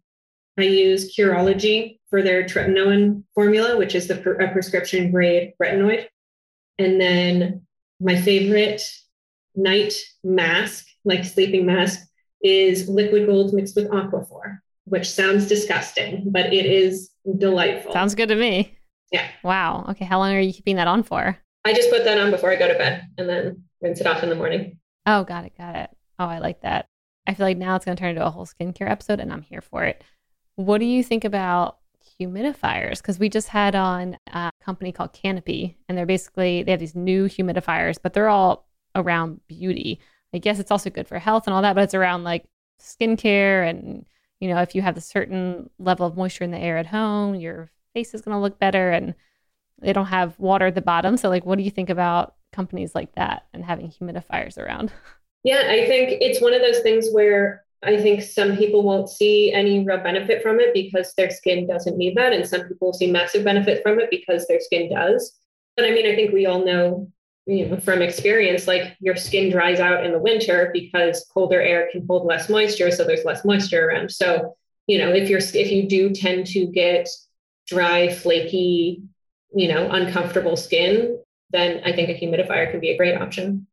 I 0.58 0.64
use 0.64 1.16
Curology 1.16 2.00
for 2.10 2.22
their 2.22 2.44
tretinoin 2.44 3.24
formula, 3.36 3.78
which 3.78 3.94
is 3.94 4.08
the 4.08 4.18
a 4.40 4.52
prescription 4.52 5.12
grade 5.12 5.54
retinoid. 5.62 6.08
And 6.80 7.00
then 7.00 7.68
my 8.00 8.20
favorite 8.20 8.82
night 9.56 9.94
mask, 10.24 10.86
like 11.04 11.26
sleeping 11.26 11.66
mask, 11.66 12.07
is 12.42 12.88
liquid 12.88 13.26
gold 13.26 13.54
mixed 13.54 13.76
with 13.76 13.90
aquaphor, 13.90 14.60
which 14.86 15.10
sounds 15.10 15.48
disgusting, 15.48 16.24
but 16.28 16.54
it 16.54 16.66
is 16.66 17.12
delightful. 17.38 17.94
Sounds 17.94 18.16
good 18.16 18.30
to 18.30 18.36
me. 18.36 18.78
Yeah. 19.12 19.28
Wow. 19.44 19.86
Okay. 19.90 20.06
How 20.06 20.20
long 20.20 20.34
are 20.34 20.40
you 20.40 20.54
keeping 20.54 20.76
that 20.76 20.88
on 20.88 21.04
for? 21.04 21.38
I 21.66 21.74
just 21.74 21.90
put 21.90 22.04
that 22.04 22.20
on 22.20 22.32
before 22.32 22.52
I 22.52 22.56
go 22.56 22.68
to 22.68 22.78
bed 22.78 23.08
and 23.18 23.28
then 23.28 23.64
rinse 23.82 24.02
it 24.02 24.08
off 24.08 24.24
in 24.24 24.30
the 24.30 24.36
morning. 24.36 24.80
Oh, 25.06 25.24
got 25.24 25.46
it. 25.46 25.54
Got 25.58 25.76
it. 25.76 25.90
Oh, 26.20 26.26
I 26.26 26.40
like 26.40 26.62
that. 26.62 26.88
I 27.26 27.34
feel 27.34 27.46
like 27.46 27.58
now 27.58 27.76
it's 27.76 27.86
going 27.86 27.96
to 27.96 28.00
turn 28.00 28.12
into 28.12 28.26
a 28.26 28.30
whole 28.30 28.46
skincare 28.46 28.90
episode 28.90 29.20
and 29.20 29.32
I'm 29.32 29.42
here 29.42 29.62
for 29.62 29.84
it. 29.84 30.04
What 30.56 30.80
do 30.80 30.86
you 30.86 31.04
think 31.04 31.26
about 31.26 31.78
humidifiers? 32.20 32.98
Because 32.98 33.20
we 33.20 33.30
just 33.30 33.50
had 33.50 33.76
on 33.76 34.18
a 34.34 34.50
company 34.64 34.92
called 34.92 35.14
Canopy 35.14 35.78
and 35.88 35.98
they're 35.98 36.06
basically, 36.06 36.64
they 36.64 36.72
have 36.72 36.80
these 36.80 36.96
new 36.96 37.26
humidifiers, 37.26 37.98
but 38.02 38.14
they're 38.14 38.30
all 38.30 38.68
around 38.96 39.42
beauty. 39.48 40.00
I 40.34 40.40
guess 40.40 40.60
it's 40.60 40.72
also 40.72 40.90
good 40.90 41.08
for 41.08 41.20
health 41.20 41.48
and 41.48 41.54
all 41.54 41.62
that, 41.62 41.74
but 41.76 41.84
it's 41.84 41.94
around 41.94 42.24
like 42.24 42.46
skincare 42.82 43.68
and 43.68 44.06
you 44.40 44.50
know 44.50 44.62
if 44.62 44.76
you 44.76 44.82
have 44.84 44.98
a 44.98 45.02
certain 45.02 45.70
level 45.80 46.06
of 46.06 46.16
moisture 46.18 46.44
in 46.44 46.52
the 46.52 46.60
air 46.60 46.78
at 46.78 46.88
home, 46.88 47.36
your 47.36 47.72
face 47.94 48.14
is 48.14 48.22
going 48.22 48.36
to 48.36 48.42
look 48.42 48.60
better, 48.60 48.92
and 48.92 49.16
they 49.80 49.94
don't 49.94 50.08
have 50.08 50.40
water 50.40 50.68
at 50.68 50.76
the 50.76 50.82
bottom. 50.82 51.18
So 51.18 51.30
like, 51.30 51.46
what 51.46 51.58
do 51.58 51.64
you 51.64 51.72
think 51.72 51.90
about 51.90 52.36
companies 52.52 52.96
like 52.96 53.14
that 53.16 53.46
and 53.54 53.64
having 53.66 53.90
humidifiers 53.90 54.58
around? 54.58 54.92
Yeah, 55.44 55.64
I 55.70 55.86
think 55.86 56.22
it's 56.22 56.42
one 56.42 56.54
of 56.54 56.62
those 56.62 56.80
things 56.80 57.08
where 57.12 57.64
I 57.84 57.98
think 58.02 58.22
some 58.24 58.58
people 58.58 58.84
won't 58.84 59.10
see 59.10 59.54
any 59.54 59.84
real 59.84 60.00
benefit 60.00 60.42
from 60.42 60.60
it 60.60 60.74
because 60.74 61.14
their 61.14 61.30
skin 61.30 61.68
doesn't 61.68 61.98
need 61.98 62.18
that. 62.18 62.34
And 62.34 62.46
some 62.46 62.64
people 62.68 62.92
see 62.92 63.10
massive 63.12 63.44
benefit 63.44 63.82
from 63.84 64.00
it 64.00 64.10
because 64.10 64.48
their 64.48 64.60
skin 64.60 64.90
does. 64.94 65.40
But 65.76 65.86
I 65.86 65.92
mean, 65.92 66.06
I 66.06 66.16
think 66.16 66.34
we 66.34 66.48
all 66.48 66.66
know 66.66 67.12
you 67.48 67.66
know 67.66 67.78
from 67.78 68.02
experience 68.02 68.68
like 68.68 68.96
your 69.00 69.16
skin 69.16 69.50
dries 69.50 69.80
out 69.80 70.06
in 70.06 70.12
the 70.12 70.20
winter 70.20 70.70
because 70.74 71.26
colder 71.34 71.62
air 71.62 71.88
can 71.92 72.06
hold 72.06 72.28
less 72.28 72.50
moisture 72.50 72.92
so 72.92 73.04
there's 73.04 73.26
less 73.26 73.46
moisture 73.46 73.88
around 73.88 74.12
so 74.12 74.56
you 74.86 74.98
know 74.98 75.10
if 75.10 75.30
you're 75.30 75.40
if 75.40 75.72
you 75.72 75.88
do 75.88 76.12
tend 76.12 76.46
to 76.46 76.68
get 76.68 77.08
dry 77.66 78.10
flaky 78.10 79.02
you 79.56 79.68
know 79.68 79.90
uncomfortable 79.92 80.58
skin 80.58 81.18
then 81.52 81.82
i 81.86 81.92
think 81.94 82.10
a 82.10 82.14
humidifier 82.14 82.70
can 82.70 82.80
be 82.80 82.90
a 82.90 82.98
great 82.98 83.20
option 83.20 83.66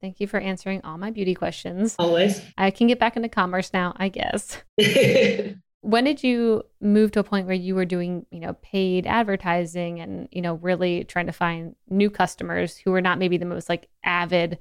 Thank 0.00 0.20
you 0.20 0.26
for 0.26 0.38
answering 0.38 0.82
all 0.84 0.98
my 0.98 1.10
beauty 1.10 1.34
questions. 1.34 1.96
Always. 1.98 2.42
I 2.58 2.70
can 2.70 2.88
get 2.88 2.98
back 2.98 3.16
into 3.16 3.30
commerce 3.30 3.72
now, 3.72 3.94
I 3.96 4.10
guess. 4.10 4.58
when 5.84 6.04
did 6.04 6.24
you 6.24 6.62
move 6.80 7.12
to 7.12 7.20
a 7.20 7.24
point 7.24 7.46
where 7.46 7.54
you 7.54 7.74
were 7.74 7.84
doing, 7.84 8.24
you 8.30 8.40
know, 8.40 8.54
paid 8.62 9.06
advertising 9.06 10.00
and, 10.00 10.28
you 10.32 10.40
know, 10.40 10.54
really 10.54 11.04
trying 11.04 11.26
to 11.26 11.32
find 11.32 11.76
new 11.90 12.08
customers 12.08 12.78
who 12.78 12.90
were 12.90 13.02
not 13.02 13.18
maybe 13.18 13.36
the 13.36 13.44
most 13.44 13.68
like 13.68 13.88
avid 14.02 14.58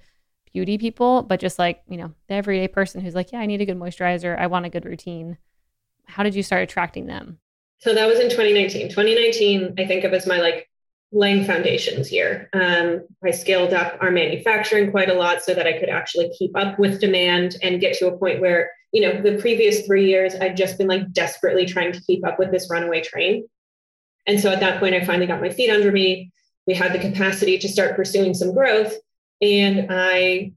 beauty 0.52 0.78
people, 0.78 1.24
but 1.24 1.40
just 1.40 1.58
like, 1.58 1.82
you 1.88 1.96
know, 1.96 2.14
the 2.28 2.34
everyday 2.34 2.68
person 2.68 3.00
who's 3.00 3.16
like, 3.16 3.32
yeah, 3.32 3.40
I 3.40 3.46
need 3.46 3.62
a 3.62 3.66
good 3.66 3.80
moisturizer. 3.80 4.38
I 4.38 4.48
want 4.48 4.66
a 4.66 4.70
good 4.70 4.84
routine. 4.84 5.38
How 6.06 6.24
did 6.24 6.36
you 6.36 6.44
start 6.44 6.62
attracting 6.62 7.08
them? 7.08 7.40
So 7.80 7.94
that 7.94 8.06
was 8.06 8.20
in 8.20 8.30
2019. 8.30 8.90
2019, 8.90 9.76
I 9.78 9.86
think 9.88 10.04
of 10.04 10.12
as 10.12 10.28
my 10.28 10.40
like 10.40 10.70
laying 11.14 11.46
foundations 11.46 12.10
here. 12.10 12.50
Um, 12.52 13.08
I 13.24 13.32
scaled 13.32 13.74
up 13.74 13.98
our 14.02 14.12
manufacturing 14.12 14.92
quite 14.92 15.10
a 15.10 15.14
lot 15.14 15.42
so 15.42 15.54
that 15.54 15.68
I 15.68 15.80
could 15.80 15.90
actually 15.90 16.32
keep 16.38 16.58
up 16.58 16.78
with 16.78 17.00
demand 17.00 17.56
and 17.64 17.80
get 17.80 17.98
to 18.00 18.08
a 18.08 18.18
point 18.18 18.42
where, 18.42 18.72
you 18.94 19.02
know, 19.02 19.22
the 19.22 19.42
previous 19.42 19.86
three 19.86 20.08
years, 20.08 20.36
I'd 20.36 20.56
just 20.56 20.78
been 20.78 20.88
like 20.88 21.12
desperately 21.12 21.66
trying 21.66 21.92
to 21.92 22.02
keep 22.02 22.26
up 22.26 22.40
with 22.40 22.52
this 22.52 22.70
runaway 22.70 23.02
train. 23.02 23.48
And 24.26 24.40
so 24.40 24.52
at 24.52 24.62
that 24.62 24.80
point, 24.80 24.96
I 24.96 25.04
finally 25.04 25.28
got 25.28 25.42
my 25.42 25.50
feet 25.50 25.70
under 25.70 25.92
me. 25.92 26.32
We 26.68 26.74
had 26.74 26.94
the 26.94 27.00
capacity 27.00 27.58
to 27.58 27.68
start 27.68 27.96
pursuing 27.96 28.34
some 28.34 28.54
growth. 28.54 28.94
And 29.42 29.88
I 29.90 30.54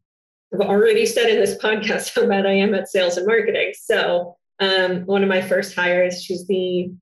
have 0.53 0.61
already 0.61 1.07
said 1.07 1.31
in 1.31 1.41
this 1.41 1.59
podcast 1.59 2.15
how 2.15 2.29
bad 2.29 2.47
I 2.47 2.53
am 2.53 2.75
at 2.75 2.89
sales 2.89 3.17
and 3.17 3.27
marketing. 3.27 3.73
So 3.75 4.37
um, 4.61 5.07
one 5.07 5.23
of 5.23 5.29
my 5.29 5.43
first 5.43 5.75
hires, 5.75 6.23
she's 6.23 6.47
the 6.47 6.93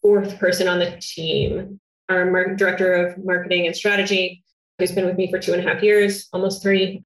fourth 0.00 0.38
person 0.40 0.66
on 0.66 0.80
the 0.80 0.96
team 1.00 1.78
our 2.12 2.54
director 2.54 2.92
of 2.92 3.24
marketing 3.24 3.66
and 3.66 3.74
strategy, 3.74 4.44
who's 4.78 4.92
been 4.92 5.06
with 5.06 5.16
me 5.16 5.30
for 5.30 5.38
two 5.38 5.52
and 5.52 5.66
a 5.66 5.72
half 5.72 5.82
years, 5.82 6.28
almost 6.32 6.62
three. 6.62 7.04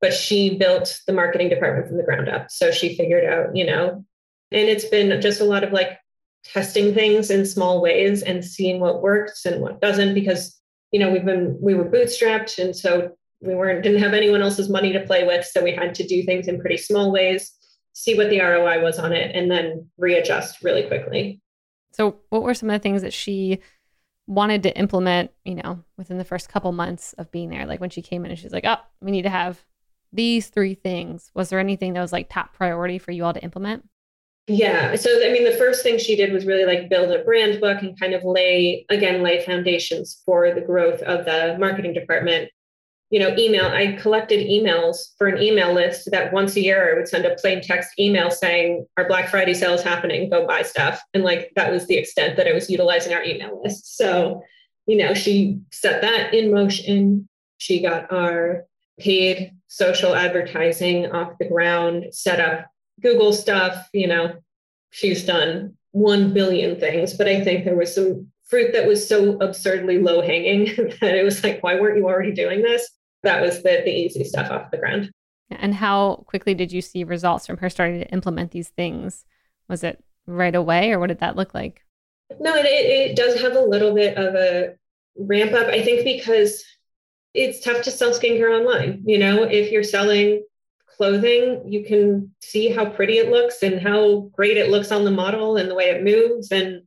But 0.00 0.14
she 0.14 0.56
built 0.56 1.00
the 1.06 1.12
marketing 1.12 1.50
department 1.50 1.88
from 1.88 1.98
the 1.98 2.02
ground 2.02 2.28
up. 2.28 2.50
So 2.50 2.70
she 2.70 2.96
figured 2.96 3.24
out, 3.24 3.54
you 3.54 3.66
know, 3.66 4.04
and 4.50 4.68
it's 4.68 4.86
been 4.86 5.20
just 5.20 5.40
a 5.40 5.44
lot 5.44 5.64
of 5.64 5.72
like 5.72 5.98
testing 6.44 6.94
things 6.94 7.30
in 7.30 7.44
small 7.44 7.82
ways 7.82 8.22
and 8.22 8.44
seeing 8.44 8.80
what 8.80 9.02
works 9.02 9.44
and 9.44 9.60
what 9.60 9.80
doesn't 9.80 10.14
because 10.14 10.58
you 10.90 10.98
know 10.98 11.10
we've 11.10 11.26
been 11.26 11.56
we 11.60 11.74
were 11.74 11.84
bootstrapped 11.84 12.58
and 12.58 12.74
so 12.74 13.10
we 13.42 13.54
weren't 13.54 13.82
didn't 13.82 14.02
have 14.02 14.14
anyone 14.14 14.40
else's 14.40 14.70
money 14.70 14.90
to 14.90 15.00
play 15.00 15.26
with 15.26 15.44
so 15.44 15.62
we 15.62 15.70
had 15.70 15.94
to 15.94 16.06
do 16.06 16.22
things 16.22 16.48
in 16.48 16.58
pretty 16.58 16.78
small 16.78 17.12
ways 17.12 17.52
see 17.92 18.16
what 18.16 18.30
the 18.30 18.40
roi 18.40 18.82
was 18.82 18.98
on 18.98 19.12
it 19.12 19.36
and 19.36 19.50
then 19.50 19.86
readjust 19.98 20.62
really 20.64 20.84
quickly 20.84 21.42
so 21.92 22.16
what 22.30 22.42
were 22.42 22.54
some 22.54 22.70
of 22.70 22.74
the 22.74 22.82
things 22.82 23.02
that 23.02 23.12
she 23.12 23.60
wanted 24.30 24.62
to 24.62 24.78
implement, 24.78 25.32
you 25.44 25.56
know, 25.56 25.82
within 25.96 26.16
the 26.16 26.24
first 26.24 26.48
couple 26.48 26.70
months 26.70 27.14
of 27.14 27.32
being 27.32 27.50
there. 27.50 27.66
Like 27.66 27.80
when 27.80 27.90
she 27.90 28.00
came 28.00 28.24
in 28.24 28.30
and 28.30 28.38
she's 28.38 28.52
like, 28.52 28.64
oh, 28.64 28.76
we 29.00 29.10
need 29.10 29.22
to 29.22 29.28
have 29.28 29.60
these 30.12 30.48
three 30.48 30.74
things. 30.74 31.30
Was 31.34 31.48
there 31.48 31.58
anything 31.58 31.92
that 31.94 32.00
was 32.00 32.12
like 32.12 32.28
top 32.28 32.54
priority 32.54 32.98
for 32.98 33.12
you 33.12 33.24
all 33.24 33.34
to 33.34 33.42
implement? 33.42 33.88
Yeah. 34.46 34.96
So, 34.96 35.10
I 35.24 35.32
mean, 35.32 35.44
the 35.44 35.56
first 35.56 35.82
thing 35.82 35.98
she 35.98 36.16
did 36.16 36.32
was 36.32 36.44
really 36.44 36.64
like 36.64 36.88
build 36.88 37.12
a 37.12 37.22
brand 37.22 37.60
book 37.60 37.82
and 37.82 37.98
kind 37.98 38.14
of 38.14 38.24
lay, 38.24 38.84
again, 38.88 39.22
lay 39.22 39.44
foundations 39.44 40.22
for 40.24 40.52
the 40.52 40.60
growth 40.60 41.02
of 41.02 41.24
the 41.24 41.56
marketing 41.58 41.94
department 41.94 42.50
you 43.10 43.18
know, 43.18 43.34
email. 43.36 43.66
I 43.66 43.98
collected 44.00 44.46
emails 44.46 45.16
for 45.18 45.26
an 45.26 45.42
email 45.42 45.74
list 45.74 46.08
that 46.12 46.32
once 46.32 46.54
a 46.54 46.60
year 46.60 46.92
I 46.92 46.96
would 46.96 47.08
send 47.08 47.24
a 47.24 47.34
plain 47.34 47.60
text 47.60 47.98
email 47.98 48.30
saying 48.30 48.86
our 48.96 49.06
Black 49.08 49.28
Friday 49.28 49.52
sale 49.52 49.74
is 49.74 49.82
happening, 49.82 50.30
go 50.30 50.46
buy 50.46 50.62
stuff. 50.62 51.02
And 51.12 51.24
like 51.24 51.50
that 51.56 51.72
was 51.72 51.86
the 51.86 51.96
extent 51.96 52.36
that 52.36 52.46
I 52.46 52.52
was 52.52 52.70
utilizing 52.70 53.12
our 53.12 53.24
email 53.24 53.60
list. 53.62 53.96
So, 53.96 54.42
you 54.86 54.96
know, 54.96 55.12
she 55.12 55.58
set 55.72 56.02
that 56.02 56.32
in 56.32 56.52
motion. 56.52 57.28
She 57.58 57.82
got 57.82 58.10
our 58.12 58.64
paid 59.00 59.52
social 59.68 60.14
advertising 60.14 61.10
off 61.12 61.38
the 61.38 61.48
ground, 61.48 62.06
set 62.12 62.40
up 62.40 62.66
Google 63.00 63.32
stuff, 63.32 63.88
you 63.92 64.06
know, 64.06 64.34
she's 64.90 65.24
done 65.24 65.76
1 65.92 66.32
billion 66.32 66.78
things, 66.78 67.14
but 67.14 67.28
I 67.28 67.42
think 67.42 67.64
there 67.64 67.76
was 67.76 67.94
some 67.94 68.28
fruit 68.48 68.72
that 68.72 68.86
was 68.86 69.06
so 69.06 69.38
absurdly 69.38 69.98
low 69.98 70.20
hanging 70.20 70.64
that 71.00 71.14
it 71.14 71.24
was 71.24 71.42
like, 71.42 71.62
why 71.62 71.80
weren't 71.80 71.96
you 71.96 72.06
already 72.06 72.32
doing 72.32 72.62
this? 72.62 72.90
that 73.22 73.42
was 73.42 73.62
the, 73.62 73.82
the 73.84 73.90
easy 73.90 74.24
stuff 74.24 74.50
off 74.50 74.70
the 74.70 74.78
ground. 74.78 75.10
And 75.50 75.74
how 75.74 76.24
quickly 76.26 76.54
did 76.54 76.72
you 76.72 76.80
see 76.80 77.04
results 77.04 77.46
from 77.46 77.58
her 77.58 77.68
starting 77.68 78.00
to 78.00 78.10
implement 78.10 78.52
these 78.52 78.68
things? 78.68 79.24
Was 79.68 79.82
it 79.82 80.02
right 80.26 80.54
away 80.54 80.92
or 80.92 80.98
what 80.98 81.08
did 81.08 81.20
that 81.20 81.36
look 81.36 81.54
like? 81.54 81.84
No, 82.38 82.54
it, 82.54 82.66
it 82.66 83.16
does 83.16 83.40
have 83.40 83.56
a 83.56 83.60
little 83.60 83.94
bit 83.94 84.16
of 84.16 84.34
a 84.34 84.74
ramp 85.18 85.52
up. 85.52 85.66
I 85.66 85.82
think 85.82 86.04
because 86.04 86.64
it's 87.34 87.60
tough 87.60 87.82
to 87.82 87.90
sell 87.90 88.10
skincare 88.10 88.58
online. 88.58 89.02
You 89.06 89.18
know, 89.18 89.44
if 89.44 89.70
you're 89.70 89.84
selling 89.84 90.44
clothing, 90.96 91.62
you 91.66 91.84
can 91.84 92.34
see 92.40 92.70
how 92.70 92.86
pretty 92.86 93.18
it 93.18 93.30
looks 93.30 93.62
and 93.62 93.80
how 93.80 94.30
great 94.32 94.56
it 94.56 94.70
looks 94.70 94.92
on 94.92 95.04
the 95.04 95.10
model 95.10 95.56
and 95.56 95.70
the 95.70 95.74
way 95.74 95.84
it 95.84 96.02
moves 96.02 96.50
and 96.50 96.82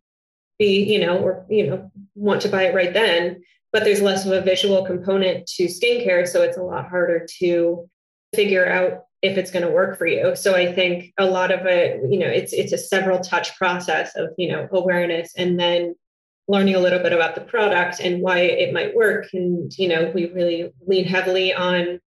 be, 0.60 0.84
you 0.84 1.00
know, 1.00 1.18
or, 1.18 1.46
you 1.50 1.68
know, 1.68 1.92
want 2.16 2.42
to 2.42 2.50
buy 2.50 2.64
it 2.64 2.76
right 2.76 2.94
then 2.94 3.42
but 3.74 3.84
there's 3.84 4.02
less 4.02 4.26
of 4.26 4.32
a 4.32 4.40
visual 4.40 4.86
component 4.86 5.48
to 5.48 5.66
skincare. 5.66 6.28
So 6.28 6.44
it's 6.44 6.58
a 6.58 6.64
lot 6.64 6.88
harder 6.88 7.26
to 7.40 7.90
figure 8.34 8.70
out 8.70 9.06
if 9.24 9.38
it's 9.38 9.52
going 9.52 9.66
to 9.66 9.72
work 9.72 9.98
for 9.98 10.06
you. 10.06 10.36
So 10.36 10.56
I 10.56 10.72
think 10.72 11.12
a 11.18 11.26
lot 11.26 11.52
of 11.52 11.66
it, 11.66 12.02
you 12.10 12.20
know, 12.20 12.28
it's 12.28 12.54
it's 12.54 12.72
a 12.72 12.78
several 12.78 13.20
touch 13.20 13.58
process 13.58 14.16
of, 14.16 14.30
you 14.38 14.52
know, 14.52 14.68
awareness 14.72 15.34
and 15.36 15.60
then 15.60 15.96
learning 16.48 16.76
a 16.76 16.80
little 16.80 17.00
bit 17.00 17.14
about 17.14 17.36
the 17.36 17.42
product 17.42 18.00
and 18.00 18.22
why 18.22 18.40
it 18.40 18.74
might 18.74 18.96
work. 18.96 19.28
And, 19.34 19.72
you 19.78 19.88
know, 19.88 20.12
we 20.14 20.32
really 20.32 20.72
lean 20.86 21.06
heavily 21.06 21.54
on 21.54 22.00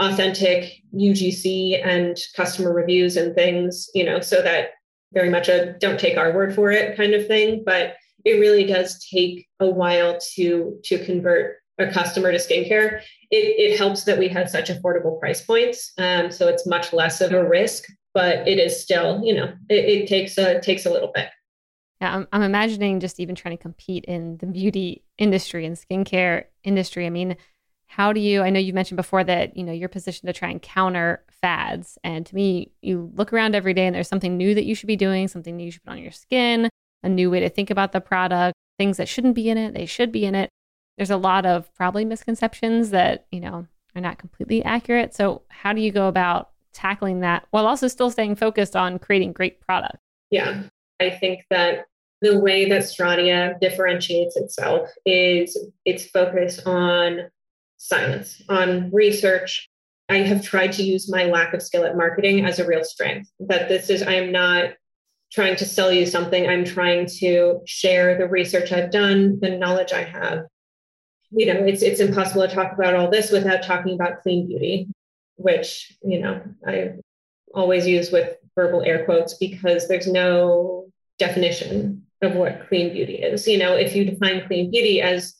authentic 0.00 0.82
UGC 0.94 1.84
and 1.84 2.16
customer 2.36 2.72
reviews 2.72 3.16
and 3.16 3.34
things, 3.34 3.88
you 3.94 4.04
know, 4.04 4.20
so 4.20 4.42
that 4.42 4.70
very 5.12 5.30
much 5.30 5.48
a 5.48 5.74
don't 5.80 5.98
take 5.98 6.18
our 6.18 6.32
word 6.32 6.54
for 6.54 6.70
it 6.70 6.96
kind 6.96 7.14
of 7.14 7.26
thing. 7.26 7.62
But 7.64 7.94
it 8.24 8.40
really 8.40 8.64
does 8.64 9.04
take 9.10 9.46
a 9.60 9.68
while 9.68 10.18
to 10.34 10.78
to 10.84 11.04
convert 11.04 11.56
a 11.78 11.90
customer 11.90 12.32
to 12.32 12.38
skincare. 12.38 13.00
It, 13.30 13.72
it 13.72 13.78
helps 13.78 14.04
that 14.04 14.18
we 14.18 14.28
have 14.28 14.50
such 14.50 14.68
affordable 14.68 15.18
price 15.20 15.40
points, 15.40 15.92
um, 15.98 16.30
so 16.30 16.48
it's 16.48 16.66
much 16.66 16.92
less 16.92 17.20
of 17.20 17.32
a 17.32 17.48
risk. 17.48 17.84
But 18.14 18.48
it 18.48 18.58
is 18.58 18.80
still, 18.80 19.20
you 19.22 19.34
know, 19.34 19.52
it, 19.68 19.84
it 19.84 20.08
takes 20.08 20.36
a 20.38 20.60
takes 20.60 20.86
a 20.86 20.90
little 20.90 21.12
bit. 21.14 21.28
Yeah, 22.00 22.14
I'm, 22.14 22.28
I'm 22.32 22.42
imagining 22.42 23.00
just 23.00 23.18
even 23.18 23.34
trying 23.34 23.56
to 23.56 23.62
compete 23.62 24.04
in 24.04 24.36
the 24.38 24.46
beauty 24.46 25.02
industry 25.18 25.66
and 25.66 25.76
skincare 25.76 26.44
industry. 26.62 27.06
I 27.06 27.10
mean, 27.10 27.36
how 27.86 28.12
do 28.12 28.20
you? 28.20 28.42
I 28.42 28.50
know 28.50 28.60
you 28.60 28.72
mentioned 28.72 28.96
before 28.96 29.24
that 29.24 29.56
you 29.56 29.64
know 29.64 29.72
you're 29.72 29.88
positioned 29.88 30.28
to 30.28 30.32
try 30.32 30.50
and 30.50 30.62
counter 30.62 31.24
fads, 31.40 31.98
and 32.04 32.24
to 32.26 32.34
me, 32.34 32.70
you 32.82 33.10
look 33.14 33.32
around 33.32 33.54
every 33.54 33.74
day 33.74 33.86
and 33.86 33.94
there's 33.94 34.08
something 34.08 34.36
new 34.36 34.54
that 34.54 34.64
you 34.64 34.74
should 34.74 34.86
be 34.86 34.96
doing, 34.96 35.26
something 35.26 35.56
new 35.56 35.64
you 35.64 35.70
should 35.70 35.84
put 35.84 35.92
on 35.92 35.98
your 35.98 36.12
skin, 36.12 36.68
a 37.02 37.08
new 37.08 37.30
way 37.30 37.40
to 37.40 37.48
think 37.48 37.70
about 37.70 37.92
the 37.92 38.00
product, 38.00 38.54
things 38.78 38.98
that 38.98 39.08
shouldn't 39.08 39.34
be 39.34 39.48
in 39.48 39.58
it, 39.58 39.74
they 39.74 39.86
should 39.86 40.12
be 40.12 40.24
in 40.24 40.34
it. 40.34 40.50
There's 40.96 41.10
a 41.10 41.16
lot 41.16 41.46
of 41.46 41.72
probably 41.74 42.04
misconceptions 42.04 42.90
that, 42.90 43.26
you 43.30 43.40
know, 43.40 43.66
are 43.94 44.00
not 44.00 44.18
completely 44.18 44.62
accurate. 44.64 45.14
So, 45.14 45.42
how 45.48 45.72
do 45.72 45.80
you 45.80 45.90
go 45.90 46.08
about 46.08 46.50
tackling 46.72 47.20
that 47.20 47.46
while 47.50 47.66
also 47.66 47.88
still 47.88 48.10
staying 48.10 48.36
focused 48.36 48.76
on 48.76 48.98
creating 48.98 49.32
great 49.32 49.60
product? 49.60 49.96
Yeah, 50.30 50.64
I 51.00 51.10
think 51.10 51.44
that 51.50 51.86
the 52.20 52.38
way 52.38 52.68
that 52.68 52.82
Stratia 52.82 53.58
differentiates 53.60 54.36
itself 54.36 54.90
is 55.06 55.56
its 55.84 56.06
focus 56.06 56.60
on 56.66 57.30
science, 57.76 58.42
on 58.48 58.90
research. 58.90 59.68
I 60.08 60.18
have 60.18 60.42
tried 60.42 60.72
to 60.72 60.82
use 60.82 61.10
my 61.10 61.24
lack 61.24 61.54
of 61.54 61.62
skill 61.62 61.84
at 61.84 61.96
marketing 61.96 62.44
as 62.44 62.58
a 62.58 62.66
real 62.66 62.82
strength. 62.82 63.30
That 63.40 63.68
this 63.68 63.90
is, 63.90 64.02
I 64.02 64.14
am 64.14 64.32
not 64.32 64.70
trying 65.30 65.56
to 65.56 65.64
sell 65.64 65.92
you 65.92 66.06
something. 66.06 66.48
I'm 66.48 66.64
trying 66.64 67.06
to 67.18 67.60
share 67.66 68.18
the 68.18 68.26
research 68.26 68.72
I've 68.72 68.90
done, 68.90 69.38
the 69.40 69.50
knowledge 69.50 69.92
I 69.92 70.04
have. 70.04 70.46
You 71.30 71.52
know, 71.52 71.64
it's 71.64 71.82
it's 71.82 72.00
impossible 72.00 72.48
to 72.48 72.54
talk 72.54 72.72
about 72.72 72.94
all 72.94 73.10
this 73.10 73.30
without 73.30 73.62
talking 73.62 73.94
about 73.94 74.22
clean 74.22 74.48
beauty, 74.48 74.88
which, 75.36 75.94
you 76.02 76.20
know, 76.20 76.40
I 76.66 76.94
always 77.54 77.86
use 77.86 78.10
with 78.10 78.36
verbal 78.56 78.82
air 78.82 79.04
quotes 79.04 79.34
because 79.34 79.88
there's 79.88 80.06
no 80.06 80.87
definition 81.18 82.04
of 82.22 82.34
what 82.34 82.68
clean 82.68 82.92
beauty 82.92 83.14
is. 83.14 83.46
You 83.46 83.58
know, 83.58 83.74
if 83.74 83.94
you 83.94 84.04
define 84.04 84.46
clean 84.46 84.70
beauty 84.70 85.00
as 85.00 85.34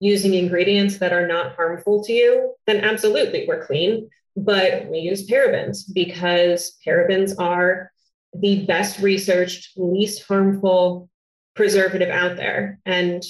using 0.00 0.34
ingredients 0.34 0.98
that 0.98 1.12
are 1.12 1.26
not 1.26 1.54
harmful 1.54 2.02
to 2.04 2.12
you, 2.12 2.54
then 2.66 2.84
absolutely 2.84 3.44
we're 3.46 3.64
clean. 3.64 4.08
But 4.36 4.86
we 4.86 4.98
use 4.98 5.28
parabens 5.28 5.82
because 5.92 6.78
parabens 6.86 7.34
are 7.38 7.92
the 8.34 8.64
best 8.64 8.98
researched, 9.00 9.76
least 9.76 10.26
harmful 10.26 11.08
preservative 11.54 12.08
out 12.08 12.36
there. 12.36 12.80
And 12.86 13.22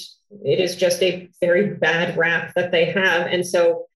it 0.43 0.59
is 0.59 0.75
just 0.75 1.03
a 1.03 1.29
very 1.41 1.75
bad 1.75 2.17
rap 2.17 2.53
that 2.55 2.71
they 2.71 2.85
have. 2.85 3.27
And 3.27 3.45
so 3.45 3.87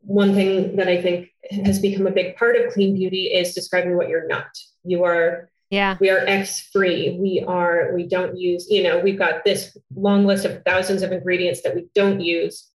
one 0.00 0.34
thing 0.34 0.76
that 0.76 0.88
I 0.88 1.00
think 1.00 1.28
has 1.50 1.78
become 1.78 2.06
a 2.06 2.12
big 2.12 2.36
part 2.36 2.56
of 2.56 2.72
clean 2.72 2.94
beauty 2.94 3.26
is 3.26 3.54
describing 3.54 3.96
what 3.96 4.08
you're 4.08 4.26
not. 4.26 4.46
You 4.84 5.04
are 5.04 5.50
yeah. 5.70 5.96
We 6.00 6.10
are 6.10 6.18
X 6.18 6.68
free. 6.72 7.16
We 7.20 7.44
are, 7.46 7.92
we 7.94 8.06
don't 8.06 8.38
use, 8.38 8.66
you 8.70 8.82
know, 8.82 8.98
we've 8.98 9.18
got 9.18 9.44
this 9.44 9.76
long 9.94 10.26
list 10.26 10.44
of 10.44 10.62
thousands 10.64 11.02
of 11.02 11.12
ingredients 11.12 11.62
that 11.62 11.74
we 11.74 11.86
don't 11.94 12.20
use. 12.20 12.70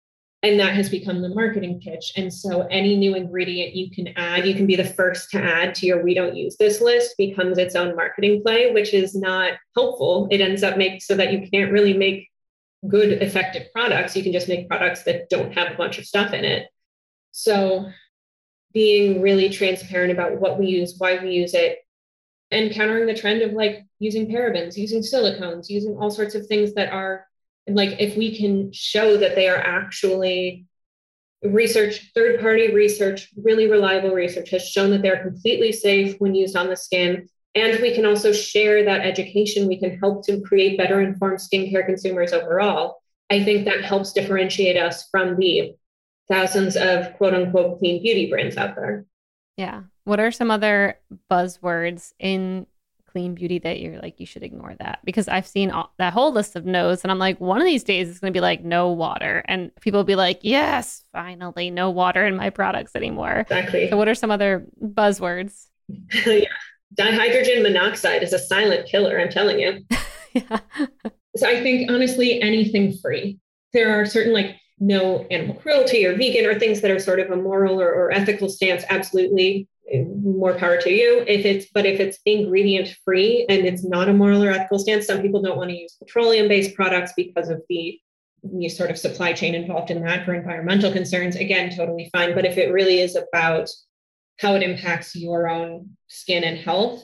And 0.43 0.59
that 0.59 0.75
has 0.75 0.89
become 0.89 1.23
the 1.23 1.29
marketing 1.29 1.81
pitch. 1.83 2.13
And 2.15 2.31
so 2.31 2.67
any 2.67 2.95
new 2.95 3.15
ingredient 3.15 3.73
you 3.73 3.89
can 3.89 4.09
add, 4.15 4.45
you 4.45 4.53
can 4.53 4.67
be 4.67 4.75
the 4.75 4.83
first 4.83 5.31
to 5.31 5.41
add 5.41 5.73
to 5.75 5.87
your 5.87 6.03
we 6.03 6.13
don't 6.13 6.35
use 6.35 6.55
this 6.57 6.81
list 6.81 7.15
becomes 7.17 7.57
its 7.57 7.75
own 7.75 7.95
marketing 7.95 8.43
play, 8.43 8.71
which 8.71 8.93
is 8.93 9.15
not 9.15 9.53
helpful. 9.75 10.27
It 10.29 10.41
ends 10.41 10.61
up 10.61 10.77
making 10.77 10.99
so 10.99 11.15
that 11.15 11.33
you 11.33 11.49
can't 11.51 11.71
really 11.71 11.93
make 11.93 12.29
good, 12.87 13.23
effective 13.23 13.63
products. 13.73 14.15
You 14.15 14.21
can 14.21 14.33
just 14.33 14.47
make 14.47 14.69
products 14.69 15.03
that 15.03 15.29
don't 15.29 15.51
have 15.53 15.71
a 15.71 15.75
bunch 15.75 15.97
of 15.97 16.05
stuff 16.05 16.31
in 16.31 16.45
it. 16.45 16.67
So 17.31 17.89
being 18.71 19.21
really 19.21 19.49
transparent 19.49 20.11
about 20.11 20.39
what 20.39 20.59
we 20.59 20.67
use, 20.67 20.95
why 20.97 21.17
we 21.17 21.31
use 21.31 21.55
it, 21.55 21.79
and 22.51 22.71
countering 22.71 23.07
the 23.07 23.13
trend 23.13 23.41
of 23.41 23.53
like 23.53 23.85
using 23.99 24.27
parabens, 24.27 24.77
using 24.77 25.01
silicones, 25.01 25.69
using 25.69 25.97
all 25.97 26.11
sorts 26.11 26.35
of 26.35 26.45
things 26.47 26.73
that 26.73 26.91
are 26.91 27.27
like 27.67 27.99
if 27.99 28.15
we 28.15 28.37
can 28.37 28.71
show 28.71 29.17
that 29.17 29.35
they 29.35 29.49
are 29.49 29.57
actually 29.57 30.65
research, 31.43 32.11
third 32.13 32.39
party 32.39 32.73
research, 32.73 33.29
really 33.35 33.69
reliable 33.69 34.11
research 34.11 34.49
has 34.51 34.67
shown 34.67 34.91
that 34.91 35.01
they're 35.01 35.23
completely 35.23 35.71
safe 35.71 36.15
when 36.19 36.35
used 36.35 36.55
on 36.55 36.69
the 36.69 36.75
skin. 36.75 37.27
And 37.55 37.79
we 37.81 37.93
can 37.93 38.05
also 38.05 38.33
share 38.33 38.83
that 38.83 39.01
education. 39.01 39.67
We 39.67 39.79
can 39.79 39.97
help 39.97 40.25
to 40.25 40.41
create 40.41 40.77
better 40.77 41.01
informed 41.01 41.39
skincare 41.39 41.85
consumers 41.85 42.33
overall. 42.33 43.01
I 43.29 43.43
think 43.43 43.65
that 43.65 43.83
helps 43.83 44.13
differentiate 44.13 44.77
us 44.77 45.07
from 45.09 45.37
the 45.37 45.75
thousands 46.27 46.75
of 46.75 47.13
quote 47.17 47.33
unquote 47.33 47.79
clean 47.79 48.01
beauty 48.01 48.29
brands 48.29 48.57
out 48.57 48.75
there. 48.75 49.05
Yeah. 49.57 49.83
What 50.05 50.19
are 50.19 50.31
some 50.31 50.51
other 50.51 50.99
buzzwords 51.29 52.13
in 52.19 52.67
clean 53.15 53.33
beauty 53.33 53.59
that 53.59 53.79
you're 53.79 53.99
like, 53.99 54.19
you 54.19 54.25
should 54.25 54.43
ignore 54.43 54.75
that? 54.79 54.99
Because 55.03 55.27
I've 55.27 55.47
seen 55.47 55.71
all, 55.71 55.91
that 55.97 56.13
whole 56.13 56.31
list 56.31 56.55
of 56.55 56.65
no's, 56.65 57.03
and 57.03 57.11
I'm 57.11 57.17
like, 57.19 57.39
one 57.39 57.59
of 57.59 57.65
these 57.65 57.83
days 57.83 58.09
it's 58.09 58.19
going 58.19 58.31
to 58.31 58.37
be 58.37 58.41
like 58.41 58.63
no 58.63 58.91
water. 58.91 59.43
And 59.47 59.71
people 59.81 59.99
will 59.99 60.05
be 60.05 60.15
like, 60.15 60.39
yes, 60.41 61.03
finally, 61.11 61.71
no 61.71 61.89
water 61.89 62.25
in 62.25 62.35
my 62.35 62.49
products 62.49 62.95
anymore. 62.95 63.39
Exactly. 63.39 63.89
So, 63.89 63.97
what 63.97 64.07
are 64.07 64.15
some 64.15 64.31
other 64.31 64.67
buzzwords? 64.81 65.67
yeah. 66.25 66.45
Dihydrogen 66.93 67.63
monoxide 67.63 68.21
is 68.21 68.33
a 68.33 68.39
silent 68.39 68.87
killer, 68.87 69.19
I'm 69.19 69.29
telling 69.29 69.59
you. 69.59 69.85
yeah. 70.33 70.59
So, 71.35 71.47
I 71.47 71.63
think 71.63 71.89
honestly, 71.89 72.41
anything 72.41 72.97
free. 72.97 73.39
There 73.73 73.99
are 73.99 74.05
certain 74.05 74.33
like 74.33 74.57
no 74.79 75.25
animal 75.31 75.55
cruelty 75.55 76.05
or 76.05 76.15
vegan 76.15 76.45
or 76.45 76.59
things 76.59 76.81
that 76.81 76.91
are 76.91 76.99
sort 76.99 77.19
of 77.19 77.31
a 77.31 77.35
moral 77.35 77.81
or, 77.81 77.91
or 77.91 78.11
ethical 78.11 78.49
stance 78.49 78.83
absolutely 78.89 79.67
more 80.03 80.53
power 80.55 80.77
to 80.81 80.91
you. 80.91 81.23
If 81.27 81.45
it's 81.45 81.67
but 81.73 81.85
if 81.85 81.99
it's 81.99 82.19
ingredient 82.25 82.95
free 83.03 83.45
and 83.49 83.65
it's 83.65 83.83
not 83.83 84.09
a 84.09 84.13
moral 84.13 84.43
or 84.43 84.51
ethical 84.51 84.79
stance 84.79 85.07
some 85.07 85.21
people 85.21 85.41
don't 85.41 85.57
want 85.57 85.69
to 85.69 85.77
use 85.77 85.95
petroleum 85.97 86.47
based 86.47 86.75
products 86.75 87.13
because 87.15 87.49
of 87.49 87.61
the 87.69 87.99
you 88.53 88.69
sort 88.69 88.91
of 88.91 88.97
supply 88.97 89.33
chain 89.33 89.55
involved 89.55 89.89
in 89.89 90.03
that 90.03 90.25
for 90.25 90.33
environmental 90.33 90.91
concerns. 90.91 91.35
Again 91.35 91.75
totally 91.75 92.09
fine. 92.11 92.35
But 92.35 92.45
if 92.45 92.57
it 92.57 92.71
really 92.71 92.99
is 92.99 93.15
about 93.15 93.69
how 94.39 94.55
it 94.55 94.63
impacts 94.63 95.15
your 95.15 95.49
own 95.49 95.89
skin 96.07 96.43
and 96.43 96.57
health 96.57 97.03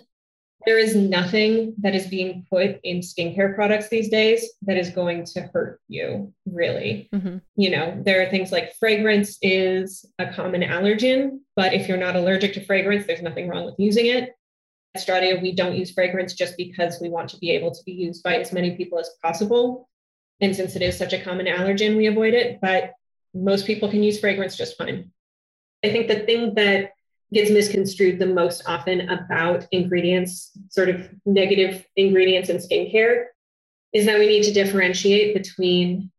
there 0.66 0.78
is 0.78 0.96
nothing 0.96 1.74
that 1.80 1.96
is 1.96 2.08
being 2.08 2.46
put 2.50 2.80
in 2.84 3.00
skincare 3.00 3.56
products 3.56 3.90
these 3.90 4.10
days 4.10 4.48
that 4.64 4.78
is 4.78 4.90
going 4.90 5.26
to 5.26 5.42
hurt 5.54 5.80
you 5.88 6.34
really. 6.46 7.10
Mm-hmm. 7.14 7.38
you 7.56 7.70
know 7.70 8.02
there 8.06 8.22
are 8.22 8.30
things 8.30 8.52
like 8.52 8.76
fragrance 8.76 9.38
is 9.42 10.06
a 10.20 10.32
common 10.34 10.62
allergen 10.62 11.40
but 11.56 11.74
if 11.74 11.88
you're 11.88 11.98
not 11.98 12.16
allergic 12.16 12.54
to 12.54 12.66
fragrance 12.66 13.06
there's 13.06 13.22
nothing 13.22 13.48
wrong 13.48 13.66
with 13.66 13.76
using 13.78 14.08
it. 14.08 14.36
At 14.94 15.02
stratia 15.02 15.42
we 15.42 15.54
don't 15.54 15.76
use 15.76 15.92
fragrance 15.92 16.34
just 16.34 16.58
because 16.58 17.00
we 17.02 17.10
want 17.10 17.30
to 17.30 17.38
be 17.38 17.52
able 17.52 17.72
to 17.72 17.84
be 17.86 17.94
used 17.94 18.24
by 18.24 18.36
as 18.36 18.52
many 18.52 18.76
people 18.76 19.00
as 19.00 19.10
possible. 19.24 19.90
And 20.42 20.56
since 20.56 20.76
it 20.76 20.82
is 20.82 20.98
such 20.98 21.14
a 21.14 21.22
common 21.22 21.46
allergen 21.46 21.98
we 21.98 22.08
avoid 22.08 22.34
it 22.34 22.60
but 22.62 22.94
most 23.34 23.66
people 23.66 23.90
can 23.90 24.04
use 24.04 24.20
fragrance 24.20 24.58
just 24.58 24.78
fine. 24.78 25.12
I 25.84 25.90
think 25.90 26.08
the 26.08 26.20
thing 26.20 26.54
that 26.56 26.92
gets 27.34 27.50
misconstrued 27.50 28.20
the 28.20 28.26
most 28.26 28.64
often 28.68 29.10
about 29.10 29.66
ingredients, 29.72 30.52
sort 30.70 30.90
of 30.90 31.10
negative 31.26 31.86
ingredients 31.96 32.50
in 32.50 32.58
skincare, 32.58 33.26
is 33.94 34.06
that 34.06 34.20
we 34.20 34.28
need 34.28 34.44
to 34.44 34.54
differentiate 34.54 35.34
between 35.34 36.12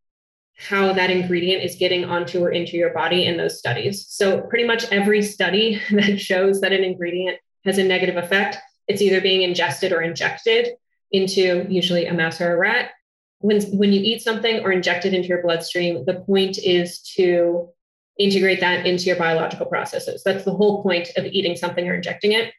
how 0.59 0.93
that 0.93 1.11
ingredient 1.11 1.63
is 1.63 1.75
getting 1.77 2.05
onto 2.05 2.43
or 2.43 2.51
into 2.51 2.77
your 2.77 2.93
body 2.93 3.27
in 3.27 3.37
those 3.37 3.59
studies. 3.59 4.07
So, 4.09 4.43
pretty 4.43 4.65
much 4.65 4.85
every 4.93 5.23
study 5.23 5.81
that 5.91 6.21
shows 6.21 6.61
that 6.61 6.73
an 6.73 6.85
ingredient 6.85 7.39
has 7.65 7.79
a 7.79 7.85
negative 7.85 8.17
effect, 8.17 8.59
it's 8.89 9.03
either 9.03 9.21
being 9.21 9.43
ingested 9.43 9.93
or 9.93 10.03
injected 10.03 10.69
into 11.13 11.67
usually 11.69 12.07
a 12.07 12.15
mouse 12.15 12.41
or 12.41 12.55
a 12.55 12.59
rat. 12.59 12.91
When, 13.41 13.61
when 13.77 13.93
you 13.93 14.01
eat 14.01 14.23
something 14.23 14.61
or 14.61 14.73
inject 14.73 15.05
it 15.05 15.15
into 15.15 15.29
your 15.29 15.43
bloodstream, 15.43 16.05
the 16.05 16.15
point 16.15 16.59
is 16.59 17.01
to 17.17 17.69
integrate 18.19 18.61
that 18.61 18.87
into 18.87 19.05
your 19.05 19.17
biological 19.17 19.67
processes. 19.67 20.23
That's 20.25 20.45
the 20.45 20.55
whole 20.55 20.83
point 20.83 21.11
of 21.17 21.25
eating 21.27 21.57
something 21.57 21.89
or 21.89 21.95
injecting 21.95 22.33
it. 22.33 22.53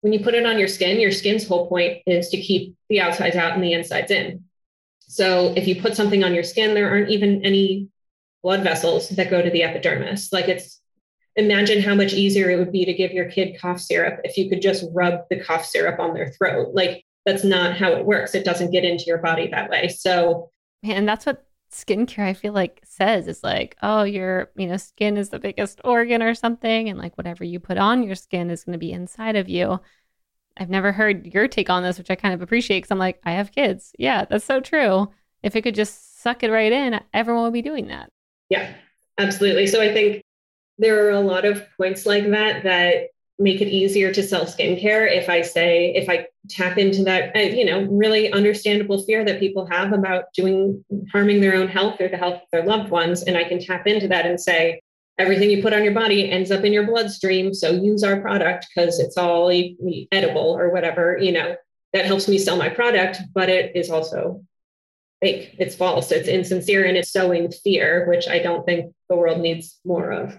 When 0.00 0.12
you 0.12 0.20
put 0.20 0.34
it 0.34 0.46
on 0.46 0.58
your 0.58 0.68
skin, 0.68 1.00
your 1.00 1.12
skin's 1.12 1.46
whole 1.46 1.68
point 1.68 2.02
is 2.06 2.28
to 2.30 2.40
keep 2.40 2.76
the 2.88 3.00
outsides 3.00 3.36
out 3.36 3.52
and 3.52 3.62
the 3.62 3.72
insides 3.72 4.10
in. 4.10 4.44
So 5.00 5.52
if 5.56 5.66
you 5.66 5.80
put 5.80 5.96
something 5.96 6.24
on 6.24 6.34
your 6.34 6.44
skin, 6.44 6.74
there 6.74 6.90
aren't 6.90 7.10
even 7.10 7.44
any 7.44 7.88
blood 8.42 8.62
vessels 8.62 9.08
that 9.10 9.30
go 9.30 9.42
to 9.42 9.50
the 9.50 9.62
epidermis. 9.62 10.32
Like 10.32 10.48
it's 10.48 10.80
imagine 11.36 11.82
how 11.82 11.94
much 11.94 12.12
easier 12.12 12.50
it 12.50 12.58
would 12.58 12.72
be 12.72 12.84
to 12.84 12.94
give 12.94 13.12
your 13.12 13.30
kid 13.30 13.60
cough 13.60 13.80
syrup 13.80 14.20
if 14.24 14.36
you 14.36 14.48
could 14.48 14.62
just 14.62 14.84
rub 14.94 15.20
the 15.30 15.38
cough 15.38 15.64
syrup 15.64 16.00
on 16.00 16.14
their 16.14 16.30
throat. 16.30 16.74
Like 16.74 17.04
that's 17.24 17.44
not 17.44 17.76
how 17.76 17.92
it 17.92 18.04
works. 18.04 18.34
It 18.34 18.44
doesn't 18.44 18.70
get 18.70 18.84
into 18.84 19.04
your 19.06 19.18
body 19.18 19.48
that 19.48 19.70
way. 19.70 19.88
So 19.88 20.50
and 20.82 21.08
that's 21.08 21.26
what 21.26 21.45
skincare 21.76 22.26
I 22.26 22.34
feel 22.34 22.52
like 22.52 22.80
says 22.84 23.28
is 23.28 23.42
like, 23.44 23.76
oh, 23.82 24.02
your 24.02 24.50
you 24.56 24.66
know 24.66 24.76
skin 24.76 25.16
is 25.16 25.28
the 25.30 25.38
biggest 25.38 25.80
organ 25.84 26.22
or 26.22 26.34
something, 26.34 26.88
and 26.88 26.98
like 26.98 27.16
whatever 27.16 27.44
you 27.44 27.60
put 27.60 27.78
on 27.78 28.02
your 28.02 28.14
skin 28.14 28.50
is 28.50 28.64
going 28.64 28.72
to 28.72 28.78
be 28.78 28.92
inside 28.92 29.36
of 29.36 29.48
you. 29.48 29.80
I've 30.56 30.70
never 30.70 30.92
heard 30.92 31.26
your 31.26 31.48
take 31.48 31.68
on 31.68 31.82
this, 31.82 31.98
which 31.98 32.10
I 32.10 32.14
kind 32.14 32.34
of 32.34 32.40
appreciate 32.40 32.78
because 32.78 32.90
I'm 32.90 32.98
like, 32.98 33.20
I 33.24 33.32
have 33.32 33.52
kids. 33.52 33.92
Yeah, 33.98 34.24
that's 34.24 34.44
so 34.44 34.60
true. 34.60 35.10
If 35.42 35.54
it 35.54 35.62
could 35.62 35.74
just 35.74 36.22
suck 36.22 36.42
it 36.42 36.50
right 36.50 36.72
in, 36.72 36.98
everyone 37.12 37.44
would 37.44 37.52
be 37.52 37.62
doing 37.62 37.88
that. 37.88 38.08
Yeah, 38.48 38.72
absolutely. 39.18 39.66
So 39.66 39.82
I 39.82 39.92
think 39.92 40.22
there 40.78 41.06
are 41.06 41.10
a 41.10 41.20
lot 41.20 41.44
of 41.44 41.64
points 41.76 42.06
like 42.06 42.30
that 42.30 42.62
that 42.64 43.08
make 43.38 43.60
it 43.60 43.68
easier 43.68 44.12
to 44.12 44.22
sell 44.22 44.46
skincare 44.46 45.10
if 45.10 45.28
I 45.28 45.42
say, 45.42 45.92
if 45.94 46.08
I 46.08 46.26
tap 46.48 46.78
into 46.78 47.04
that, 47.04 47.36
uh, 47.36 47.40
you 47.40 47.64
know, 47.64 47.82
really 47.82 48.32
understandable 48.32 49.02
fear 49.02 49.24
that 49.24 49.40
people 49.40 49.66
have 49.66 49.92
about 49.92 50.32
doing 50.34 50.84
harming 51.12 51.40
their 51.40 51.54
own 51.54 51.68
health 51.68 52.00
or 52.00 52.08
the 52.08 52.16
health 52.16 52.36
of 52.36 52.48
their 52.52 52.64
loved 52.64 52.90
ones. 52.90 53.24
And 53.24 53.36
I 53.36 53.44
can 53.44 53.60
tap 53.60 53.86
into 53.86 54.08
that 54.08 54.26
and 54.26 54.40
say, 54.40 54.80
everything 55.18 55.50
you 55.50 55.62
put 55.62 55.72
on 55.72 55.84
your 55.84 55.94
body 55.94 56.30
ends 56.30 56.50
up 56.50 56.64
in 56.64 56.72
your 56.72 56.86
bloodstream. 56.86 57.52
So 57.52 57.70
use 57.70 58.02
our 58.02 58.20
product 58.20 58.66
because 58.74 58.98
it's 58.98 59.16
all 59.16 59.50
edible 60.12 60.58
or 60.58 60.70
whatever, 60.70 61.18
you 61.18 61.32
know, 61.32 61.56
that 61.92 62.04
helps 62.04 62.28
me 62.28 62.38
sell 62.38 62.56
my 62.56 62.68
product, 62.68 63.18
but 63.34 63.48
it 63.48 63.74
is 63.74 63.90
also 63.90 64.42
fake. 65.20 65.56
It's 65.58 65.74
false. 65.74 66.12
It's 66.12 66.28
insincere 66.28 66.84
and 66.84 66.96
it's 66.96 67.10
sowing 67.10 67.50
fear, 67.50 68.06
which 68.08 68.28
I 68.28 68.38
don't 68.38 68.66
think 68.66 68.94
the 69.08 69.16
world 69.16 69.40
needs 69.40 69.78
more 69.84 70.10
of. 70.10 70.38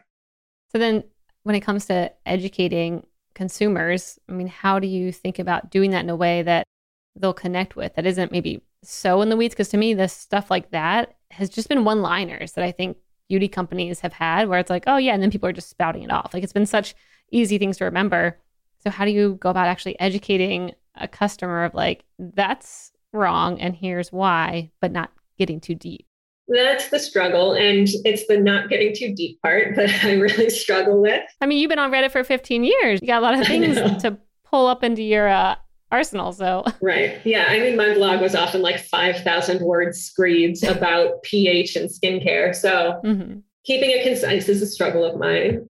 So 0.72 0.78
then 0.78 1.04
when 1.48 1.56
it 1.56 1.62
comes 1.62 1.86
to 1.86 2.12
educating 2.26 3.06
consumers, 3.34 4.20
I 4.28 4.34
mean, 4.34 4.48
how 4.48 4.80
do 4.80 4.88
you 4.88 5.14
think 5.14 5.40
about 5.40 5.72
doing 5.72 5.92
that 5.92 6.04
in 6.04 6.10
a 6.10 6.16
way 6.16 6.42
that 6.42 6.68
they'll 7.16 7.32
connect 7.32 7.78
with 7.78 7.96
that 7.96 8.06
isn't 8.06 8.34
maybe 8.34 8.62
so 8.84 9.22
in 9.22 9.30
the 9.30 9.38
weeds? 9.38 9.56
Because 9.56 9.70
to 9.70 9.78
me, 9.78 9.94
this 9.94 10.12
stuff 10.12 10.52
like 10.52 10.72
that 10.72 11.16
has 11.32 11.50
just 11.50 11.70
been 11.70 11.86
one 11.86 12.02
liners 12.02 12.52
that 12.52 12.66
I 12.66 12.74
think 12.74 12.98
beauty 13.30 13.48
companies 13.48 14.02
have 14.02 14.12
had 14.12 14.50
where 14.50 14.60
it's 14.60 14.70
like, 14.70 14.84
oh, 14.88 14.98
yeah. 14.98 15.14
And 15.14 15.24
then 15.24 15.32
people 15.32 15.48
are 15.48 15.54
just 15.54 15.70
spouting 15.70 16.04
it 16.04 16.12
off. 16.12 16.34
Like 16.34 16.44
it's 16.44 16.52
been 16.52 16.66
such 16.66 16.96
easy 17.32 17.58
things 17.58 17.78
to 17.78 17.86
remember. 17.86 18.38
So, 18.84 18.90
how 18.90 19.06
do 19.06 19.12
you 19.12 19.36
go 19.36 19.50
about 19.50 19.68
actually 19.68 19.98
educating 20.02 20.74
a 20.96 21.08
customer 21.08 21.64
of 21.64 21.74
like, 21.74 22.04
that's 22.20 22.92
wrong 23.14 23.62
and 23.62 23.74
here's 23.74 24.12
why, 24.12 24.72
but 24.82 24.92
not 24.92 25.14
getting 25.38 25.62
too 25.62 25.76
deep? 25.76 26.07
That's 26.48 26.90
the 26.90 27.00
struggle 27.00 27.54
and 27.54 27.88
it's 28.06 28.26
the 28.28 28.38
not 28.38 28.70
getting 28.70 28.96
too 28.96 29.14
deep 29.14 29.42
part 29.42 29.76
that 29.76 29.90
i 30.04 30.14
really 30.14 30.50
struggle 30.50 31.02
with. 31.02 31.24
I 31.42 31.46
mean 31.46 31.60
you've 31.60 31.70
been 31.70 31.80
on 31.80 31.92
reddit 31.92 32.12
for 32.12 32.24
15 32.24 32.64
years. 32.64 33.02
You 33.02 33.08
got 33.08 33.22
a 33.22 33.26
lot 33.26 33.40
of 33.40 33.46
things 33.48 33.76
to 34.02 34.18
pull 34.46 34.68
up 34.68 34.84
into 34.84 35.04
your 35.04 35.28
uh, 35.28 35.56
arsenal 35.92 36.32
so. 36.32 36.64
Right. 36.82 37.20
Yeah 37.26 37.48
i 37.50 37.60
mean 37.60 37.76
my 37.76 37.94
blog 37.94 38.22
was 38.22 38.36
often 38.36 38.62
like 38.62 38.80
5000 38.80 39.62
word 39.62 39.96
screeds 39.96 40.64
about 40.64 41.22
ph 41.24 41.76
and 41.76 41.90
skincare 41.90 42.56
so 42.56 43.00
mm-hmm. 43.04 43.40
keeping 43.66 43.92
it 43.92 44.04
concise 44.04 44.50
is 44.50 44.62
a 44.62 44.68
struggle 44.68 45.04
of 45.04 45.18
mine. 45.20 45.68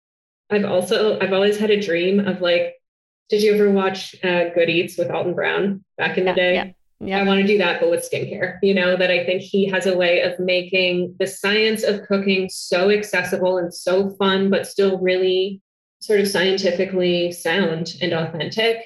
I've 0.49 0.65
also 0.65 1.19
i've 1.19 1.33
always 1.33 1.57
had 1.57 1.71
a 1.71 1.81
dream 1.81 2.19
of 2.19 2.41
like 2.41 2.75
did 3.29 3.43
you 3.43 3.53
ever 3.53 3.69
watch 3.69 4.15
uh, 4.23 4.45
good 4.55 4.69
eats 4.69 4.97
with 4.97 5.11
alton 5.11 5.33
brown 5.33 5.83
back 5.97 6.17
in 6.17 6.25
the 6.25 6.33
day 6.33 6.53
yeah. 6.53 6.71
Yeah. 6.99 7.19
I 7.19 7.23
want 7.23 7.41
to 7.41 7.47
do 7.47 7.59
that, 7.59 7.79
but 7.79 7.89
with 7.89 8.09
skincare, 8.09 8.57
you 8.63 8.73
know, 8.73 8.95
that 8.97 9.11
I 9.11 9.23
think 9.23 9.41
he 9.41 9.67
has 9.67 9.85
a 9.85 9.95
way 9.95 10.21
of 10.21 10.39
making 10.39 11.15
the 11.19 11.27
science 11.27 11.83
of 11.83 12.01
cooking 12.07 12.49
so 12.49 12.89
accessible 12.89 13.57
and 13.57 13.73
so 13.73 14.09
fun, 14.11 14.49
but 14.49 14.65
still 14.65 14.97
really 14.99 15.61
sort 15.99 16.19
of 16.19 16.27
scientifically 16.27 17.31
sound 17.31 17.95
and 18.01 18.13
authentic. 18.13 18.83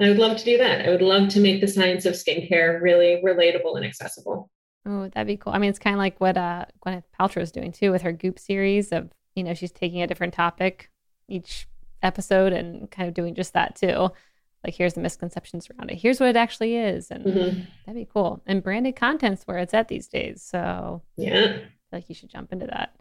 I 0.00 0.08
would 0.08 0.18
love 0.18 0.38
to 0.38 0.44
do 0.44 0.58
that. 0.58 0.86
I 0.86 0.90
would 0.90 1.02
love 1.02 1.28
to 1.30 1.40
make 1.40 1.60
the 1.60 1.68
science 1.68 2.06
of 2.06 2.14
skincare 2.14 2.80
really 2.80 3.22
relatable 3.24 3.76
and 3.76 3.84
accessible. 3.84 4.50
Oh, 4.86 5.08
that'd 5.08 5.26
be 5.26 5.36
cool. 5.36 5.52
I 5.52 5.58
mean, 5.58 5.70
it's 5.70 5.78
kind 5.78 5.94
of 5.94 5.98
like 5.98 6.20
what 6.20 6.36
uh, 6.36 6.64
Gwyneth 6.84 7.04
Paltrow 7.18 7.42
is 7.42 7.52
doing 7.52 7.70
too 7.70 7.92
with 7.92 8.02
her 8.02 8.12
Goop 8.12 8.38
series 8.38 8.92
of, 8.92 9.10
you 9.34 9.44
know, 9.44 9.54
she's 9.54 9.70
taking 9.70 10.02
a 10.02 10.06
different 10.06 10.34
topic 10.34 10.90
each 11.28 11.68
episode 12.02 12.52
and 12.52 12.90
kind 12.90 13.08
of 13.08 13.14
doing 13.14 13.34
just 13.34 13.52
that 13.52 13.76
too 13.76 14.10
like 14.64 14.74
here's 14.74 14.94
the 14.94 15.00
misconceptions 15.00 15.68
around 15.70 15.90
it. 15.90 15.96
Here's 15.96 16.20
what 16.20 16.28
it 16.28 16.36
actually 16.36 16.76
is. 16.76 17.10
And 17.10 17.24
mm-hmm. 17.24 17.60
that'd 17.86 18.00
be 18.00 18.08
cool. 18.12 18.42
And 18.46 18.62
branded 18.62 18.96
content's 18.96 19.44
where 19.44 19.58
it's 19.58 19.74
at 19.74 19.88
these 19.88 20.08
days. 20.08 20.42
So 20.42 21.02
yeah. 21.16 21.58
Like 21.90 22.08
you 22.08 22.14
should 22.14 22.30
jump 22.30 22.52
into 22.52 22.66
that. 22.66 22.96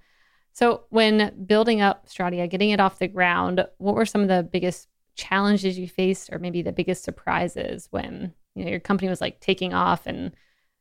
So 0.53 0.84
when 0.89 1.45
building 1.45 1.82
up 1.82 2.07
Stratia 2.07 2.49
getting 2.49 2.72
it 2.72 2.80
off 2.80 2.99
the 2.99 3.07
ground 3.07 3.66
what 3.78 3.95
were 3.95 4.05
some 4.05 4.22
of 4.22 4.28
the 4.28 4.43
biggest 4.43 4.88
challenges 5.16 5.78
you 5.78 5.88
faced 5.88 6.32
or 6.32 6.39
maybe 6.39 6.62
the 6.62 6.72
biggest 6.72 7.03
surprises 7.03 7.88
when 7.91 8.34
you 8.55 8.66
know 8.66 8.72
your 8.72 8.80
company 8.80 9.09
was 9.09 9.22
like 9.22 9.39
taking 9.39 9.74
off 9.74 10.07
and 10.07 10.32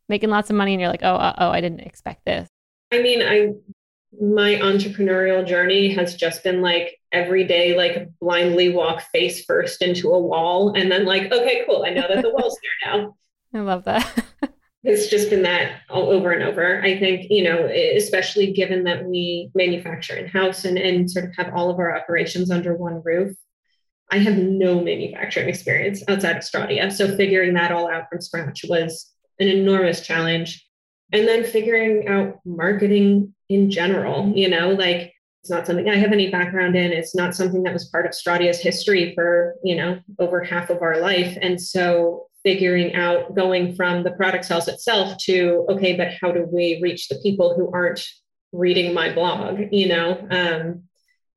making 0.09 0.31
lots 0.31 0.51
of 0.51 0.57
money 0.57 0.72
and 0.72 0.81
you're 0.81 0.91
like 0.91 1.03
oh 1.03 1.14
uh, 1.14 1.35
oh 1.39 1.51
i 1.51 1.61
didn't 1.61 1.81
expect 1.81 2.24
this. 2.24 2.49
I 2.93 3.01
mean 3.01 3.22
i 3.22 3.53
my 4.20 4.55
entrepreneurial 4.57 5.47
journey 5.47 5.93
has 5.95 6.16
just 6.16 6.43
been 6.43 6.62
like 6.62 6.99
every 7.12 7.44
day, 7.44 7.76
like 7.76 8.08
blindly 8.20 8.70
walk 8.70 9.02
face 9.12 9.44
first 9.44 9.82
into 9.82 10.11
a 10.11 10.18
wall 10.18 10.72
and 10.74 10.90
then 10.90 11.04
like, 11.04 11.32
okay, 11.32 11.64
cool. 11.66 11.84
I 11.84 11.90
know 11.90 12.06
that 12.08 12.22
the 12.22 12.30
wall's 12.30 12.58
there 12.62 12.92
now. 12.92 13.16
I 13.54 13.61
love 13.61 13.84
that. 13.84 14.24
it's 14.84 15.08
just 15.08 15.28
been 15.28 15.42
that 15.42 15.80
all 15.90 16.11
over 16.11 16.32
and 16.32 16.42
over. 16.42 16.80
I 16.82 16.98
think, 16.98 17.26
you 17.30 17.44
know, 17.44 17.66
especially 17.66 18.52
given 18.52 18.84
that 18.84 19.04
we 19.04 19.50
manufacture 19.54 20.14
in 20.14 20.28
house 20.28 20.64
and, 20.64 20.78
and 20.78 21.11
sort 21.11 21.26
of 21.26 21.36
have 21.36 21.52
all 21.54 21.70
of 21.70 21.78
our 21.78 21.96
operations 21.96 22.50
under 22.50 22.74
one 22.74 23.02
roof. 23.04 23.36
I 24.12 24.18
have 24.18 24.38
no 24.38 24.80
manufacturing 24.80 25.48
experience 25.48 26.02
outside 26.08 26.36
of 26.36 26.42
Stratia 26.42 26.92
So 26.92 27.16
figuring 27.16 27.54
that 27.54 27.70
all 27.70 27.90
out 27.90 28.08
from 28.08 28.20
scratch 28.20 28.64
was 28.68 29.12
an 29.38 29.48
enormous 29.48 30.00
challenge. 30.00 30.66
And 31.12 31.26
then 31.26 31.44
figuring 31.44 32.08
out 32.08 32.38
marketing 32.44 33.34
in 33.48 33.70
general, 33.70 34.32
you 34.34 34.48
know, 34.48 34.70
like 34.70 35.12
it's 35.43 35.51
not 35.51 35.66
something 35.66 35.88
I 35.88 35.97
have 35.97 36.12
any 36.12 36.30
background 36.30 36.76
in. 36.76 36.93
It's 36.93 37.14
not 37.14 37.34
something 37.34 37.62
that 37.62 37.72
was 37.72 37.88
part 37.88 38.05
of 38.05 38.12
Stratia's 38.12 38.61
history 38.61 39.14
for, 39.14 39.55
you 39.64 39.74
know, 39.74 39.99
over 40.18 40.45
half 40.45 40.68
of 40.68 40.82
our 40.82 41.01
life. 41.01 41.36
And 41.41 41.61
so 41.61 42.26
figuring 42.43 42.95
out 42.95 43.34
going 43.34 43.74
from 43.74 44.03
the 44.03 44.11
product 44.11 44.45
sales 44.45 44.68
itself 44.68 45.16
to, 45.18 45.66
okay, 45.70 45.97
but 45.97 46.09
how 46.20 46.30
do 46.30 46.47
we 46.51 46.78
reach 46.82 47.09
the 47.09 47.18
people 47.22 47.55
who 47.55 47.70
aren't 47.72 48.07
reading 48.53 48.93
my 48.93 49.12
blog? 49.12 49.61
You 49.72 49.88
know, 49.88 50.26
um, 50.30 50.82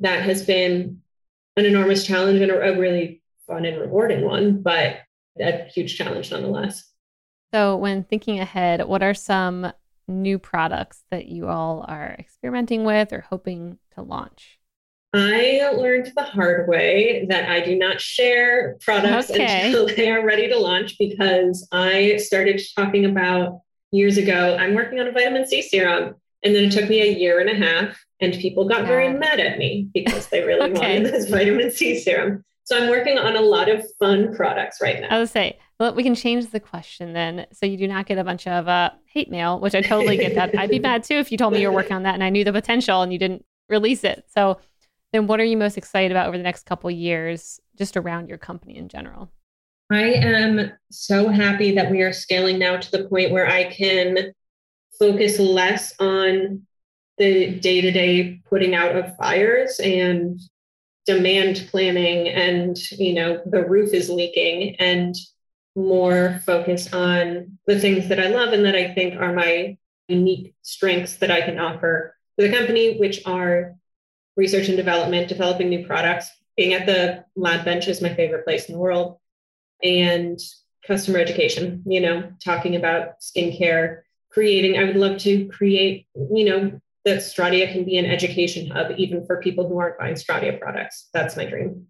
that 0.02 0.24
has 0.24 0.46
been 0.46 1.02
an 1.56 1.66
enormous 1.66 2.06
challenge 2.06 2.42
and 2.42 2.52
a, 2.52 2.74
a 2.74 2.78
really 2.78 3.22
fun 3.48 3.64
and 3.64 3.80
rewarding 3.80 4.26
one, 4.26 4.62
but 4.62 4.98
a 5.40 5.66
huge 5.74 5.98
challenge 5.98 6.30
nonetheless. 6.30 6.90
So, 7.54 7.78
when 7.78 8.04
thinking 8.04 8.40
ahead, 8.40 8.86
what 8.86 9.04
are 9.04 9.14
some 9.14 9.72
new 10.22 10.40
products 10.40 11.04
that 11.12 11.28
you 11.28 11.48
all 11.48 11.86
are 11.88 12.16
experimenting 12.18 12.84
with 12.84 13.12
or 13.12 13.22
hoping 13.22 13.78
to 13.96 14.02
launch? 14.02 14.60
I 15.14 15.70
learned 15.76 16.12
the 16.16 16.24
hard 16.24 16.68
way 16.68 17.28
that 17.30 17.48
I 17.48 17.62
do 17.62 17.76
not 17.76 18.02
share 18.02 18.78
products 18.82 19.30
okay. 19.30 19.68
until 19.68 19.88
they 19.96 20.10
are 20.10 20.26
ready 20.26 20.48
to 20.48 20.58
launch 20.58 20.98
because 20.98 21.68
I 21.72 22.18
started 22.18 22.60
talking 22.76 23.06
about 23.06 23.62
years 23.92 24.18
ago. 24.18 24.58
I'm 24.60 24.74
working 24.74 25.00
on 25.00 25.08
a 25.08 25.12
vitamin 25.12 25.48
C 25.48 25.62
serum. 25.62 26.16
And 26.44 26.54
then 26.54 26.66
it 26.66 26.72
took 26.74 26.90
me 26.90 27.02
a 27.02 27.18
year 27.18 27.40
and 27.40 27.50
a 27.50 27.56
half, 27.56 27.98
and 28.20 28.34
people 28.34 28.68
got 28.68 28.82
yeah. 28.82 28.88
very 28.88 29.14
mad 29.14 29.40
at 29.40 29.58
me 29.58 29.88
because 29.94 30.28
they 30.28 30.44
really 30.44 30.72
okay. 30.72 31.00
wanted 31.00 31.14
this 31.14 31.30
vitamin 31.30 31.72
C 31.72 31.98
serum. 31.98 32.44
So 32.66 32.78
I'm 32.78 32.90
working 32.90 33.18
on 33.18 33.38
a 33.38 33.42
lot 33.42 33.70
of 33.70 33.86
fun 34.00 34.36
products 34.36 34.80
right 34.82 35.00
now. 35.00 35.08
I 35.10 35.20
would 35.20 35.30
say, 35.30 35.58
well, 35.80 35.94
we 35.94 36.04
can 36.04 36.16
change 36.16 36.52
the 36.52 36.60
question 36.60 37.14
then. 37.14 37.48
So 37.52 37.66
you 37.66 37.78
do 37.78 37.88
not 37.88 38.06
get 38.06 38.18
a 38.18 38.24
bunch 38.24 38.48
of 38.48 38.68
uh, 38.68 38.92
hate 39.06 39.30
mail, 39.30 39.60
which 39.60 39.76
I 39.76 39.82
totally 39.82 40.18
get 40.18 40.36
that. 40.36 40.58
I'd 40.58 40.70
be 40.70 40.80
mad 40.80 41.04
too 41.04 41.16
if 41.16 41.32
you 41.32 41.38
told 41.38 41.54
me 41.54 41.62
you 41.62 41.68
were 41.68 41.74
working 41.74 41.96
on 41.96 42.04
that 42.04 42.14
and 42.14 42.24
I 42.24 42.30
knew 42.30 42.44
the 42.44 42.54
potential 42.54 43.02
and 43.02 43.12
you 43.12 43.20
didn't 43.20 43.46
release 43.70 44.04
it. 44.04 44.26
So 44.30 44.60
then 45.12 45.28
what 45.28 45.40
are 45.40 45.46
you 45.46 45.58
most 45.58 45.78
excited 45.78 46.12
about 46.12 46.28
over 46.28 46.38
the 46.38 46.44
next 46.44 46.66
couple 46.66 46.90
years 46.92 47.60
just 47.78 47.98
around 47.98 48.30
your 48.30 48.38
company 48.38 48.78
in 48.78 48.88
general? 48.88 49.32
I 49.92 50.14
am 50.14 50.72
so 50.92 51.30
happy 51.30 51.76
that 51.76 51.92
we 51.92 52.02
are 52.02 52.14
scaling 52.14 52.60
now 52.60 52.78
to 52.78 52.92
the 52.92 53.08
point 53.10 53.32
where 53.32 53.48
I 53.48 53.66
can 53.66 54.34
focus 54.98 55.40
less 55.40 55.94
on 56.00 56.64
the 57.18 57.60
day-to-day 57.60 58.42
putting 58.50 58.74
out 58.74 58.96
of 58.96 59.16
fires 59.18 59.80
and 59.80 60.40
demand 61.06 61.68
planning 61.70 62.30
and 62.30 62.78
you 62.92 63.14
know 63.14 63.42
the 63.46 63.64
roof 63.66 63.94
is 63.94 64.10
leaking 64.10 64.76
and 64.78 65.16
more 65.76 66.42
focus 66.46 66.94
on 66.94 67.58
the 67.66 67.80
things 67.80 68.08
that 68.10 68.20
I 68.20 68.28
love 68.28 68.54
and 68.54 68.66
that 68.66 68.76
I 68.76 68.94
think 68.94 69.20
are 69.20 69.34
my 69.34 69.78
unique 70.08 70.54
strengths 70.62 71.16
that 71.16 71.32
I 71.32 71.42
can 71.42 71.60
offer 71.60 72.16
to 72.38 72.48
the 72.48 72.56
company, 72.56 72.98
which 72.98 73.26
are 73.26 73.76
research 74.36 74.68
and 74.68 74.78
development, 74.78 75.30
developing 75.30 75.70
new 75.70 75.86
products. 75.86 76.30
Being 76.56 76.74
at 76.74 76.86
the 76.86 77.26
lab 77.36 77.66
bench 77.66 77.88
is 77.88 78.02
my 78.02 78.14
favorite 78.14 78.46
place 78.46 78.66
in 78.66 78.74
the 78.74 78.80
world, 78.80 79.18
and 79.84 80.40
customer 80.86 81.20
education, 81.20 81.84
you 81.86 82.02
know, 82.02 82.32
talking 82.44 82.76
about 82.76 83.20
skincare, 83.22 84.02
creating. 84.30 84.78
I 84.78 84.84
would 84.84 84.96
love 84.96 85.18
to 85.20 85.48
create, 85.48 86.08
you 86.16 86.46
know, 86.46 86.80
that 87.06 87.20
Stratia 87.20 87.72
can 87.72 87.84
be 87.84 87.98
an 87.98 88.06
education 88.06 88.70
hub 88.70 88.92
even 88.98 89.26
for 89.26 89.42
people 89.42 89.68
who 89.68 89.80
aren't 89.80 89.98
buying 89.98 90.16
Stratia 90.16 90.60
products. 90.60 91.10
That's 91.14 91.36
my 91.36 91.46
dream. 91.46 91.88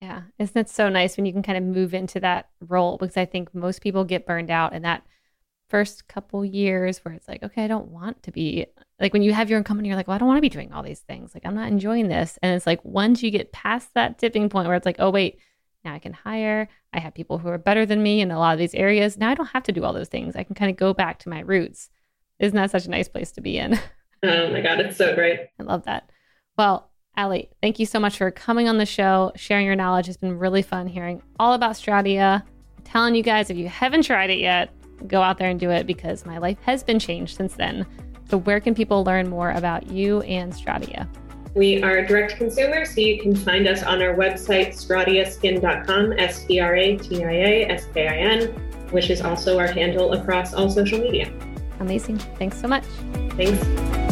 Yeah. 0.00 0.22
Isn't 0.38 0.58
it 0.58 0.68
so 0.68 0.88
nice 0.88 1.16
when 1.16 1.26
you 1.26 1.32
can 1.32 1.42
kind 1.42 1.58
of 1.58 1.64
move 1.64 1.94
into 1.94 2.20
that 2.20 2.50
role? 2.60 2.98
Because 2.98 3.16
I 3.16 3.24
think 3.24 3.54
most 3.54 3.80
people 3.80 4.04
get 4.04 4.26
burned 4.26 4.50
out 4.50 4.72
in 4.72 4.82
that 4.82 5.02
first 5.68 6.06
couple 6.06 6.44
years 6.44 6.98
where 6.98 7.14
it's 7.14 7.26
like, 7.26 7.42
okay, 7.42 7.64
I 7.64 7.68
don't 7.68 7.88
want 7.88 8.22
to 8.24 8.30
be 8.30 8.66
like 9.00 9.12
when 9.12 9.22
you 9.22 9.32
have 9.32 9.50
your 9.50 9.58
own 9.58 9.64
company, 9.64 9.88
you're 9.88 9.96
like, 9.96 10.06
well, 10.06 10.14
I 10.14 10.18
don't 10.18 10.28
want 10.28 10.38
to 10.38 10.42
be 10.42 10.48
doing 10.48 10.72
all 10.72 10.82
these 10.82 11.00
things. 11.00 11.34
Like, 11.34 11.44
I'm 11.44 11.54
not 11.54 11.68
enjoying 11.68 12.08
this. 12.08 12.38
And 12.42 12.54
it's 12.54 12.66
like 12.66 12.84
once 12.84 13.22
you 13.22 13.30
get 13.30 13.52
past 13.52 13.92
that 13.94 14.18
tipping 14.18 14.48
point 14.48 14.68
where 14.68 14.76
it's 14.76 14.86
like, 14.86 14.96
oh, 14.98 15.10
wait, 15.10 15.38
now 15.84 15.94
I 15.94 15.98
can 15.98 16.12
hire. 16.12 16.68
I 16.92 17.00
have 17.00 17.14
people 17.14 17.38
who 17.38 17.48
are 17.48 17.58
better 17.58 17.84
than 17.84 18.02
me 18.02 18.20
in 18.20 18.30
a 18.30 18.38
lot 18.38 18.52
of 18.52 18.58
these 18.58 18.74
areas. 18.74 19.18
Now 19.18 19.30
I 19.30 19.34
don't 19.34 19.46
have 19.46 19.64
to 19.64 19.72
do 19.72 19.84
all 19.84 19.92
those 19.92 20.08
things. 20.08 20.36
I 20.36 20.44
can 20.44 20.54
kind 20.54 20.70
of 20.70 20.76
go 20.76 20.94
back 20.94 21.18
to 21.20 21.28
my 21.28 21.40
roots. 21.40 21.90
Isn't 22.38 22.56
that 22.56 22.70
such 22.70 22.86
a 22.86 22.90
nice 22.90 23.08
place 23.08 23.32
to 23.32 23.40
be 23.40 23.58
in? 23.58 23.78
Oh 24.22 24.50
my 24.50 24.60
God, 24.60 24.80
it's 24.80 24.96
so 24.96 25.14
great. 25.14 25.40
I 25.60 25.62
love 25.62 25.84
that. 25.84 26.10
Well, 26.56 26.90
Ali, 27.16 27.48
thank 27.62 27.78
you 27.78 27.86
so 27.86 27.98
much 27.98 28.18
for 28.18 28.30
coming 28.30 28.68
on 28.68 28.76
the 28.76 28.86
show, 28.86 29.32
sharing 29.36 29.64
your 29.64 29.74
knowledge. 29.74 30.08
It's 30.08 30.18
been 30.18 30.38
really 30.38 30.62
fun 30.62 30.86
hearing 30.86 31.22
all 31.38 31.54
about 31.54 31.72
Stratia. 31.72 32.42
I'm 32.42 32.84
telling 32.84 33.14
you 33.14 33.22
guys, 33.22 33.48
if 33.48 33.56
you 33.56 33.68
haven't 33.68 34.02
tried 34.02 34.28
it 34.28 34.38
yet, 34.38 34.70
go 35.06 35.22
out 35.22 35.38
there 35.38 35.48
and 35.48 35.58
do 35.58 35.70
it 35.70 35.86
because 35.86 36.26
my 36.26 36.38
life 36.38 36.58
has 36.62 36.82
been 36.82 36.98
changed 36.98 37.36
since 37.36 37.54
then. 37.54 37.86
So, 38.28 38.38
where 38.38 38.60
can 38.60 38.74
people 38.74 39.04
learn 39.04 39.30
more 39.30 39.52
about 39.52 39.86
you 39.88 40.20
and 40.22 40.52
Stratia? 40.52 41.08
We 41.54 41.82
are 41.82 42.04
direct 42.04 42.32
to 42.32 42.36
consumer, 42.36 42.84
so 42.84 43.00
you 43.00 43.18
can 43.18 43.34
find 43.34 43.66
us 43.66 43.82
on 43.82 44.02
our 44.02 44.14
website, 44.14 44.74
stratiaskin.com, 44.74 46.18
S 46.18 46.44
T 46.44 46.60
R 46.60 46.76
A 46.76 46.96
T 46.98 47.24
I 47.24 47.32
A 47.32 47.70
S 47.70 47.86
K 47.94 48.08
I 48.08 48.16
N, 48.16 48.48
which 48.90 49.08
is 49.08 49.22
also 49.22 49.58
our 49.58 49.68
handle 49.68 50.12
across 50.12 50.52
all 50.52 50.68
social 50.68 50.98
media. 50.98 51.32
Amazing. 51.80 52.18
Thanks 52.18 52.60
so 52.60 52.68
much. 52.68 52.84
Thanks. 53.36 54.05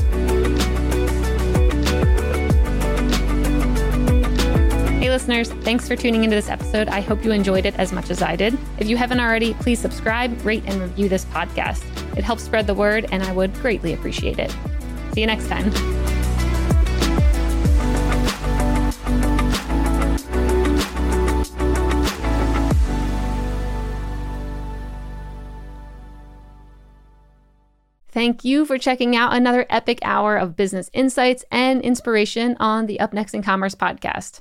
Listeners, 5.14 5.48
thanks 5.62 5.86
for 5.86 5.94
tuning 5.94 6.24
into 6.24 6.34
this 6.34 6.48
episode. 6.48 6.88
I 6.88 7.00
hope 7.00 7.24
you 7.24 7.30
enjoyed 7.30 7.66
it 7.66 7.78
as 7.78 7.92
much 7.92 8.10
as 8.10 8.20
I 8.20 8.34
did. 8.34 8.58
If 8.78 8.88
you 8.88 8.96
haven't 8.96 9.20
already, 9.20 9.54
please 9.54 9.78
subscribe, 9.78 10.44
rate, 10.44 10.64
and 10.66 10.80
review 10.80 11.08
this 11.08 11.24
podcast. 11.26 11.84
It 12.18 12.24
helps 12.24 12.42
spread 12.42 12.66
the 12.66 12.74
word, 12.74 13.06
and 13.12 13.22
I 13.22 13.30
would 13.30 13.54
greatly 13.54 13.92
appreciate 13.92 14.40
it. 14.40 14.50
See 15.12 15.20
you 15.20 15.28
next 15.28 15.46
time. 15.46 15.70
Thank 28.08 28.44
you 28.44 28.66
for 28.66 28.78
checking 28.78 29.14
out 29.14 29.32
another 29.32 29.64
epic 29.70 30.00
hour 30.02 30.36
of 30.36 30.56
business 30.56 30.90
insights 30.92 31.44
and 31.52 31.80
inspiration 31.82 32.56
on 32.58 32.86
the 32.86 32.98
Up 32.98 33.12
Next 33.12 33.32
in 33.32 33.44
Commerce 33.44 33.76
podcast. 33.76 34.40